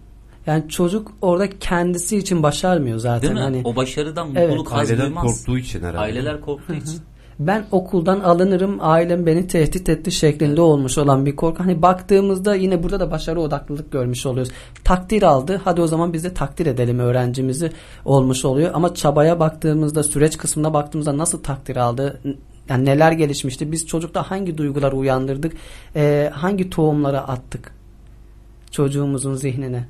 [0.47, 3.21] Yani çocuk orada kendisi için başarmıyor zaten.
[3.21, 3.39] Değil mi?
[3.39, 4.91] Hani, o başarıdan mutluluk evet.
[4.91, 5.97] Aileler korktuğu için herhalde.
[5.97, 7.01] Aileler korktuğu için
[7.39, 11.63] ben okuldan alınırım ailem beni tehdit etti şeklinde olmuş olan bir korku.
[11.63, 14.53] Hani baktığımızda yine burada da başarı odaklılık görmüş oluyoruz.
[14.83, 17.71] Takdir aldı hadi o zaman biz de takdir edelim öğrencimizi
[18.05, 18.71] olmuş oluyor.
[18.73, 22.21] Ama çabaya baktığımızda süreç kısmına baktığımızda nasıl takdir aldı
[22.69, 25.53] yani neler gelişmişti biz çocukta hangi duyguları uyandırdık
[25.95, 27.71] ee, hangi tohumları attık
[28.71, 29.87] çocuğumuzun zihnine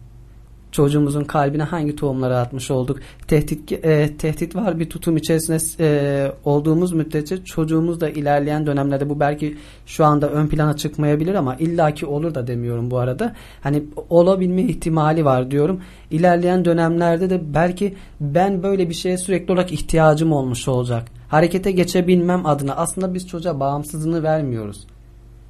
[0.71, 2.99] çocuğumuzun kalbine hangi tohumları atmış olduk.
[3.27, 9.19] Tehdit e, tehdit var bir tutum içerisinde e, olduğumuz müddetçe çocuğumuz da ilerleyen dönemlerde bu
[9.19, 13.35] belki şu anda ön plana çıkmayabilir ama illaki olur da demiyorum bu arada.
[13.61, 15.81] Hani olabilme ihtimali var diyorum.
[16.11, 21.07] İlerleyen dönemlerde de belki ben böyle bir şeye sürekli olarak ihtiyacım olmuş olacak.
[21.27, 24.87] Harekete geçebilmem adına aslında biz çocuğa bağımsızlığını vermiyoruz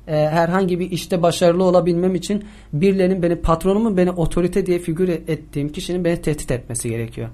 [0.08, 5.70] e, herhangi bir işte başarılı olabilmem için birilerinin beni patronumun beni otorite diye figür ettiğim
[5.70, 7.30] kişinin beni tehdit etmesi gerekiyor.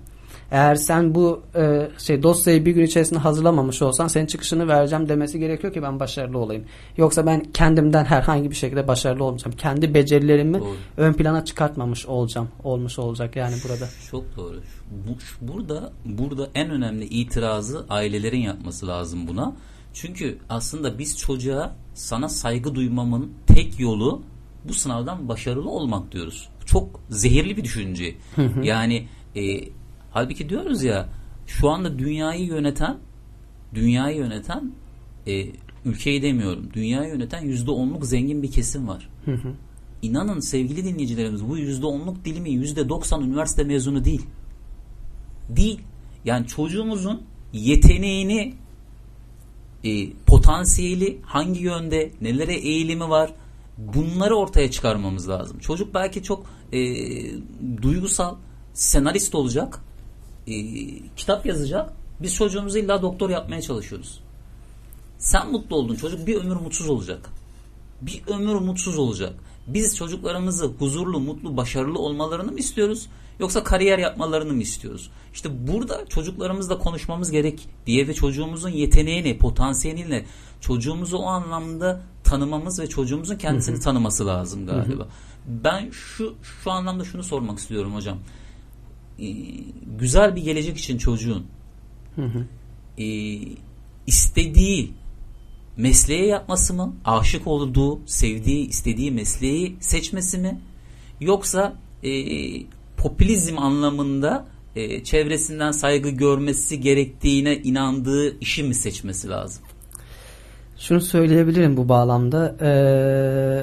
[0.54, 5.40] Eğer sen bu e, şey dosyayı bir gün içerisinde hazırlamamış olsan senin çıkışını vereceğim demesi
[5.40, 6.66] gerekiyor ki ben başarılı olayım.
[6.98, 9.58] Yoksa ben kendimden herhangi bir şekilde başarılı olmayacağım.
[9.58, 10.76] Kendi becerilerimi doğru.
[10.98, 12.50] ön plana çıkartmamış olacağım.
[12.64, 13.90] Olmuş olacak yani burada.
[14.12, 14.56] Çok doğru.
[14.92, 15.12] Bu,
[15.54, 19.54] burada burada en önemli itirazı ailelerin yapması lazım buna.
[19.94, 24.22] Çünkü aslında biz çocuğa sana saygı duymamın tek yolu
[24.68, 26.50] bu sınavdan başarılı olmak diyoruz.
[26.66, 28.16] Çok zehirli bir düşünce.
[28.64, 29.42] yani e,
[30.12, 31.10] halbuki diyoruz ya
[31.48, 32.98] şu anda dünyayı yöneten
[33.74, 34.72] dünyayı yöneten
[35.28, 35.46] e,
[35.86, 36.70] ülkeyi demiyorum.
[36.74, 39.10] Dünyayı yöneten yüzde onluk zengin bir kesim var.
[40.02, 44.26] İnanın sevgili dinleyicilerimiz bu yüzde onluk dilimi yüzde doksan üniversite mezunu değil.
[45.50, 45.80] Değil.
[46.26, 47.22] Yani çocuğumuzun
[47.54, 48.54] yeteneğini
[49.84, 53.32] e, potansiyeli hangi yönde, nelere eğilimi var
[53.78, 55.60] bunları ortaya çıkarmamız lazım.
[55.60, 56.80] Çocuk belki çok e,
[57.82, 58.36] duygusal,
[58.74, 59.80] senarist olacak,
[60.48, 60.54] e,
[61.16, 61.94] kitap yazacak.
[62.22, 64.20] Biz çocuğumuzu illa doktor yapmaya çalışıyoruz.
[65.18, 67.30] Sen mutlu oldun, çocuk bir ömür mutsuz olacak.
[68.02, 69.34] Bir ömür mutsuz olacak.
[69.68, 73.08] Biz çocuklarımızı huzurlu, mutlu, başarılı olmalarını mı istiyoruz?
[73.40, 75.12] Yoksa kariyer yapmalarını mı istiyoruz?
[75.34, 80.26] İşte burada çocuklarımızla konuşmamız gerek diye ve çocuğumuzun yeteneğini, potansiyelini
[80.62, 85.08] çocuğumuzu o anlamda tanımamız ve çocuğumuzun kendisini tanıması lazım galiba.
[85.48, 88.18] Ben şu şu anlamda şunu sormak istiyorum hocam.
[89.20, 89.26] Ee,
[90.00, 91.46] güzel bir gelecek için çocuğun
[92.98, 93.06] e,
[94.08, 94.94] istediği
[95.78, 96.96] mesleğe yapması mı?
[97.06, 100.62] Aşık olduğu, sevdiği, istediği mesleği seçmesi mi?
[101.22, 102.10] Yoksa e,
[103.04, 104.46] popülizm anlamında
[104.76, 109.64] e, çevresinden saygı görmesi gerektiğine inandığı işi mi seçmesi lazım?
[110.78, 112.56] Şunu söyleyebilirim bu bağlamda.
[112.62, 112.66] Ee,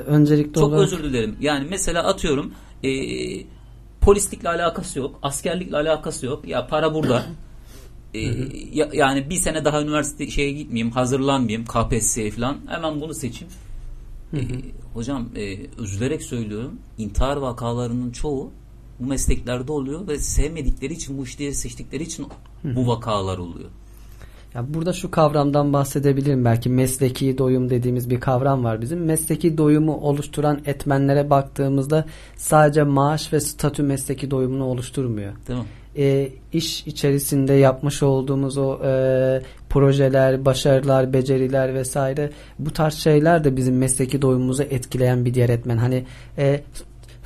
[0.07, 0.85] öncelikle Çok olarak...
[0.85, 1.37] özür dilerim.
[1.41, 2.91] Yani mesela atıyorum e,
[4.01, 5.19] polislikle alakası yok.
[5.23, 6.49] Askerlikle alakası yok.
[6.49, 7.27] Ya para burada.
[8.15, 8.21] e,
[8.73, 12.57] ya, yani bir sene daha üniversite şeye gitmeyeyim, hazırlanmayayım, KPSS'ye falan.
[12.67, 13.53] Hemen bunu seçeyim.
[14.35, 14.41] E,
[14.95, 16.79] hocam e, üzülerek söylüyorum.
[16.99, 18.53] intihar vakalarının çoğu
[19.01, 22.27] bu mesleklerde oluyor ve sevmedikleri için bu işleri seçtikleri için
[22.65, 23.71] bu vakalar oluyor.
[24.55, 29.05] Ya burada şu kavramdan bahsedebilirim belki mesleki doyum dediğimiz bir kavram var bizim.
[29.05, 32.05] Mesleki doyumu oluşturan etmenlere baktığımızda
[32.37, 35.33] sadece maaş ve statü mesleki doyumunu oluşturmuyor.
[35.49, 35.67] Değil mi?
[35.97, 43.57] E, iş içerisinde yapmış olduğumuz o e, projeler, başarılar, beceriler vesaire bu tarz şeyler de
[43.57, 45.77] bizim mesleki doyumumuzu etkileyen bir diğer etmen.
[45.77, 46.05] Hani
[46.39, 46.61] e,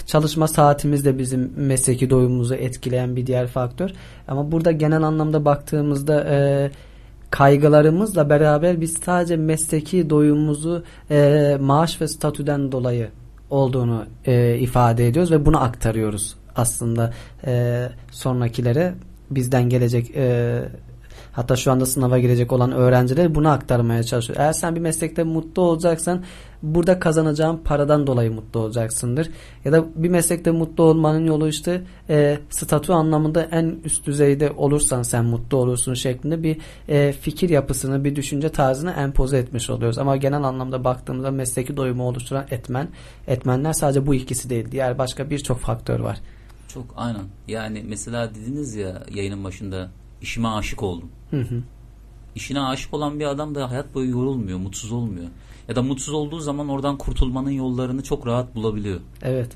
[0.06, 3.90] Çalışma saatimiz de bizim mesleki doyumumuzu etkileyen bir diğer faktör.
[4.28, 6.70] Ama burada genel anlamda baktığımızda e,
[7.30, 13.08] kaygılarımızla beraber biz sadece mesleki doyumumuzu e, maaş ve statüden dolayı
[13.50, 17.12] olduğunu e, ifade ediyoruz ve bunu aktarıyoruz aslında
[17.46, 18.94] e, sonrakilere
[19.30, 20.62] bizden gelecek e,
[21.34, 24.38] hatta şu anda sınava girecek olan öğrenciler bunu aktarmaya çalışıyor.
[24.40, 26.24] Eğer sen bir meslekte mutlu olacaksan
[26.62, 29.30] burada kazanacağın paradan dolayı mutlu olacaksındır.
[29.64, 35.02] Ya da bir meslekte mutlu olmanın yolu işte e, statü anlamında en üst düzeyde olursan
[35.02, 36.56] sen mutlu olursun şeklinde bir
[36.88, 39.98] e, fikir yapısını, bir düşünce tarzını empoze etmiş oluyoruz.
[39.98, 42.88] Ama genel anlamda baktığımızda mesleki doyumu oluşturan etmen,
[43.26, 44.70] etmenler sadece bu ikisi değil.
[44.70, 46.20] Diğer başka birçok faktör var.
[46.68, 47.24] Çok aynen.
[47.48, 49.88] Yani mesela dediniz ya yayının başında
[50.24, 51.08] işime aşık oldum.
[51.30, 51.62] Hı hı.
[52.34, 55.26] İşine aşık olan bir adam da hayat boyu yorulmuyor, mutsuz olmuyor.
[55.68, 59.00] Ya da mutsuz olduğu zaman oradan kurtulmanın yollarını çok rahat bulabiliyor.
[59.22, 59.50] Evet.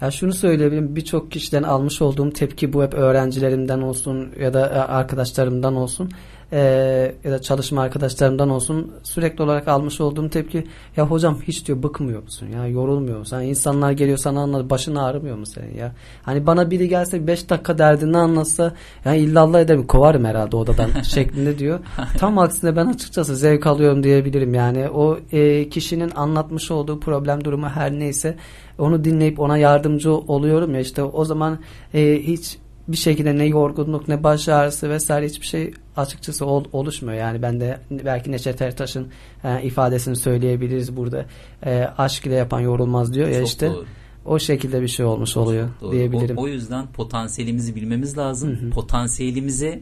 [0.00, 4.78] Ya şunu söyleyebilirim birçok kişiden almış olduğum tepki bu hep öğrencilerimden olsun ya da e,
[4.78, 6.10] arkadaşlarımdan olsun
[6.52, 11.82] e, ya da çalışma arkadaşlarımdan olsun sürekli olarak almış olduğum tepki ya hocam hiç diyor
[11.82, 13.36] bıkmıyor musun ya yorulmuyor musun?
[13.36, 15.92] Yani insanlar geliyor sana anlat başın ağrımıyor mu senin ya?
[16.22, 18.74] Hani bana biri gelse 5 dakika derdini anlatsa
[19.04, 21.80] yani illallah ederim kovarım herhalde odadan şeklinde diyor.
[22.18, 27.68] Tam aksine ben açıkçası zevk alıyorum diyebilirim yani o e, kişinin anlatmış olduğu problem durumu
[27.68, 28.36] her neyse
[28.78, 31.58] onu dinleyip ona yardımcı oluyorum ya işte o zaman
[31.94, 37.18] e, hiç bir şekilde ne yorgunluk ne baş ağrısı vesaire hiçbir şey açıkçası ol, oluşmuyor.
[37.18, 39.08] Yani ben de belki Neşet Ertaş'ın
[39.44, 41.26] e, ifadesini söyleyebiliriz burada.
[41.66, 43.70] E, aşk ile yapan yorulmaz diyor ya Çok işte.
[43.70, 43.86] doğru.
[44.24, 45.92] O şekilde bir şey olmuş oluyor Doğru.
[45.92, 46.38] diyebilirim.
[46.38, 48.50] O, o yüzden potansiyelimizi bilmemiz lazım.
[48.50, 48.70] Hı hı.
[48.70, 49.80] Potansiyelimize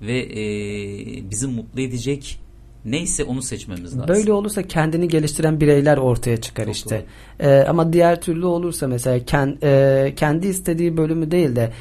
[0.00, 2.40] ve e, bizi mutlu edecek
[2.86, 4.08] neyse onu seçmemiz lazım.
[4.08, 7.04] Böyle olursa kendini geliştiren bireyler ortaya çıkar Çok işte.
[7.40, 11.72] Ee, ama diğer türlü olursa mesela kend, e, kendi istediği bölümü değil de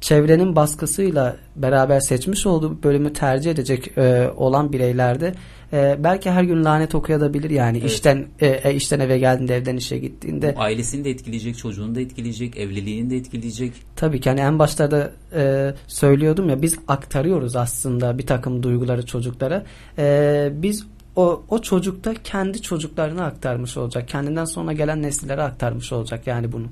[0.00, 5.34] çevrenin baskısıyla beraber seçmiş olduğu bölümü tercih edecek e, olan bireylerde
[5.72, 7.90] e, belki her gün lanet okuyabilir yani Evet.
[7.90, 12.56] işten e, e, işten eve geldiğinde evden işe gittiğinde ailesini de etkileyecek, çocuğunu da etkileyecek,
[12.56, 13.72] evliliğini de etkileyecek.
[13.96, 19.06] Tabii ki hani en başta da e, söylüyordum ya biz aktarıyoruz aslında bir takım duyguları
[19.06, 19.64] çocuklara.
[19.98, 24.08] E, biz o, o çocukta kendi çocuklarına aktarmış olacak.
[24.08, 26.66] Kendinden sonra gelen nesillere aktarmış olacak yani bunu.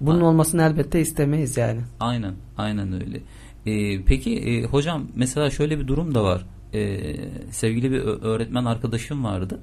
[0.00, 0.26] Bunun Ha.
[0.26, 1.80] olmasını elbette istemeyiz yani.
[2.00, 3.20] Aynen, aynen öyle.
[3.66, 6.46] Ee, peki e, hocam mesela şöyle bir durum da var.
[6.74, 7.16] Ee,
[7.50, 9.60] sevgili bir öğretmen arkadaşım vardı.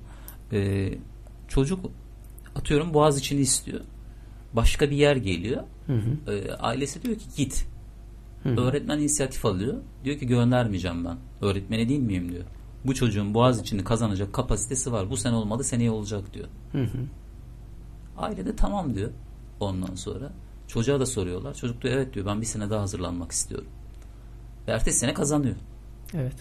[0.51, 0.93] Ee,
[1.47, 1.79] çocuk
[2.55, 3.81] atıyorum boğaz içini istiyor.
[4.53, 5.63] Başka bir yer geliyor.
[5.87, 6.31] Hı hı.
[6.31, 7.67] Ee, ailesi diyor ki git.
[8.43, 8.61] Hı hı.
[8.61, 9.73] Öğretmen inisiyatif alıyor.
[10.03, 11.17] Diyor ki göndermeyeceğim ben.
[11.41, 12.43] Öğretmeni değil miyim diyor.
[12.85, 15.09] Bu çocuğun boğaz içini kazanacak kapasitesi var.
[15.09, 16.47] Bu sene olmadı seneye olacak diyor.
[16.71, 16.97] Hı hı.
[18.17, 19.09] Aile de tamam diyor.
[19.59, 20.31] Ondan sonra
[20.67, 21.53] çocuğa da soruyorlar.
[21.53, 23.67] Çocuk diyor evet diyor ben bir sene daha hazırlanmak istiyorum.
[24.67, 25.55] Ve ertesi sene kazanıyor.
[26.13, 26.35] Evet.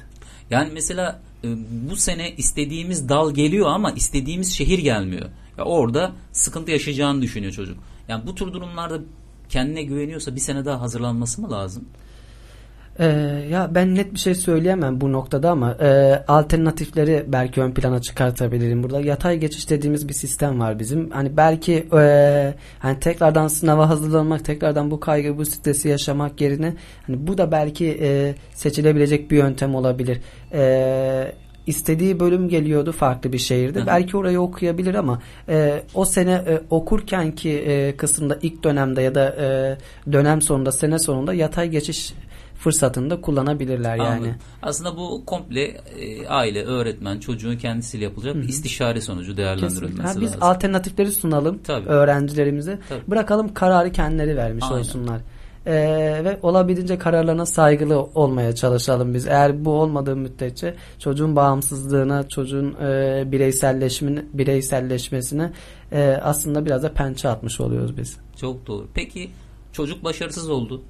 [0.50, 1.48] Yani mesela e,
[1.90, 5.26] bu sene istediğimiz dal geliyor ama istediğimiz şehir gelmiyor.
[5.58, 7.78] Ya orada sıkıntı yaşayacağını düşünüyor çocuk.
[8.08, 9.00] Yani bu tür durumlarda
[9.48, 11.84] kendine güveniyorsa bir sene daha hazırlanması mı lazım?
[12.98, 13.06] Ee,
[13.50, 18.82] ya ben net bir şey söyleyemem bu noktada ama e, alternatifleri belki ön plana çıkartabilirim.
[18.82, 21.10] Burada yatay geçiş dediğimiz bir sistem var bizim.
[21.10, 26.74] Hani belki e, hani tekrardan sınava hazırlanmak, tekrardan bu kaygı, bu stresi yaşamak yerine
[27.06, 30.20] hani bu da belki e, seçilebilecek bir yöntem olabilir.
[30.52, 31.32] E,
[31.66, 33.78] istediği bölüm geliyordu farklı bir şehirde.
[33.78, 33.86] Hı hı.
[33.86, 39.14] Belki orayı okuyabilir ama e, o sene e, okurken ki e, kısımda ilk dönemde ya
[39.14, 39.76] da e,
[40.12, 42.12] dönem sonunda sene sonunda yatay geçiş
[42.58, 44.08] fırsatını da kullanabilirler yani.
[44.08, 44.34] Anladım.
[44.62, 50.28] Aslında bu komple e, aile, öğretmen, çocuğun kendisiyle yapılacak bir istişare sonucu değerlendirilmesi Ha, biz
[50.28, 50.42] lazım.
[50.42, 51.88] alternatifleri sunalım Tabii.
[51.88, 52.78] öğrencilerimize.
[52.88, 53.10] Tabii.
[53.10, 54.78] Bırakalım kararı kendileri vermiş Aynen.
[54.78, 55.20] olsunlar.
[55.66, 55.72] Ee,
[56.24, 59.26] ve olabildiğince kararlarına saygılı olmaya çalışalım biz.
[59.26, 65.52] Eğer bu olmadığı müddetçe çocuğun bağımsızlığına, çocuğun e, bireyselleşmesine, bireyselleşmesine
[65.92, 68.16] e, aslında biraz da pençe atmış oluyoruz biz.
[68.40, 68.86] Çok doğru.
[68.94, 69.30] Peki
[69.72, 70.82] çocuk başarısız oldu.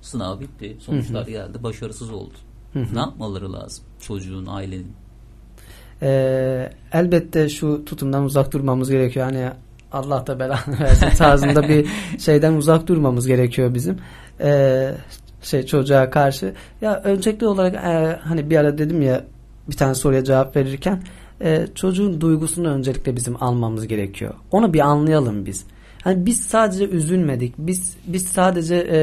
[0.00, 0.76] Sınav bitti.
[0.80, 1.62] Sonuçlar geldi.
[1.62, 2.34] Başarısız oldu.
[2.74, 3.84] Ne yapmaları lazım?
[4.00, 4.92] Çocuğun, ailenin.
[6.02, 9.26] Ee, elbette şu tutumdan uzak durmamız gerekiyor.
[9.26, 9.50] Hani
[9.92, 11.88] Allah da belanı versin tarzında bir
[12.18, 13.98] şeyden uzak durmamız gerekiyor bizim.
[14.40, 14.94] Ee,
[15.42, 16.54] şey çocuğa karşı.
[16.80, 19.24] Ya öncelikli olarak e, hani bir ara dedim ya
[19.68, 21.02] bir tane soruya cevap verirken
[21.40, 24.34] e, çocuğun duygusunu öncelikle bizim almamız gerekiyor.
[24.50, 25.64] Onu bir anlayalım biz.
[26.06, 27.54] Hani biz sadece üzülmedik.
[27.58, 28.98] Biz biz sadece e,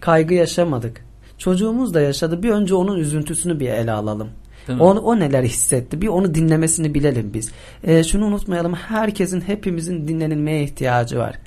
[0.00, 1.04] kaygı yaşamadık.
[1.38, 2.42] Çocuğumuz da yaşadı.
[2.42, 4.28] Bir önce onun üzüntüsünü bir ele alalım.
[4.80, 6.02] O, o neler hissetti?
[6.02, 7.52] Bir onu dinlemesini bilelim biz.
[7.84, 8.74] E, şunu unutmayalım.
[8.74, 11.38] Herkesin, hepimizin dinlenilmeye ihtiyacı var.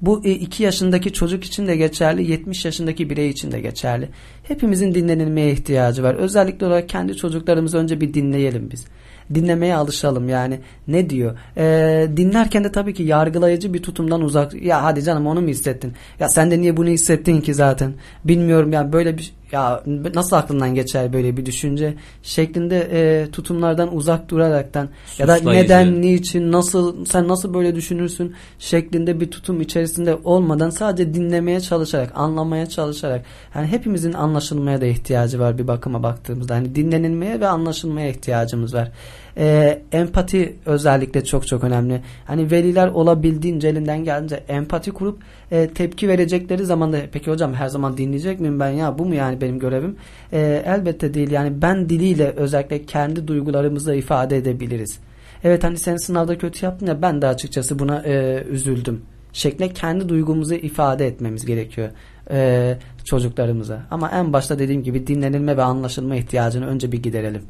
[0.00, 4.08] Bu 2 yaşındaki çocuk için de geçerli, 70 yaşındaki birey için de geçerli.
[4.42, 6.14] Hepimizin dinlenilmeye ihtiyacı var.
[6.14, 8.86] Özellikle olarak kendi çocuklarımızı önce bir dinleyelim biz.
[9.34, 10.60] Dinlemeye alışalım yani.
[10.88, 11.38] Ne diyor?
[11.56, 14.62] E, dinlerken de tabii ki yargılayıcı bir tutumdan uzak.
[14.62, 15.92] Ya hadi canım onu mu hissettin?
[16.20, 17.94] Ya sen de niye bunu hissettin ki zaten?
[18.24, 19.82] Bilmiyorum yani böyle bir ya
[20.14, 24.88] nasıl aklından geçer böyle bir düşünce şeklinde e, tutumlardan uzak duraraktan
[25.18, 31.14] ya da neden niçin nasıl sen nasıl böyle düşünürsün şeklinde bir tutum içerisinde olmadan sadece
[31.14, 33.24] dinlemeye çalışarak anlamaya çalışarak
[33.54, 36.54] yani hepimizin anlaşılmaya da ihtiyacı var bir bakıma baktığımızda.
[36.54, 38.92] Hani dinlenilmeye ve anlaşılmaya ihtiyacımız var
[39.36, 42.00] e, empati özellikle çok çok önemli.
[42.24, 47.68] Hani veliler olabildiğince elinden geldiğince empati kurup e, tepki verecekleri zaman da peki hocam her
[47.68, 49.96] zaman dinleyecek miyim ben ya bu mu yani benim görevim?
[50.32, 54.98] E, elbette değil yani ben diliyle özellikle kendi duygularımızı ifade edebiliriz.
[55.44, 59.02] Evet hani sen sınavda kötü yaptın ya ben de açıkçası buna e, üzüldüm.
[59.32, 61.88] Şekle kendi duygumuzu ifade etmemiz gerekiyor
[62.30, 63.82] e, çocuklarımıza.
[63.90, 67.42] Ama en başta dediğim gibi dinlenilme ve anlaşılma ihtiyacını önce bir giderelim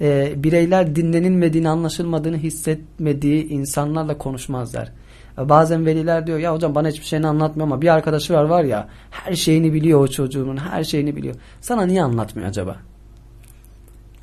[0.00, 4.92] e, bireyler dinlenilmediğini anlaşılmadığını hissetmediği insanlarla konuşmazlar.
[5.38, 8.64] E, bazen veliler diyor ya hocam bana hiçbir şeyini anlatmıyor ama bir arkadaşı var var
[8.64, 11.34] ya her şeyini biliyor o çocuğunun her şeyini biliyor.
[11.60, 12.76] Sana niye anlatmıyor acaba?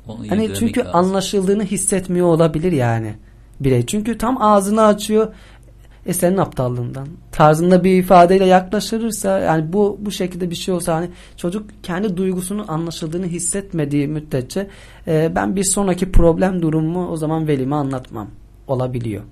[0.08, 0.96] Onu Hani çünkü lazım.
[0.96, 3.14] anlaşıldığını hissetmiyor olabilir yani
[3.60, 3.86] birey.
[3.86, 5.32] Çünkü tam ağzını açıyor
[6.08, 11.10] e senin aptallığından tarzında bir ifadeyle yaklaşırsa yani bu bu şekilde bir şey olsa hani
[11.36, 14.68] çocuk kendi duygusunun anlaşıldığını hissetmediği müddetçe
[15.06, 18.28] e, ben bir sonraki problem durumu o zaman velime anlatmam
[18.66, 19.22] olabiliyor.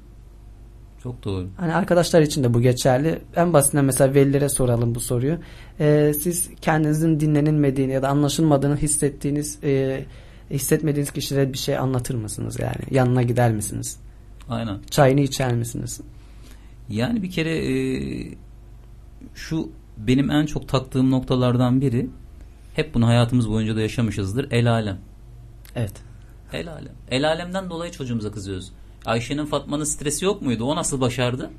[1.03, 1.47] Çok doğru.
[1.57, 3.19] Hani arkadaşlar için de bu geçerli.
[3.37, 5.39] En basitinden mesela velilere soralım bu soruyu.
[5.81, 10.05] E, siz kendinizin dinlenilmediğini ya da anlaşılmadığını hissettiğiniz e,
[10.51, 12.81] hissetmediğiniz kişilere bir şey anlatır mısınız yani?
[12.91, 13.99] Yanına gider misiniz?
[14.49, 14.79] Aynen.
[14.91, 16.01] Çayını içer misiniz?
[16.89, 18.35] Yani bir kere e,
[19.35, 22.11] şu benim en çok taktığım noktalardan biri
[22.75, 24.49] hep bunu hayatımız boyunca da yaşamışızdır.
[24.51, 24.99] El alem.
[25.75, 25.93] Evet.
[26.53, 26.93] El alem.
[27.11, 28.73] El alemden dolayı çocuğumuza kızıyoruz.
[29.05, 30.65] Ayşe'nin Fatma'nın stresi yok muydu?
[30.65, 31.51] O nasıl başardı?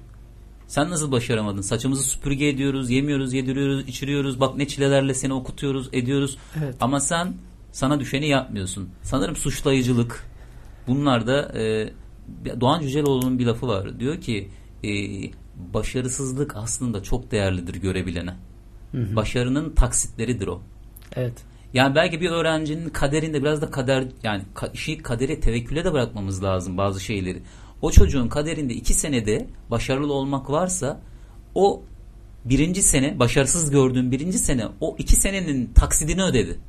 [0.68, 1.62] Sen nasıl başaramadın?
[1.62, 4.40] Saçımızı süpürge ediyoruz, yemiyoruz, yediriyoruz, içiriyoruz.
[4.40, 6.38] Bak ne çilelerle seni okutuyoruz, ediyoruz.
[6.64, 6.76] Evet.
[6.82, 7.34] Ama sen
[7.72, 8.90] sana düşeni yapmıyorsun.
[9.04, 10.26] Sanırım suçlayıcılık.
[10.88, 11.90] Bunlar da e,
[12.62, 14.00] Doğan Cüceloğlu'nun bir lafı var.
[14.00, 14.50] Diyor ki
[14.84, 14.90] e,
[15.74, 18.36] başarısızlık aslında çok değerlidir görebilene.
[19.16, 20.62] Başarının taksitleridir o.
[21.16, 21.34] Evet.
[21.74, 26.44] Yani belki bir öğrencinin kaderinde biraz da kader yani ka- işi kadere tevekküle de bırakmamız
[26.44, 27.42] lazım bazı şeyleri.
[27.82, 31.02] O çocuğun kaderinde iki senede başarılı olmak varsa
[31.56, 31.82] o
[32.46, 36.60] birinci sene başarısız gördüğün birinci sene o iki senenin taksidini ödedi.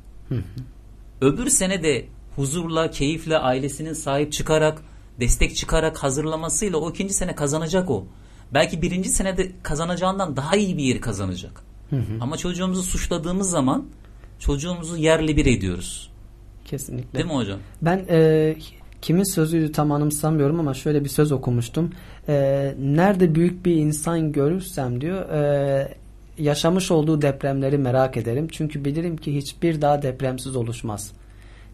[1.21, 2.05] Öbür sene de
[2.35, 4.81] huzurla, keyifle ailesinin sahip çıkarak,
[5.19, 8.05] destek çıkarak hazırlamasıyla o ikinci sene kazanacak o.
[8.53, 11.63] Belki birinci senede kazanacağından daha iyi bir yeri kazanacak.
[12.21, 13.85] Ama çocuğumuzu suçladığımız zaman
[14.39, 16.09] çocuğumuzu yerli bir ediyoruz.
[16.65, 17.13] Kesinlikle.
[17.13, 17.59] Değil mi hocam?
[17.81, 18.55] Ben e,
[19.01, 21.91] kimin sözüydü tam anımsamıyorum ama şöyle bir söz okumuştum.
[22.27, 25.97] E, nerede büyük bir insan görürsem diyor e,
[26.37, 28.47] yaşamış olduğu depremleri merak ederim.
[28.51, 31.11] Çünkü bilirim ki hiçbir daha depremsiz oluşmaz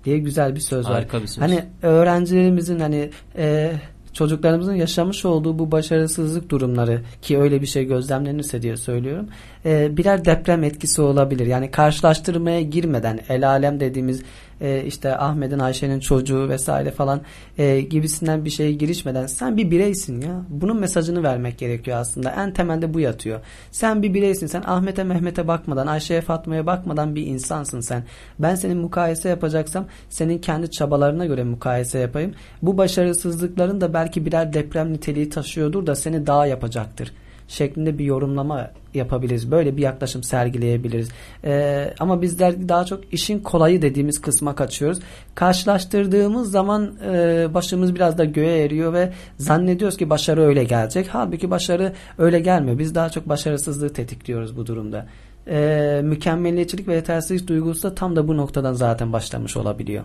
[0.06, 0.94] diye güzel bir söz var.
[0.94, 1.42] Harika bir söz.
[1.42, 3.72] Hani öğrencilerimizin hani e,
[4.16, 9.28] çocuklarımızın yaşamış olduğu bu başarısızlık durumları ki öyle bir şey gözlemlenirse diye söylüyorum.
[9.66, 11.46] e, birer deprem etkisi olabilir.
[11.46, 14.22] Yani karşılaştırmaya girmeden el alem dediğimiz
[14.62, 17.22] e, işte Ahmet'in Ayşe'nin çocuğu vesaire falan
[17.58, 20.42] e, gibisinden bir şeye girişmeden sen bir bireysin ya.
[20.50, 22.32] Bunun mesajını vermek gerekiyor aslında.
[22.32, 23.40] En temelde bu yatıyor.
[23.72, 24.48] Sen bir bireysin.
[24.48, 28.04] Sen Ahmet'e Mehmet'e bakmadan, Ayşe'ye Fatma'ya bakmadan bir insansın sen.
[28.40, 32.34] Ben senin mukayese yapacaksam senin kendi çabalarına göre mukayese yapayım.
[32.62, 37.12] Bu başarısızlıkların da belki birer deprem niteliği taşıyordur da seni daha yapacaktır
[37.48, 39.52] şeklinde bir yorumlama yapabiliriz.
[39.52, 41.10] Böyle bir yaklaşım sergileyebiliriz.
[41.44, 45.00] Ee, ama bizler daha çok işin kolayı dediğimiz kısma kaçıyoruz.
[45.36, 51.08] Karşılaştırdığımız zaman e, başımız biraz da göğe eriyor ve zannediyoruz ki başarı öyle gelecek.
[51.12, 52.80] Halbuki başarı öyle gelmiyor.
[52.80, 55.06] Biz daha çok başarısızlığı tetikliyoruz bu durumda.
[55.48, 60.04] Ee, mükemmeliyetçilik ve yetersizlik duygusu da tam da bu noktadan zaten başlamış olabiliyor.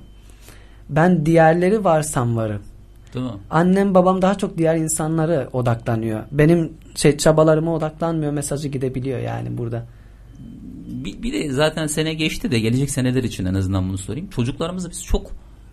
[0.88, 2.62] Ben diğerleri varsam varım.
[3.14, 3.30] Mi?
[3.50, 6.22] Annem babam daha çok diğer insanlara odaklanıyor.
[6.32, 9.86] Benim şey çabalarıma odaklanmıyor mesajı gidebiliyor yani burada.
[11.04, 14.30] Bir, bir de zaten sene geçti de gelecek seneler için en azından bunu sorayım.
[14.30, 15.30] Çocuklarımızı biz çok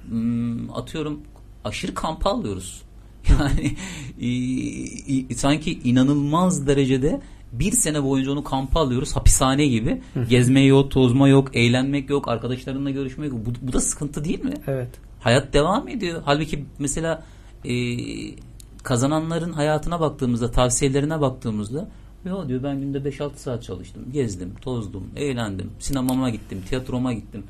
[0.10, 1.20] hmm, atıyorum
[1.66, 2.82] aşırı kampa alıyoruz.
[3.40, 3.72] Yani
[4.20, 7.22] i- i- sanki inanılmaz derecede
[7.52, 10.02] bir sene boyunca onu kampa alıyoruz hapishane gibi.
[10.30, 13.40] Gezme yok, tozma yok, eğlenmek yok, arkadaşlarınla görüşmek yok.
[13.46, 14.54] Bu, bu da sıkıntı değil mi?
[14.68, 14.90] Evet.
[15.20, 16.22] Hayat devam ediyor.
[16.26, 17.24] Halbuki mesela
[17.66, 17.74] e,
[18.84, 21.88] kazananların hayatına baktığımızda, tavsiyelerine baktığımızda
[22.26, 27.44] ya diyor ben günde 5-6 saat çalıştım, gezdim, tozdum, eğlendim, sinemama gittim, tiyatroma gittim.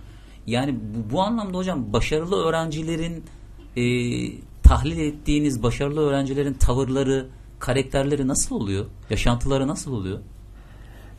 [0.47, 3.23] Yani bu, bu anlamda hocam başarılı öğrencilerin
[3.75, 3.83] e,
[4.63, 7.27] tahlil ettiğiniz başarılı öğrencilerin tavırları,
[7.59, 8.85] karakterleri nasıl oluyor?
[9.09, 10.19] Yaşantıları nasıl oluyor?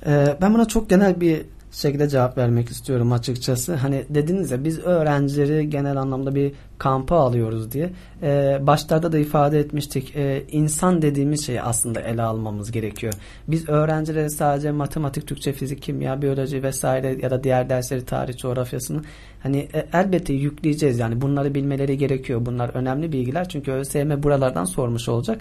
[0.07, 3.75] Ee, ben buna çok genel bir şekilde cevap vermek istiyorum açıkçası.
[3.75, 7.91] Hani dediniz ya biz öğrencileri genel anlamda bir kampa alıyoruz diye.
[8.23, 10.17] Ee, başlarda da ifade etmiştik.
[10.17, 13.13] Ee, insan dediğimiz şeyi aslında ele almamız gerekiyor.
[13.49, 19.03] Biz öğrencilere sadece matematik, Türkçe, fizik, kimya, biyoloji vesaire ya da diğer dersleri tarih, coğrafyasını
[19.43, 20.99] hani e, elbette yükleyeceğiz.
[20.99, 22.47] Yani bunları bilmeleri gerekiyor.
[22.47, 23.49] Bunlar önemli bilgiler.
[23.49, 25.41] Çünkü ÖSYM buralardan sormuş olacak.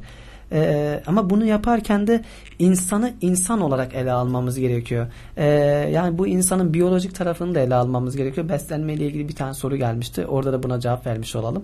[0.52, 2.22] Ee, ama bunu yaparken de
[2.60, 5.08] insanı insan olarak ele almamız gerekiyor.
[5.38, 5.46] Ee,
[5.94, 8.50] yani bu insanın biyolojik tarafını da ele almamız gerekiyor.
[8.50, 10.26] Beslenme ile ilgili bir tane soru gelmişti.
[10.26, 11.64] Orada da buna cevap vermiş olalım.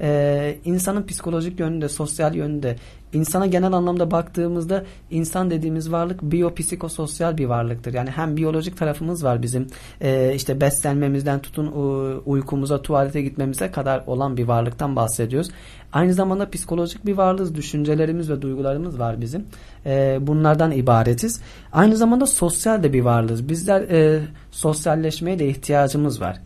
[0.00, 2.76] Ee, insanın psikolojik yönünde, sosyal yönünde,
[3.12, 7.94] insana genel anlamda baktığımızda insan dediğimiz varlık biyopsikososyal bir varlıktır.
[7.94, 9.66] Yani hem biyolojik tarafımız var bizim
[10.00, 11.72] e, işte beslenmemizden tutun
[12.26, 15.50] uykumuza tuvalete gitmemize kadar olan bir varlıktan bahsediyoruz.
[15.92, 17.54] Aynı zamanda psikolojik bir varlığız.
[17.54, 19.46] Düşüncelerimiz ve duygularımız var bizim.
[19.86, 21.40] E, bunlardan ibaretiz.
[21.72, 23.48] Aynı zamanda sosyal de bir varlığız.
[23.48, 26.40] Bizler e, sosyalleşmeye de ihtiyacımız var.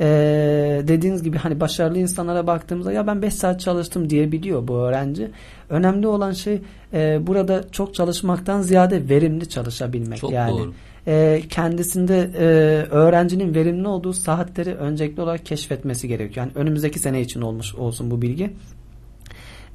[0.00, 5.30] Ee, dediğiniz gibi hani başarılı insanlara baktığımızda ya ben 5 saat çalıştım diyebiliyor bu öğrenci.
[5.70, 6.60] Önemli olan şey
[6.92, 10.18] e, burada çok çalışmaktan ziyade verimli çalışabilmek.
[10.18, 10.50] Çok yani.
[10.50, 10.72] doğru.
[11.06, 12.44] E, kendisinde e,
[12.90, 16.46] öğrencinin verimli olduğu saatleri öncelikli olarak keşfetmesi gerekiyor.
[16.46, 18.50] Yani önümüzdeki sene için olmuş olsun bu bilgi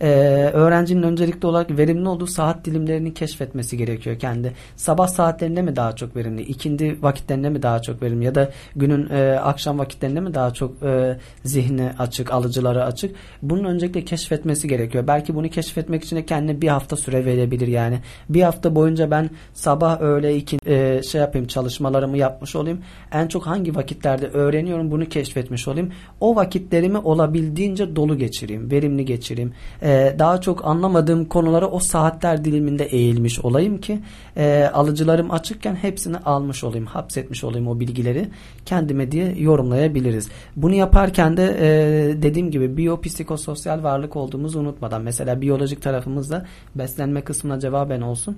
[0.02, 0.08] e,
[0.54, 4.54] öğrencinin öncelikli olarak verimli olduğu saat dilimlerini keşfetmesi gerekiyor kendi.
[4.76, 9.10] Sabah saatlerinde mi daha çok verimli, ikindi vakitlerinde mi daha çok verimli ya da günün
[9.10, 13.16] e, akşam vakitlerinde mi daha çok e, zihni açık, alıcıları açık.
[13.42, 15.08] Bunun öncelikle keşfetmesi gerekiyor.
[15.08, 18.00] Belki bunu keşfetmek için de kendine bir hafta süre verebilir yani.
[18.30, 22.82] Bir hafta boyunca ben sabah öğle iki e, şey yapayım çalışmalarımı yapmış olayım.
[23.12, 25.92] En çok hangi vakitlerde öğreniyorum bunu keşfetmiş olayım.
[26.20, 29.54] O vakitlerimi olabildiğince dolu geçireyim, verimli geçireyim.
[29.82, 34.00] E, e, daha çok anlamadığım konulara o saatler diliminde eğilmiş olayım ki
[34.38, 38.28] e, alıcılarım açıkken hepsini almış olayım, hapsetmiş olayım o bilgileri
[38.66, 40.30] kendime diye yorumlayabiliriz.
[40.56, 47.60] Bunu yaparken de e, dediğim gibi biyopsikososyal varlık olduğumuzu unutmadan mesela biyolojik tarafımızda beslenme kısmına
[47.60, 48.38] cevaben olsun.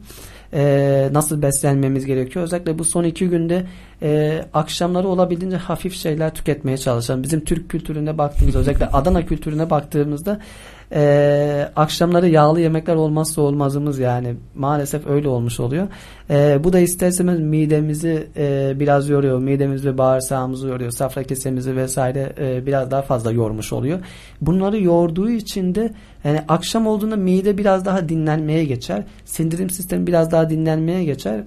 [0.54, 2.46] E, nasıl beslenmemiz gerekiyor?
[2.46, 3.66] Özellikle bu son iki günde
[4.02, 7.24] e, akşamları olabildiğince hafif şeyler tüketmeye çalışalım.
[7.24, 10.40] Bizim Türk kültürüne baktığımızda özellikle Adana kültürüne baktığımızda
[10.96, 15.88] ee, akşamları yağlı yemekler olmazsa olmazımız yani maalesef öyle olmuş oluyor.
[16.30, 19.40] Ee, bu da isterseniz midemizi e, biraz yoruyor.
[19.40, 20.92] Midemizi ve bağırsağımızı yoruyor.
[20.92, 24.00] Safra kesemizi vesaire e, biraz daha fazla yormuş oluyor.
[24.42, 29.04] Bunları yorduğu için de yani akşam olduğunda mide biraz daha dinlenmeye geçer.
[29.26, 31.44] Sindirim sistemi biraz daha dinlenmeye geçer.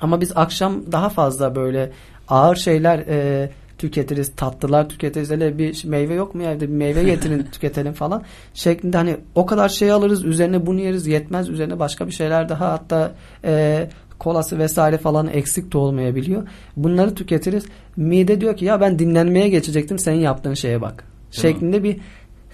[0.00, 1.90] Ama biz akşam daha fazla böyle
[2.28, 5.30] ağır şeyler e, tüketiriz, tatlılar tüketiriz.
[5.30, 8.22] Hele bir meyve yok mu evde bir meyve getirin tüketelim falan
[8.54, 12.72] şeklinde hani o kadar şey alırız üzerine bunu yeriz yetmez üzerine başka bir şeyler daha
[12.72, 13.12] hatta
[13.44, 13.86] e,
[14.18, 16.48] kolası vesaire falan eksik de olmayabiliyor.
[16.76, 17.64] Bunları tüketiriz.
[17.96, 21.04] Mide diyor ki ya ben dinlenmeye geçecektim senin yaptığın şeye bak.
[21.30, 21.96] Şeklinde bir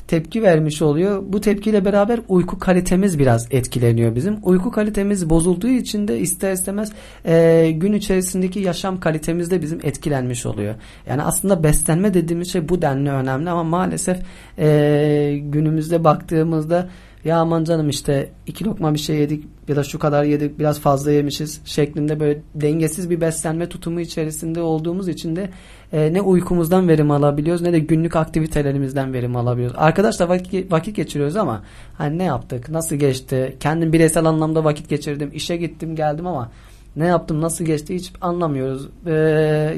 [0.08, 1.22] tepki vermiş oluyor.
[1.26, 4.38] Bu tepkiyle beraber uyku kalitemiz biraz etkileniyor bizim.
[4.42, 6.92] Uyku kalitemiz bozulduğu için de ister istemez
[7.26, 10.74] e, gün içerisindeki yaşam kalitemiz de bizim etkilenmiş oluyor.
[11.06, 14.18] Yani aslında beslenme dediğimiz şey bu denli önemli ama maalesef
[14.58, 16.88] e, günümüzde baktığımızda
[17.24, 20.80] ya aman canım işte iki lokma bir şey yedik ya da şu kadar yedik biraz
[20.80, 25.50] fazla yemişiz şeklinde böyle dengesiz bir beslenme tutumu içerisinde olduğumuz için de
[25.94, 29.76] e, ne uykumuzdan verim alabiliyoruz ne de günlük aktivitelerimizden verim alabiliyoruz.
[29.78, 31.62] Arkadaşlar vakit, vakit geçiriyoruz ama
[31.98, 36.50] hani ne yaptık nasıl geçti kendim bireysel anlamda vakit geçirdim işe gittim geldim ama
[36.96, 38.88] ne yaptım nasıl geçti hiç anlamıyoruz.
[39.06, 39.12] Ee,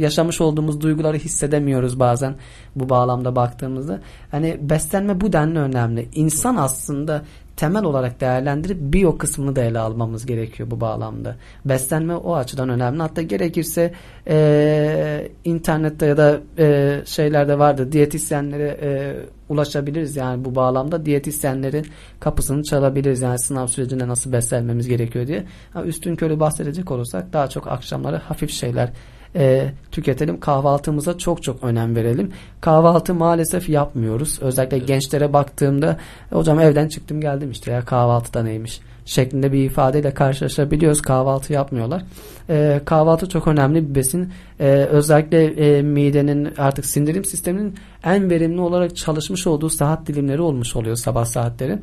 [0.00, 2.34] yaşamış olduğumuz duyguları hissedemiyoruz bazen
[2.76, 4.00] bu bağlamda baktığımızda.
[4.30, 6.08] Hani beslenme bu denli önemli.
[6.14, 7.22] İnsan aslında
[7.57, 11.36] temel olarak değerlendirip biyo kısmını da ele almamız gerekiyor bu bağlamda.
[11.64, 13.02] Beslenme o açıdan önemli.
[13.02, 13.92] Hatta gerekirse
[14.28, 19.16] e, internette ya da e, şeylerde vardı diyetisyenlere e,
[19.48, 21.86] ulaşabiliriz yani bu bağlamda diyetisyenlerin
[22.20, 25.44] kapısını çalabiliriz yani sınav sürecinde nasıl beslenmemiz gerekiyor diye.
[25.72, 28.92] Ha, üstün körü bahsedecek olursak daha çok akşamları hafif şeyler
[29.37, 30.41] e, tüketelim.
[30.41, 32.32] Kahvaltımıza çok çok önem verelim.
[32.61, 34.39] Kahvaltı maalesef yapmıyoruz.
[34.43, 34.89] Özellikle evet.
[34.89, 35.97] gençlere baktığımda
[36.30, 41.03] hocam evden çıktım geldim işte ya kahvaltıda neymiş şeklinde bir ifadeyle karşılaşabiliyoruz.
[41.03, 42.03] Kahvaltı yapmıyorlar.
[42.51, 44.32] E, kahvaltı çok önemli bir besin.
[44.61, 47.74] E, özellikle e, midenin artık sindirim sisteminin
[48.05, 51.78] en verimli olarak çalışmış olduğu saat dilimleri olmuş oluyor sabah saatleri.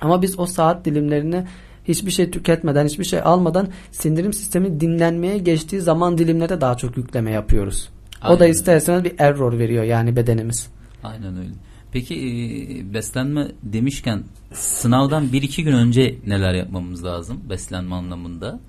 [0.00, 1.44] Ama biz o saat dilimlerini
[1.88, 7.30] hiçbir şey tüketmeden, hiçbir şey almadan sindirim sistemi dinlenmeye geçtiği zaman dilimlere daha çok yükleme
[7.30, 7.88] yapıyoruz.
[8.20, 8.36] Aynen.
[8.36, 10.68] O da isterseniz bir error veriyor yani bedenimiz.
[11.04, 11.50] Aynen öyle.
[11.92, 14.22] Peki e, beslenme demişken
[14.52, 18.60] sınavdan 1-2 gün önce neler yapmamız lazım beslenme anlamında?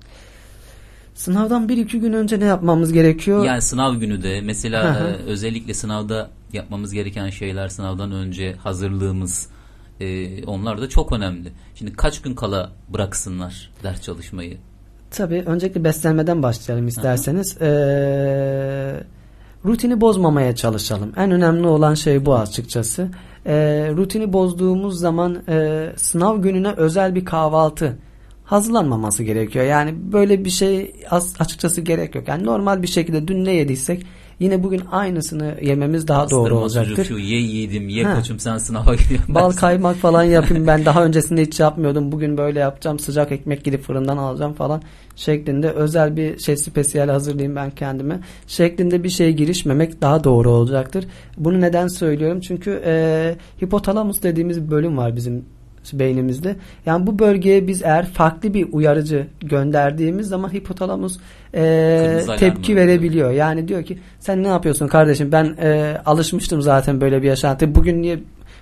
[1.14, 3.44] Sınavdan bir iki gün önce ne yapmamız gerekiyor?
[3.44, 9.48] Yani sınav günü de mesela e, özellikle sınavda yapmamız gereken şeyler sınavdan önce hazırlığımız
[10.00, 11.52] e, onlar da çok önemli.
[11.74, 14.58] Şimdi kaç gün kala bıraksınlar ders çalışmayı?
[15.10, 17.62] Tabii öncelikle beslenmeden başlayalım isterseniz.
[17.62, 19.00] Ee,
[19.64, 21.12] rutini bozmamaya çalışalım.
[21.16, 23.08] En önemli olan şey bu açıkçası.
[23.46, 27.98] Ee, rutini bozduğumuz zaman e, sınav gününe özel bir kahvaltı
[28.44, 29.64] hazırlanmaması gerekiyor.
[29.64, 32.28] Yani böyle bir şey az, açıkçası gerek yok.
[32.28, 34.06] Yani normal bir şekilde dün ne yediysek
[34.40, 37.04] yine bugün aynısını yememiz daha doğru olacaktır.
[37.04, 38.14] şu, ye yiğidim ye Ha.
[38.14, 39.34] koçum sen sınava gidiyorsun.
[39.34, 43.82] Bal kaymak falan yapayım ben daha öncesinde hiç yapmıyordum bugün böyle yapacağım sıcak ekmek gidip
[43.82, 44.82] fırından alacağım falan
[45.16, 51.04] şeklinde özel bir şey spesiyel hazırlayayım ben kendime şeklinde bir şeye girişmemek daha doğru olacaktır.
[51.36, 55.44] Bunu neden söylüyorum çünkü e, hipotalamus dediğimiz bir bölüm var bizim
[55.92, 56.56] beynimizde.
[56.86, 61.18] Yani bu bölgeye biz eğer farklı bir uyarıcı gönderdiğimiz zaman hipotalamus
[61.54, 63.30] e, tepki verebiliyor.
[63.30, 67.74] Yani diyor ki sen ne yapıyorsun kardeşim ben e, alışmıştım zaten böyle bir yaşantı.
[67.74, 68.18] Bugün niye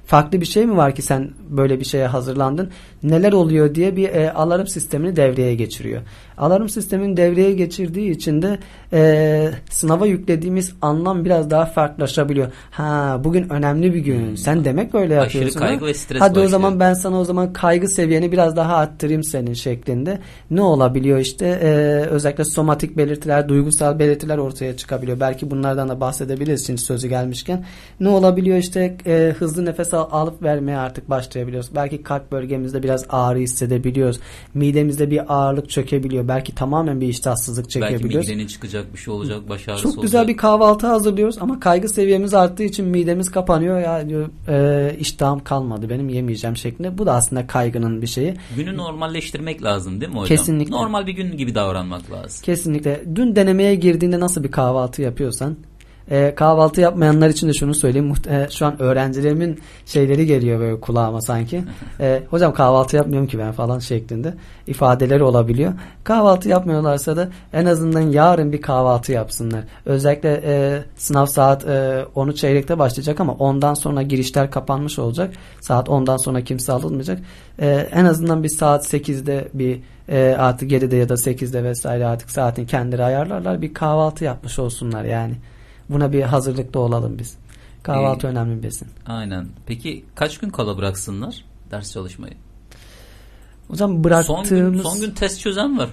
[0.07, 2.71] farklı bir şey mi var ki sen böyle bir şeye hazırlandın?
[3.07, 6.03] Neler oluyor diye bir e, alarm sistemini devreye geçiriyor.
[6.39, 8.59] Alarm sistemini devreye geçirdiği için de
[8.93, 12.47] e, sınava yüklediğimiz anlam biraz daha farklılaşabiliyor.
[12.71, 14.35] Ha bugün önemli bir gün.
[14.35, 15.61] Sen demek Aşırı yapıyorsun.
[15.61, 15.67] ha?
[15.67, 16.49] kaygı ve stres Hadi o başlıyor.
[16.51, 20.19] zaman ben sana o zaman kaygı seviyeni biraz daha arttırayım senin şeklinde.
[20.51, 21.69] Ne olabiliyor işte e,
[22.11, 25.21] özellikle somatik belirtiler, duygusal belirtiler ortaya çıkabiliyor.
[25.21, 27.65] Belki bunlardan da bahsedebiliriz şimdi sözü gelmişken.
[28.01, 31.71] Ne olabiliyor işte e, hızlı nefes al- alıp vermeye artık başlayabiliyoruz.
[31.75, 34.21] Belki kalp bölgemizde biraz ağrı hissedebiliyoruz.
[34.55, 36.29] Midemizde bir ağırlık çökebiliyor.
[36.29, 38.29] Belki tamamen bir iştahsızlık Belki çekebiliyoruz.
[38.29, 40.35] migrenin çıkacak bir şey olacak baş ağrısı Çok güzel olacak.
[40.35, 45.91] bir kahvaltı hazırlıyoruz ama kaygı seviyemiz arttığı için midemiz kapanıyor ya diyor e, iştahım kalmadı
[45.91, 46.99] benim yemeyeceğim şeklinde.
[46.99, 48.35] Bu da aslında kaygının bir şeyi.
[48.57, 50.37] Günü normalleştirmek lazım değil mi hocam?
[50.37, 50.75] Kesinlikle.
[50.77, 52.43] Normal bir gün gibi davranmak lazım.
[52.43, 53.03] Kesinlikle.
[53.15, 55.57] Dün denemeye girdiğinde nasıl bir kahvaltı yapıyorsan
[56.11, 58.15] e, kahvaltı yapmayanlar için de şunu söyleyeyim.
[58.29, 61.65] E, şu an öğrencilerimin şeyleri geliyor böyle kulağıma sanki.
[62.01, 64.35] E, hocam kahvaltı yapmıyorum ki ben falan şeklinde
[64.67, 65.73] ifadeleri olabiliyor.
[66.05, 69.65] Kahvaltı yapmıyorlarsa da en azından yarın bir kahvaltı yapsınlar.
[69.87, 75.35] Özellikle e, sınav saat e, 10'u çeyrekte başlayacak ama ondan sonra girişler kapanmış olacak.
[75.61, 77.19] Saat 10'dan sonra kimse alınmayacak.
[77.59, 82.31] E, en azından bir saat 8'de bir e, artık 7'de ya da 8'de vesaire artık
[82.31, 83.63] saatin kendileri ayarlarlar.
[83.63, 85.35] Bir kahvaltı yapmış olsunlar yani.
[85.91, 87.37] Buna bir hazırlıkta olalım biz.
[87.83, 88.89] Kahvaltı Ee, önemli besin.
[89.07, 89.47] Aynen.
[89.67, 92.35] Peki kaç gün kala bıraksınlar ders çalışmayı?
[93.69, 95.89] Hocam Son gün, bıraktığımız son gün test çözen var.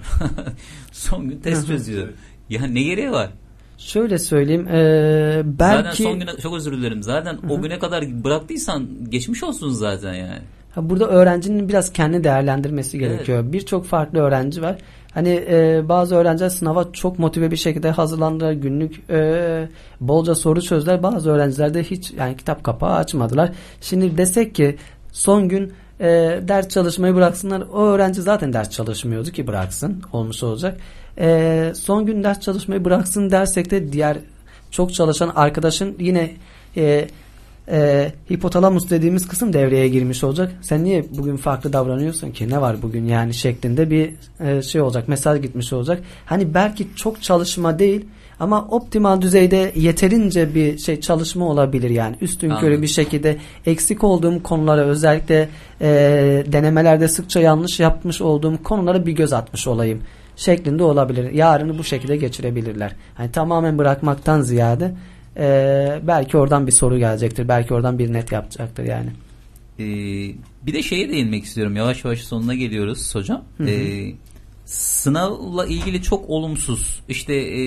[0.92, 2.08] son gün test çözüyor.
[2.48, 3.30] Ya ne gereği var?
[3.78, 7.02] şöyle söyleyeyim e, belki Zaten son güne çok özür dilerim.
[7.02, 10.38] Zaten o güne kadar bıraktıysan geçmiş olsun zaten yani.
[10.74, 13.52] Ha, burada öğrencinin biraz kendi değerlendirmesi gerekiyor.
[13.52, 14.76] Birçok farklı öğrenci var.
[15.14, 18.52] Hani e, bazı öğrenciler sınava çok motive bir şekilde hazırlandılar.
[18.52, 19.68] Günlük e,
[20.00, 21.02] bolca soru çözdüler.
[21.02, 23.52] Bazı öğrenciler de hiç yani kitap kapağı açmadılar.
[23.80, 24.76] Şimdi desek ki
[25.12, 26.06] son gün e,
[26.42, 27.60] ders çalışmayı bıraksınlar.
[27.60, 30.02] O öğrenci zaten ders çalışmıyordu ki bıraksın.
[30.12, 30.80] Olmuş olacak.
[31.18, 34.16] E, son gün ders çalışmayı bıraksın dersek de diğer
[34.70, 36.30] çok çalışan arkadaşın yine
[36.76, 37.08] e,
[37.68, 40.52] e, hipotalamus dediğimiz kısım devreye girmiş olacak.
[40.62, 42.50] Sen niye bugün farklı davranıyorsun ki?
[42.50, 44.10] Ne var bugün yani şeklinde bir
[44.40, 45.08] e, şey olacak.
[45.08, 46.02] Mesaj gitmiş olacak.
[46.26, 48.04] Hani belki çok çalışma değil
[48.40, 52.16] ama optimal düzeyde yeterince bir şey çalışma olabilir yani.
[52.20, 52.82] Üstün körü Anladım.
[52.82, 53.36] bir şekilde
[53.66, 55.48] eksik olduğum konulara özellikle
[55.80, 55.88] e,
[56.46, 60.02] denemelerde sıkça yanlış yapmış olduğum konulara bir göz atmış olayım
[60.36, 61.32] şeklinde olabilir.
[61.32, 62.92] Yarını bu şekilde geçirebilirler.
[63.14, 64.94] Hani tamamen bırakmaktan ziyade
[65.36, 67.48] ee, belki oradan bir soru gelecektir.
[67.48, 69.10] Belki oradan bir net yapacaktır yani.
[69.78, 69.84] Ee,
[70.66, 71.76] bir de şeye değinmek istiyorum.
[71.76, 73.44] Yavaş yavaş sonuna geliyoruz hocam.
[73.66, 74.12] Ee,
[74.64, 77.62] sınavla ilgili çok olumsuz işte e,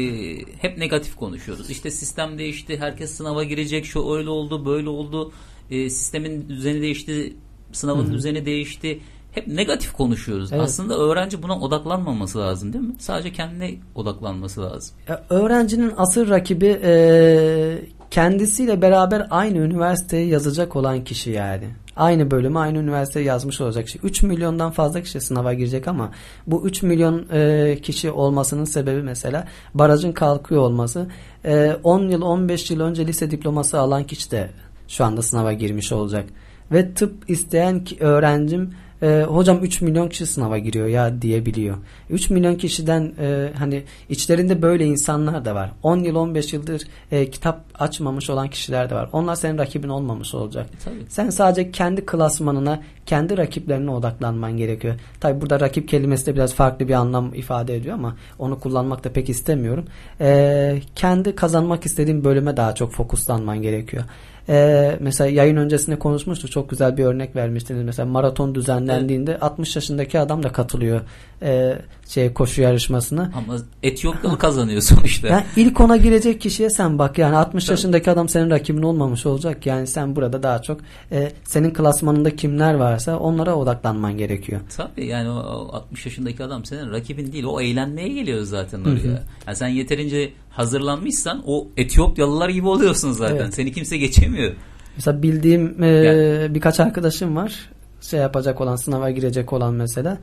[0.62, 1.70] hep negatif konuşuyoruz.
[1.70, 2.78] İşte sistem değişti.
[2.80, 3.86] Herkes sınava girecek.
[3.86, 5.32] Şu öyle oldu, böyle oldu.
[5.72, 7.34] Ee, sistemin düzeni değişti.
[7.72, 9.00] Sınavın düzeni değişti.
[9.38, 10.54] Hep negatif konuşuyoruz.
[10.54, 10.64] Evet.
[10.64, 12.94] Aslında öğrenci buna odaklanmaması lazım değil mi?
[13.00, 14.96] Sadece kendine odaklanması lazım.
[15.08, 17.80] Ya, öğrencinin asıl rakibi e,
[18.12, 21.66] kendisiyle beraber aynı üniversiteye yazacak olan kişi yani.
[21.96, 24.00] Aynı bölümü aynı üniversiteye yazmış olacak kişi.
[24.04, 26.12] 3 milyondan fazla kişi sınava girecek ama
[26.48, 31.08] bu 3 milyon e, kişi olmasının sebebi mesela barajın kalkıyor olması.
[31.46, 34.50] E, 10 yıl 15 yıl önce lise diploması alan kişi de
[34.88, 36.26] şu anda sınava girmiş olacak.
[36.72, 41.78] Ve tıp isteyen öğrencim e, hocam 3 milyon kişi sınava giriyor ya diyebiliyor.
[42.10, 45.72] 3 milyon kişiden e, hani içlerinde böyle insanlar da var.
[45.84, 46.82] 10 yıl 15 yıldır
[47.12, 49.10] e, kitap açmamış olan kişiler de var.
[49.14, 50.70] Onlar senin rakibin olmamış olacak.
[50.74, 50.96] E, tabii.
[51.10, 54.96] Sen sadece kendi klasmanına, kendi rakiplerine odaklanman gerekiyor.
[55.20, 59.14] Tabi burada rakip kelimesi de biraz farklı bir anlam ifade ediyor ama onu kullanmak da
[59.14, 59.86] pek istemiyorum.
[60.22, 64.04] E, kendi kazanmak istediğin bölüme daha çok fokuslanman gerekiyor.
[64.50, 66.52] Ee, mesela yayın öncesinde konuşmuştuk.
[66.52, 67.84] Çok güzel bir örnek vermiştiniz.
[67.84, 69.44] Mesela maraton düzenlendiğinde evet.
[69.44, 71.02] 60 yaşındaki adam da katılıyor
[71.42, 71.78] e,
[72.08, 73.32] şey koşu yarışmasına.
[73.36, 75.28] Ama Etiyopyalı kazanıyor sonuçta.
[75.28, 77.18] Yani ilk ona girecek kişiye sen bak.
[77.18, 77.74] Yani 60 Tabii.
[77.74, 79.66] yaşındaki adam senin rakibin olmamış olacak.
[79.66, 80.80] Yani sen burada daha çok
[81.12, 84.62] e, senin klasmanında kimler varsa onlara odaklanman gerekiyor.
[84.78, 87.44] Tabii yani o 60 yaşındaki adam senin rakibin değil.
[87.44, 89.04] O eğlenmeye geliyor zaten oraya.
[89.04, 89.20] Hı hı.
[89.48, 93.36] Yani sen yeterince hazırlanmışsan o Etiyopyalılar gibi oluyorsun zaten.
[93.36, 93.54] Evet.
[93.54, 94.54] Seni kimse geçemiyor.
[94.96, 96.56] Mesela bildiğim e, yani.
[96.56, 97.70] birkaç arkadaşım var.
[98.02, 100.18] Şey yapacak olan, sınava girecek olan mesela.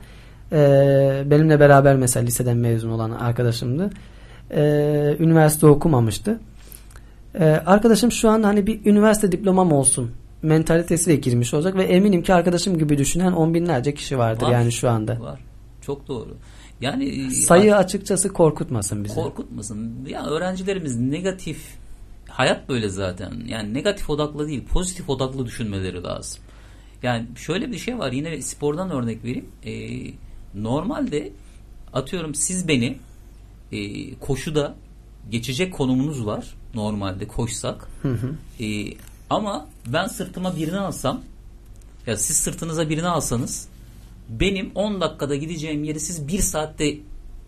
[0.51, 0.57] E,
[1.25, 3.89] benimle beraber mesela liseden mezun olan arkadaşımdı.
[4.51, 4.61] E,
[5.19, 6.39] üniversite okumamıştı.
[7.39, 10.11] E, arkadaşım şu an hani bir üniversite diplomam olsun
[10.41, 14.71] mentalitesiyle girmiş olacak ve eminim ki arkadaşım gibi düşünen on binlerce kişi vardır var, yani
[14.71, 15.19] şu anda.
[15.19, 15.39] Var.
[15.81, 16.37] Çok doğru.
[16.81, 19.15] Yani e, sayı açıkçası korkutmasın bizi.
[19.15, 20.05] Korkutmasın.
[20.07, 21.57] Ya öğrencilerimiz negatif
[22.29, 23.33] hayat böyle zaten.
[23.47, 26.43] Yani negatif odaklı değil, pozitif odaklı düşünmeleri lazım.
[27.03, 28.11] Yani şöyle bir şey var.
[28.11, 29.49] Yine spordan örnek vereyim.
[29.65, 30.13] Ee,
[30.53, 31.31] normalde
[31.93, 32.97] atıyorum siz beni
[33.71, 34.75] e, koşuda
[35.31, 36.55] geçecek konumunuz var.
[36.73, 37.87] Normalde koşsak.
[38.01, 38.63] Hı hı.
[38.63, 38.93] E,
[39.29, 41.21] ama ben sırtıma birini alsam
[42.07, 43.67] ya siz sırtınıza birini alsanız
[44.29, 46.97] benim 10 dakikada gideceğim yeri siz 1 saatte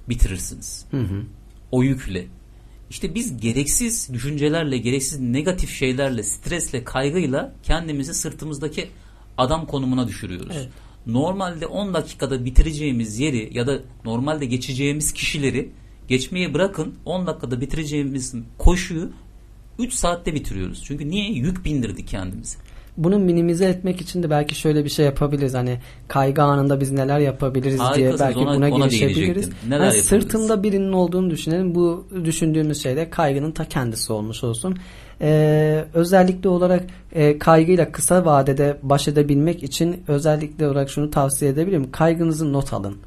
[0.10, 0.86] bitirirsiniz.
[0.92, 1.24] Hı hı.
[1.72, 2.28] O yükle.
[2.90, 8.88] İşte biz gereksiz düşüncelerle, gereksiz negatif şeylerle, stresle, kaygıyla kendimizi sırtımızdaki
[9.38, 10.56] adam konumuna düşürüyoruz.
[10.56, 10.70] Evet.
[11.08, 15.70] Normalde 10 dakikada bitireceğimiz yeri ya da normalde geçeceğimiz kişileri
[16.08, 19.12] geçmeye bırakın 10 dakikada bitireceğimiz koşuyu
[19.80, 20.84] 3 saatte bitiriyoruz.
[20.84, 21.32] Çünkü niye?
[21.32, 22.58] Yük bindirdik kendimize
[22.98, 25.54] bunu minimize etmek için de belki şöyle bir şey yapabiliriz.
[25.54, 28.20] Hani kaygı anında biz neler yapabiliriz Harikasınız.
[28.20, 29.50] diye belki ona, buna ona girişebiliriz.
[29.70, 31.76] Neler yani sırtımda birinin olduğunu düşünelim.
[31.76, 34.78] Bu düşündüğümüz şey de kaygının ta kendisi olmuş olsun.
[35.22, 41.92] Ee, özellikle olarak e, kaygıyla kısa vadede baş edebilmek için özellikle olarak şunu tavsiye edebilirim.
[41.92, 42.98] Kaygınızı not alın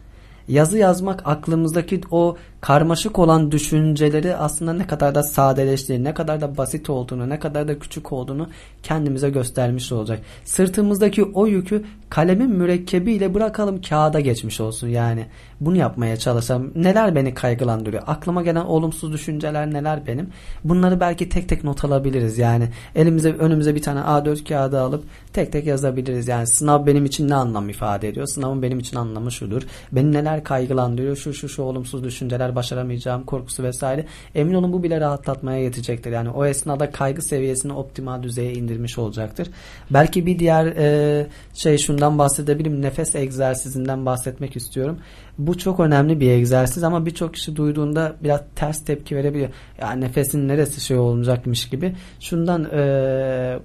[0.50, 6.56] yazı yazmak aklımızdaki o karmaşık olan düşünceleri aslında ne kadar da sadeleştiğini, ne kadar da
[6.56, 8.48] basit olduğunu, ne kadar da küçük olduğunu
[8.82, 10.20] kendimize göstermiş olacak.
[10.44, 15.26] Sırtımızdaki o yükü kalemin mürekkebiyle bırakalım kağıda geçmiş olsun yani.
[15.60, 16.72] Bunu yapmaya çalışalım.
[16.74, 18.02] Neler beni kaygılandırıyor?
[18.06, 20.30] Aklıma gelen olumsuz düşünceler neler benim?
[20.64, 22.68] Bunları belki tek tek not alabiliriz yani.
[22.94, 26.28] Elimize önümüze bir tane A4 kağıdı alıp tek tek yazabiliriz.
[26.28, 28.26] Yani sınav benim için ne anlam ifade ediyor?
[28.26, 29.62] Sınavın benim için anlamı şudur.
[29.92, 31.16] Beni neler kaygılandırıyor?
[31.16, 34.06] Şu şu şu olumsuz düşünceler başaramayacağım korkusu vesaire.
[34.34, 36.12] Emin olun bu bile rahatlatmaya yetecektir.
[36.12, 39.48] Yani o esnada kaygı seviyesini optimal düzeye indirmiş olacaktır.
[39.90, 42.82] Belki bir diğer e, şey şundan bahsedebilirim.
[42.82, 44.98] Nefes egzersizinden bahsetmek istiyorum.
[45.38, 49.50] Bu çok önemli bir egzersiz ama birçok kişi duyduğunda biraz ters tepki verebiliyor.
[49.80, 51.94] Ya nefesin neresi şey olacakmış gibi.
[52.20, 53.58] Şundan e,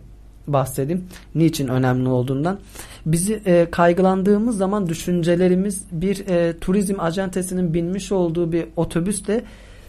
[0.47, 1.03] bahsedeyim.
[1.35, 2.59] Niçin önemli olduğundan.
[3.05, 9.43] Bizi e, kaygılandığımız zaman düşüncelerimiz bir e, turizm acentesinin binmiş olduğu bir otobüsle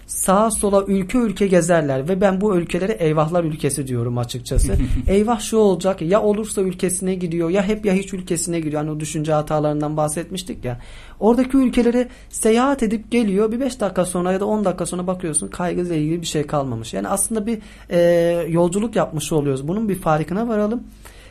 [0.06, 4.74] sağa sola ülke ülke gezerler ve ben bu ülkelere eyvahlar ülkesi diyorum açıkçası.
[5.06, 8.82] Eyvah şu olacak ya olursa ülkesine gidiyor ya hep ya hiç ülkesine gidiyor.
[8.82, 10.80] Hani o düşünce hatalarından bahsetmiştik ya.
[11.20, 15.48] Oradaki ülkelere seyahat edip geliyor bir 5 dakika sonra ya da 10 dakika sonra bakıyorsun
[15.48, 16.94] kaygıyla ilgili bir şey kalmamış.
[16.94, 17.58] Yani aslında bir
[17.90, 18.00] e,
[18.48, 19.68] yolculuk yapmış oluyoruz.
[19.68, 20.82] Bunun bir farkına varalım.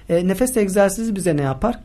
[0.09, 1.79] E, nefes egzersizi bize ne yapar?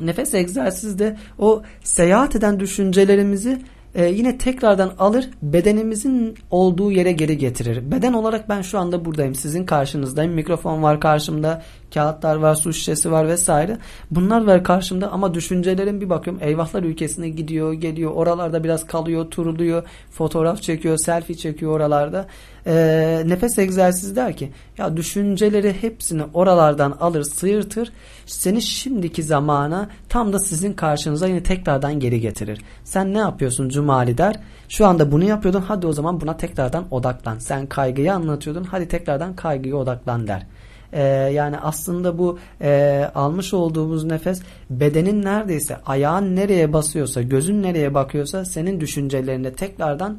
[0.00, 3.62] Nefes egzersizi de o seyahat eden düşüncelerimizi
[3.98, 7.90] e, yine tekrardan alır bedenimizin olduğu yere geri getirir.
[7.90, 9.34] Beden olarak ben şu anda buradayım.
[9.34, 10.32] Sizin karşınızdayım.
[10.32, 11.62] Mikrofon var karşımda.
[11.94, 13.78] Kağıtlar var, su şişesi var vesaire.
[14.10, 18.10] Bunlar var karşımda ama düşüncelerim bir bakıyorum eyvahlar ülkesine gidiyor, geliyor.
[18.10, 22.26] Oralarda biraz kalıyor, turuluyor, fotoğraf çekiyor, selfie çekiyor oralarda.
[22.66, 27.92] Ee, nefes egzersizi der ki ya düşünceleri hepsini oralardan alır, sıyırtır.
[28.26, 32.60] Seni şimdiki zamana tam da sizin karşınıza yine tekrardan geri getirir.
[32.84, 34.36] Sen ne yapıyorsun Cumali der.
[34.68, 37.38] Şu anda bunu yapıyordun hadi o zaman buna tekrardan odaklan.
[37.38, 40.46] Sen kaygıyı anlatıyordun hadi tekrardan kaygıya odaklan der.
[40.92, 41.02] Ee,
[41.32, 48.44] yani aslında bu e, almış olduğumuz nefes bedenin neredeyse ayağın nereye basıyorsa gözün nereye bakıyorsa
[48.44, 50.18] senin düşüncelerine tekrardan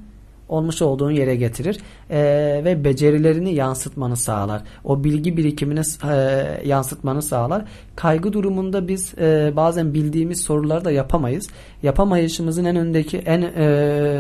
[0.50, 1.78] olmuş olduğun yere getirir
[2.10, 2.20] e,
[2.66, 4.62] ve becerilerini yansıtmanı sağlar.
[4.84, 5.82] O bilgi birikimini
[6.12, 7.66] e, yansıtmanı sağlar.
[7.96, 11.48] Kaygı durumunda biz e, bazen bildiğimiz soruları da yapamayız.
[11.84, 13.66] Yapamayışımızın en önündeki en e,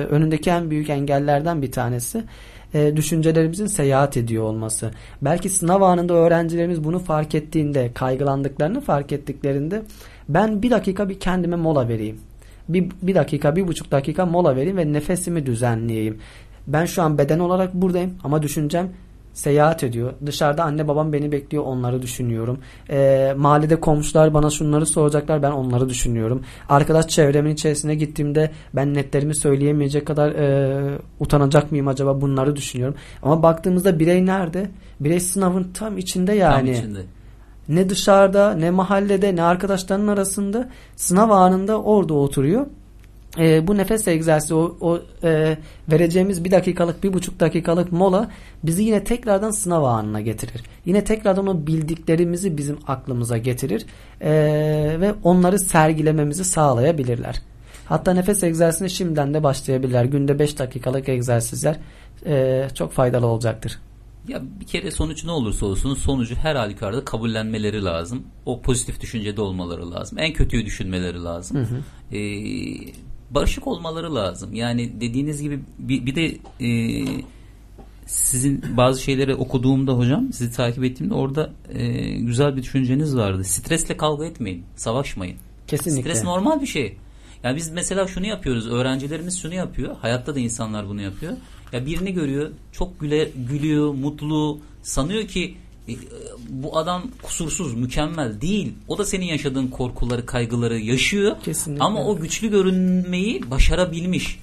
[0.09, 2.23] önündeki en büyük engellerden bir tanesi
[2.73, 4.91] e, düşüncelerimizin seyahat ediyor olması.
[5.21, 9.81] Belki sınav anında öğrencilerimiz bunu fark ettiğinde, kaygılandıklarını fark ettiklerinde
[10.29, 12.19] ben bir dakika bir kendime mola vereyim.
[12.69, 16.17] Bir, bir dakika, bir buçuk dakika mola vereyim ve nefesimi düzenleyeyim.
[16.67, 18.89] Ben şu an beden olarak buradayım ama düşüncem
[19.33, 20.13] seyahat ediyor.
[20.25, 22.59] Dışarıda anne babam beni bekliyor onları düşünüyorum.
[22.89, 26.43] E, mahallede komşular bana şunları soracaklar ben onları düşünüyorum.
[26.69, 32.95] Arkadaş çevremin içerisine gittiğimde ben netlerimi söyleyemeyecek kadar e, utanacak mıyım acaba bunları düşünüyorum.
[33.23, 34.69] Ama baktığımızda birey nerede?
[34.99, 36.73] Birey sınavın tam içinde yani.
[36.73, 36.99] Tam içinde.
[37.69, 42.65] Ne dışarıda ne mahallede ne arkadaşlarının arasında sınav anında orada oturuyor
[43.37, 45.57] e, bu nefes egzersizi o, o e,
[45.91, 48.31] vereceğimiz bir dakikalık bir buçuk dakikalık mola
[48.63, 50.63] bizi yine tekrardan sınav anına getirir.
[50.85, 53.85] Yine tekrardan o bildiklerimizi bizim aklımıza getirir
[54.21, 54.31] e,
[54.99, 57.41] ve onları sergilememizi sağlayabilirler.
[57.85, 60.05] Hatta nefes egzersizine şimdiden de başlayabilirler.
[60.05, 61.75] Günde 5 dakikalık egzersizler
[62.25, 63.79] e, çok faydalı olacaktır.
[64.27, 68.23] Ya bir kere sonuç ne olursa olsun sonucu her halükarda kabullenmeleri lazım.
[68.45, 70.19] O pozitif düşüncede olmaları lazım.
[70.19, 71.57] En kötüyü düşünmeleri lazım.
[71.57, 72.15] Hı hı.
[72.17, 72.19] Ee,
[73.31, 74.53] barışık olmaları lazım.
[74.53, 76.69] Yani dediğiniz gibi bir, bir de e,
[78.05, 83.43] sizin bazı şeyleri okuduğumda hocam sizi takip ettiğimde orada e, güzel bir düşünceniz vardı.
[83.43, 85.37] Stresle kavga etmeyin, savaşmayın.
[85.67, 86.09] Kesinlikle.
[86.09, 86.97] Stres normal bir şey.
[87.43, 88.67] Yani biz mesela şunu yapıyoruz.
[88.67, 89.95] Öğrencilerimiz şunu yapıyor.
[90.01, 91.33] Hayatta da insanlar bunu yapıyor.
[91.71, 95.55] Ya birini görüyor, çok güle, gülüyor, mutlu, sanıyor ki
[96.49, 98.73] bu adam kusursuz, mükemmel değil.
[98.87, 101.35] O da senin yaşadığın korkuları, kaygıları yaşıyor.
[101.43, 101.83] Kesinlikle.
[101.83, 104.39] Ama o güçlü görünmeyi başarabilmiş.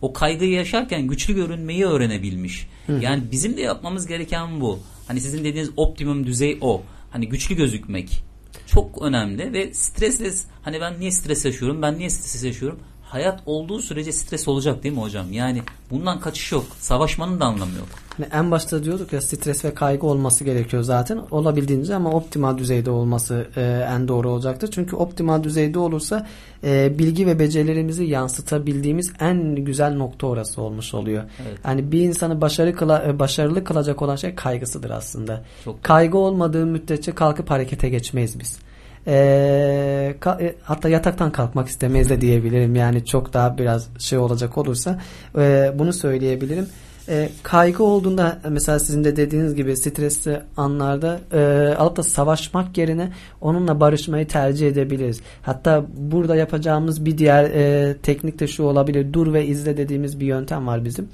[0.00, 2.68] O kaygıyı yaşarken güçlü görünmeyi öğrenebilmiş.
[2.86, 3.02] Hı hı.
[3.02, 4.78] Yani bizim de yapmamız gereken bu.
[5.08, 6.82] Hani sizin dediğiniz optimum düzey o.
[7.10, 8.22] Hani güçlü gözükmek
[8.66, 10.30] çok önemli ve stresle
[10.62, 11.82] hani ben niye stres yaşıyorum?
[11.82, 12.78] Ben niye stres yaşıyorum?
[13.08, 15.32] Hayat olduğu sürece stres olacak değil mi hocam?
[15.32, 16.64] Yani bundan kaçış yok.
[16.78, 17.86] Savaşmanın da anlamı yok.
[18.18, 21.20] Yani en başta diyorduk ya stres ve kaygı olması gerekiyor zaten.
[21.30, 24.70] Olabildiğince ama optimal düzeyde olması e, en doğru olacaktır.
[24.72, 26.26] Çünkü optimal düzeyde olursa
[26.64, 31.24] e, bilgi ve becerilerimizi yansıtabildiğimiz en güzel nokta orası olmuş oluyor.
[31.42, 31.58] Evet.
[31.64, 35.44] Yani bir insanı başarı kıla, e, başarılı kılacak olan şey kaygısıdır aslında.
[35.64, 38.58] Çok Kaygı olmadığı müddetçe kalkıp harekete geçmeyiz biz.
[39.06, 42.76] E, ka, e, hatta yataktan kalkmak istemeyiz de diyebilirim.
[42.76, 45.00] Yani çok daha biraz şey olacak olursa
[45.38, 46.68] e, bunu söyleyebilirim.
[47.08, 53.12] E, kaygı olduğunda mesela sizin de dediğiniz gibi stresli anlarda e, alıp da savaşmak yerine
[53.40, 55.20] onunla barışmayı tercih edebiliriz.
[55.42, 59.12] Hatta burada yapacağımız bir diğer e, teknik de şu olabilir.
[59.12, 61.08] Dur ve izle dediğimiz bir yöntem var bizim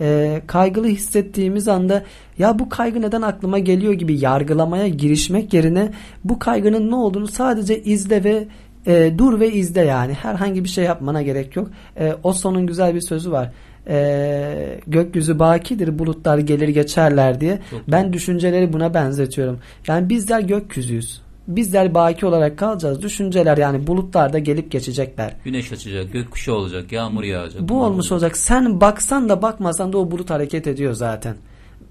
[0.00, 2.02] e, kaygılı hissettiğimiz anda
[2.38, 5.92] ya bu kaygı neden aklıma geliyor gibi yargılamaya girişmek yerine
[6.24, 8.46] bu kaygının ne olduğunu sadece izle ve
[8.86, 11.70] e, dur ve izle yani herhangi bir şey yapmana gerek yok.
[11.96, 13.52] E, Oslo'nun güzel bir sözü var.
[13.88, 17.58] E, gökyüzü bakidir bulutlar gelir geçerler diye.
[17.70, 19.58] Çok ben düşünceleri buna benzetiyorum.
[19.88, 21.23] Yani bizler gökyüzüyüz.
[21.48, 23.02] Bizler baki olarak kalacağız.
[23.02, 25.36] Düşünceler yani bulutlar da gelip geçecekler.
[25.44, 27.68] Güneş açacak, gökkuşağı olacak, yağmur yağacak.
[27.68, 28.36] Bu olmuş olacak.
[28.36, 31.36] Sen baksan da bakmasan da o bulut hareket ediyor zaten.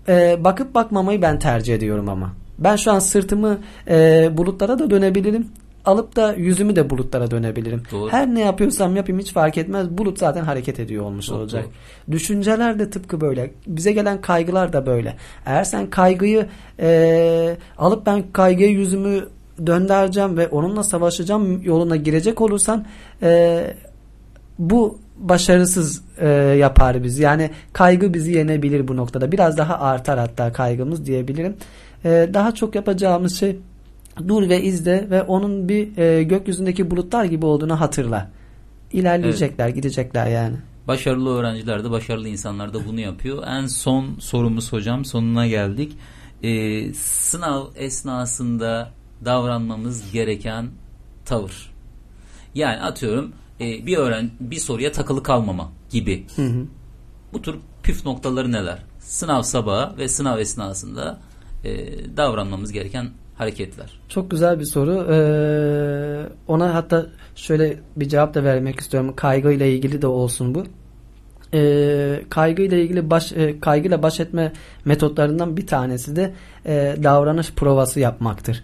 [0.08, 2.34] Ee, bakıp bakmamayı ben tercih ediyorum ama.
[2.60, 5.48] Ben şu an sırtımı e, bulutlara da dönebilirim.
[5.86, 7.84] Alıp da yüzümü de bulutlara dönebilirim.
[7.92, 8.12] Doğru.
[8.12, 9.90] Her ne yapıyorsam yapayım hiç fark etmez.
[9.90, 11.64] Bulut zaten hareket ediyor olmuş Çok olacak.
[11.64, 12.14] Doğru.
[12.14, 13.52] Düşünceler de tıpkı böyle.
[13.68, 15.16] Bize gelen kaygılar da böyle.
[15.46, 16.48] Eğer sen kaygıyı
[16.80, 19.28] e, alıp ben kaygıya yüzümü
[19.66, 22.86] döndüreceğim ve onunla savaşacağım yoluna girecek olursan
[23.22, 23.64] e,
[24.60, 27.20] bu başarısız e, yapar biz.
[27.20, 29.32] Yani kaygı bizi yenebilir bu noktada.
[29.32, 31.56] Biraz daha artar hatta kaygımız diyebilirim.
[32.06, 33.60] E, daha çok yapacağımız şey
[34.28, 38.32] dur ve izle ve onun bir e, gökyüzündeki bulutlar gibi olduğunu hatırla.
[38.92, 39.76] İlerleyecekler, evet.
[39.76, 40.56] gidecekler yani.
[40.88, 43.44] Başarılı öğrenciler de başarılı insanlar da bunu yapıyor.
[43.48, 45.98] En son sorumuz hocam sonuna geldik.
[46.44, 48.92] Ee, sınav esnasında
[49.26, 50.70] davranmamız gereken
[51.26, 51.74] tavır.
[52.56, 56.26] Yani atıyorum e, bir öğren bir soruya takılı kalmama gibi.
[56.36, 56.66] Hı hı.
[57.34, 58.80] Bu tür püf noktaları neler?
[59.00, 61.20] Sınav sabahı ve sınav esnasında
[61.64, 61.72] e,
[62.18, 64.00] davranmamız gereken hareketler.
[64.10, 65.08] Çok güzel bir soru.
[65.12, 67.06] Ee, ona hatta
[67.36, 69.14] şöyle bir cevap da vermek istiyorum.
[69.16, 70.64] Kaygı ile ilgili de olsun bu.
[71.54, 74.54] Ee, kaygı ile ilgili baş e, kaygıyla baş etme
[74.86, 76.34] metotlarından bir tanesi de
[76.66, 78.64] e, davranış provası yapmaktır.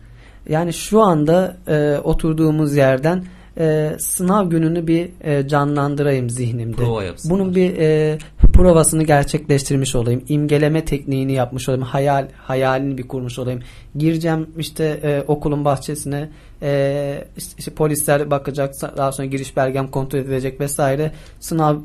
[0.49, 3.23] Yani şu anda e, oturduğumuz yerden
[3.57, 6.75] e, sınav gününü bir e, canlandırayım zihnimde.
[6.75, 7.39] Prova yapsınlar.
[7.39, 8.17] Bunun bir e,
[8.53, 10.23] provasını gerçekleştirmiş olayım.
[10.29, 11.85] İmgeleme tekniğini yapmış olayım.
[11.85, 13.59] Hayal hayalini bir kurmuş olayım.
[13.95, 16.29] Gireceğim işte e, okulun bahçesine
[16.61, 21.11] e, işte, işte polisler bakacak daha sonra giriş belgem kontrol edilecek vesaire.
[21.39, 21.75] Sınav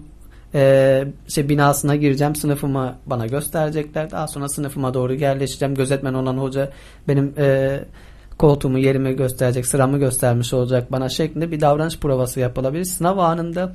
[0.54, 2.36] e, şey binasına gireceğim.
[2.36, 4.10] Sınıfımı bana gösterecekler.
[4.10, 5.74] Daha sonra sınıfıma doğru yerleşeceğim.
[5.74, 6.70] Gözetmen olan hoca
[7.08, 7.80] benim e,
[8.38, 12.84] koltuğumu yerimi gösterecek, sıramı göstermiş olacak bana şeklinde bir davranış provası yapılabilir.
[12.84, 13.72] Sınav anında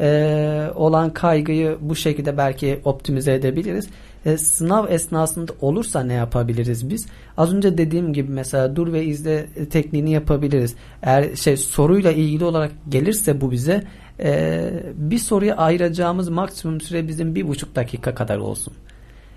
[0.00, 3.88] e, olan kaygıyı bu şekilde belki optimize edebiliriz.
[4.26, 7.06] E, sınav esnasında olursa ne yapabiliriz biz?
[7.36, 10.74] Az önce dediğim gibi mesela dur ve izle tekniğini yapabiliriz.
[11.02, 13.84] Eğer şey soruyla ilgili olarak gelirse bu bize
[14.20, 18.74] e, bir soruya ayıracağımız maksimum süre bizim bir buçuk dakika kadar olsun.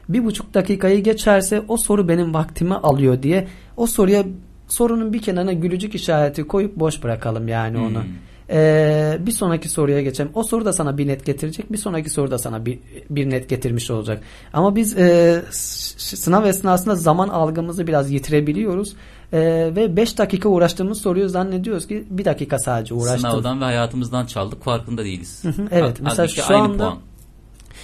[0.09, 3.47] Bir buçuk dakikayı geçerse o soru benim vaktimi alıyor diye
[3.77, 4.23] o soruya
[4.73, 8.03] sorunun bir kenarına gülücük işareti koyup boş bırakalım yani onu.
[8.03, 8.09] Hmm.
[8.49, 10.31] Ee, bir sonraki soruya geçelim.
[10.33, 11.71] O soru da sana bir net getirecek.
[11.71, 12.79] Bir sonraki soru da sana bir,
[13.09, 14.23] bir net getirmiş olacak.
[14.53, 18.95] Ama biz e, sınav esnasında zaman algımızı biraz yitirebiliyoruz.
[19.33, 19.39] E,
[19.75, 23.31] ve 5 dakika uğraştığımız soruyu zannediyoruz ki bir dakika sadece uğraştım.
[23.31, 25.43] Sınavdan ve hayatımızdan çaldık farkında değiliz.
[25.43, 25.97] hı, evet.
[26.01, 26.99] Mesela Halbuki şu anda- puan.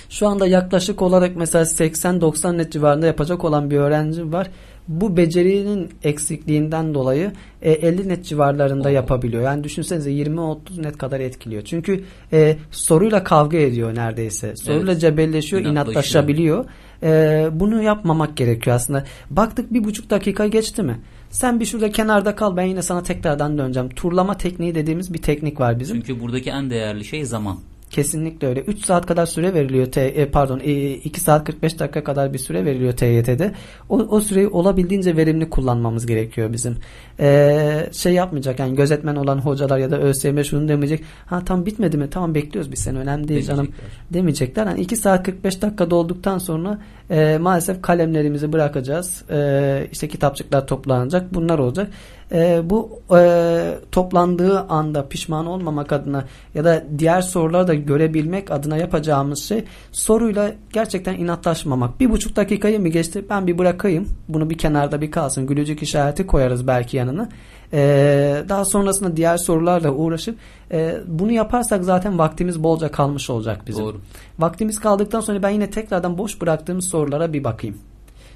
[0.10, 4.48] Şu anda yaklaşık olarak mesela 80-90 net civarında yapacak olan bir öğrenci var.
[4.90, 9.44] Bu becerinin eksikliğinden dolayı e, 50 net civarlarında yapabiliyor.
[9.44, 11.62] Yani düşünsenize 20-30 net kadar etkiliyor.
[11.64, 12.04] Çünkü
[12.34, 14.56] e, soruyla kavga ediyor neredeyse.
[14.56, 15.02] Soruyla Evet.
[15.02, 16.66] cebelleşiyor, inatlaşabiliyor.
[17.04, 19.04] E, bunu yapmamak gerekiyor aslında.
[19.30, 21.00] Baktık bir buçuk dakika geçti mi?
[21.30, 23.90] Sen bir şurada kenarda kal ben yine sana tekrardan döneceğim.
[23.90, 26.02] Turlama tekniği dediğimiz bir teknik var bizim.
[26.02, 27.58] Çünkü buradaki en değerli şey zaman.
[27.90, 28.60] Kesinlikle öyle.
[28.60, 29.86] 3 saat kadar süre veriliyor.
[29.86, 33.52] T, e, pardon 2 saat 45 dakika kadar bir süre veriliyor TYT'de.
[33.90, 36.78] O, o süreyi olabildiğince verimli kullanmamız gerekiyor bizim.
[37.20, 41.04] Ee, şey yapmayacak yani gözetmen olan hocalar ya da ÖSYM şunu demeyecek.
[41.26, 42.10] Ha tam bitmedi mi?
[42.10, 44.14] Tamam bekliyoruz biz seni önemli değil canım Demeyecekler.
[44.14, 44.66] demeyecekler.
[44.66, 46.80] Yani 2 saat 45 dakika dolduktan sonra
[47.10, 49.24] e, maalesef kalemlerimizi bırakacağız.
[49.32, 51.34] E, işte kitapçıklar toplanacak.
[51.34, 51.88] Bunlar olacak.
[52.32, 56.26] E, bu e, toplandığı anda pişman olmamak adına
[56.56, 62.00] ya da diğer soruları da görebilmek adına yapacağımız şey soruyla gerçekten inatlaşmamak.
[62.00, 63.26] Bir buçuk dakikayı mı geçti?
[63.30, 64.08] Ben bir bırakayım.
[64.28, 65.48] Bunu bir kenarda bir kalsın.
[65.48, 67.30] Gülücük işareti koyarız belki yanına.
[67.74, 70.38] Ee, daha sonrasında diğer sorularla uğraşıp
[70.72, 73.86] e, bunu yaparsak zaten vaktimiz bolca kalmış olacak bizim.
[73.86, 73.98] Doğru.
[74.40, 77.78] Vaktimiz kaldıktan sonra ben yine tekrardan boş bıraktığımız sorulara bir bakayım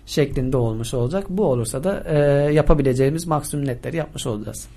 [0.05, 1.25] şeklinde olmuş olacak.
[1.30, 2.17] Bu olursa da e,
[2.53, 4.67] yapabileceğimiz maksimum netleri yapmış olacağız.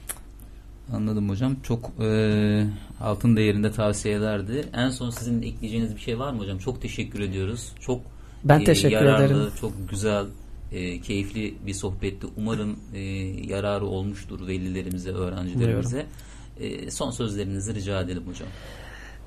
[0.93, 1.57] Anladım hocam.
[1.63, 2.67] Çok e,
[3.01, 4.65] altın değerinde tavsiyelerdi.
[4.75, 6.59] En son sizin ekleyeceğiniz bir şey var mı hocam?
[6.59, 7.73] Çok teşekkür ediyoruz.
[7.81, 8.01] Çok
[8.45, 9.51] Ben e, teşekkür yararlı, ederim.
[9.61, 10.25] Çok güzel,
[10.73, 12.27] e, keyifli bir sohbetti.
[12.37, 13.01] Umarım e,
[13.49, 16.07] yararı olmuştur velilerimize, öğrencilerimize.
[16.61, 18.49] E, son sözlerinizi rica edelim hocam.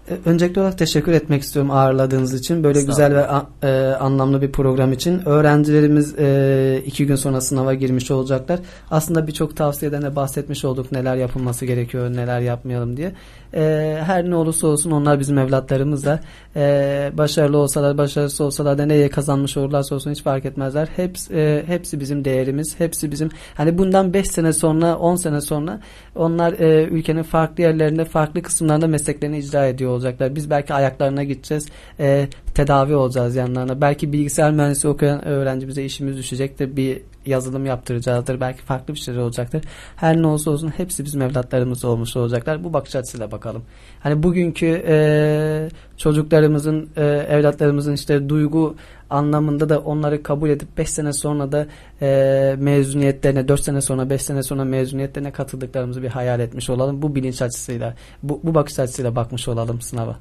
[0.09, 2.63] E, Öncelikli olarak teşekkür etmek istiyorum ağırladığınız için.
[2.63, 3.27] Böyle güzel ve
[3.67, 5.21] e, anlamlı bir program için.
[5.25, 8.59] Öğrencilerimiz e, iki gün sonra sınava girmiş olacaklar.
[8.91, 10.91] Aslında birçok tavsiyeden de bahsetmiş olduk.
[10.91, 13.13] Neler yapılması gerekiyor, neler yapmayalım diye.
[13.53, 16.19] E, her ne olursa olsun onlar bizim evlatlarımız da.
[16.55, 20.87] E, başarılı olsalar, başarısız olsalar da neye kazanmış olurlarsa olsun hiç fark etmezler.
[20.95, 22.79] Hepsi, e, hepsi bizim değerimiz.
[22.79, 23.29] Hepsi bizim.
[23.55, 25.79] Hani bundan 5 sene sonra, 10 sene sonra
[26.15, 30.35] onlar e, ülkenin farklı yerlerinde, farklı kısımlarında mesleklerini icra ediyor olacaklar.
[30.35, 31.69] Biz belki ayaklarına gideceğiz,
[31.99, 33.81] e, tedavi olacağız yanlarına.
[33.81, 36.75] Belki bilgisayar mühendisi okuyan öğrencimize işimiz düşecektir.
[36.75, 38.39] Bir yazılım yaptıracağızdır.
[38.39, 39.63] Belki farklı bir şeyler olacaktır.
[39.95, 42.63] Her ne olsa olsun hepsi bizim evlatlarımız olmuş olacaklar.
[42.63, 43.63] Bu bakış açısıyla bakalım.
[43.99, 48.75] Hani bugünkü e, çocuklarımızın, e, evlatlarımızın işte duygu
[49.09, 51.67] anlamında da onları kabul edip 5 sene sonra da
[52.01, 57.01] e, mezuniyetlerine 4 sene sonra 5 sene sonra mezuniyetlerine katıldıklarımızı bir hayal etmiş olalım.
[57.01, 60.15] Bu bilinç açısıyla bu, bu bakış açısıyla bakmış olalım sınava.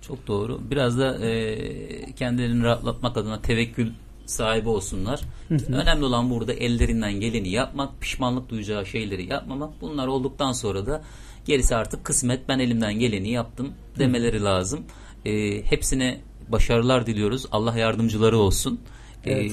[0.00, 0.60] Çok doğru.
[0.70, 3.90] Biraz da e, kendilerini rahatlatmak adına tevekkül
[4.26, 5.20] sahibi olsunlar.
[5.68, 9.80] Önemli olan burada ellerinden geleni yapmak, pişmanlık duyacağı şeyleri yapmamak.
[9.80, 11.02] Bunlar olduktan sonra da
[11.44, 12.48] gerisi artık kısmet.
[12.48, 14.80] Ben elimden geleni yaptım demeleri lazım.
[15.24, 17.46] E, hepsine başarılar diliyoruz.
[17.52, 18.80] Allah yardımcıları olsun.
[19.24, 19.52] E, Evet.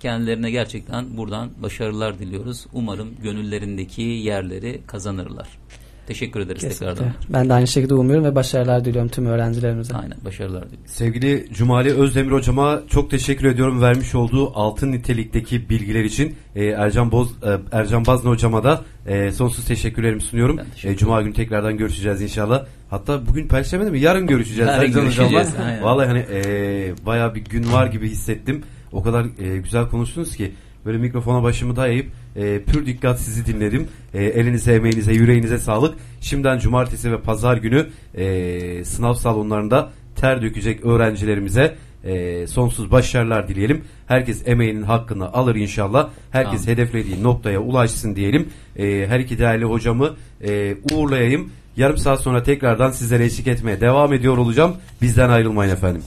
[0.00, 2.66] kendilerine gerçekten buradan başarılar diliyoruz.
[2.72, 5.48] Umarım gönüllerindeki yerleri kazanırlar.
[6.10, 6.94] Teşekkür ederiz Kesinlikle.
[6.94, 7.14] tekrardan.
[7.28, 9.94] Ben de aynı şekilde umuyorum ve başarılar diliyorum tüm öğrencilerimize.
[9.94, 10.90] Aynen başarılar diliyoruz.
[10.90, 16.34] Sevgili Cumali Özdemir hocama çok teşekkür ediyorum vermiş olduğu altın nitelikteki bilgiler için.
[16.56, 20.60] Ee, Ercan Boz e, Ercan Bazna hocama da e, sonsuz teşekkürlerimi sunuyorum.
[20.74, 22.64] Teşekkür E, Cuma günü tekrardan görüşeceğiz inşallah.
[22.90, 24.00] Hatta bugün perşembe değil mi?
[24.00, 24.68] Yarın görüşeceğiz.
[24.68, 25.48] Yarın Ercan görüşeceğiz.
[25.82, 28.62] Vallahi hani e, bayağı bir gün var gibi hissettim.
[28.92, 30.52] O kadar e, güzel konuştunuz ki
[30.86, 33.88] böyle mikrofona başımı dayayıp e, pür dikkat sizi dinledim.
[34.14, 35.94] E, elinize, emeğinize, yüreğinize sağlık.
[36.20, 43.84] Şimdiden cumartesi ve pazar günü e, sınav salonlarında ter dökecek öğrencilerimize e, sonsuz başarılar dileyelim.
[44.06, 46.08] Herkes emeğinin hakkını alır inşallah.
[46.30, 46.72] Herkes Amin.
[46.72, 48.48] hedeflediği noktaya ulaşsın diyelim.
[48.76, 51.50] E, her iki değerli hocamı e, uğurlayayım.
[51.76, 54.76] Yarım saat sonra tekrardan sizlere eşlik etmeye devam ediyor olacağım.
[55.02, 56.02] Bizden ayrılmayın efendim.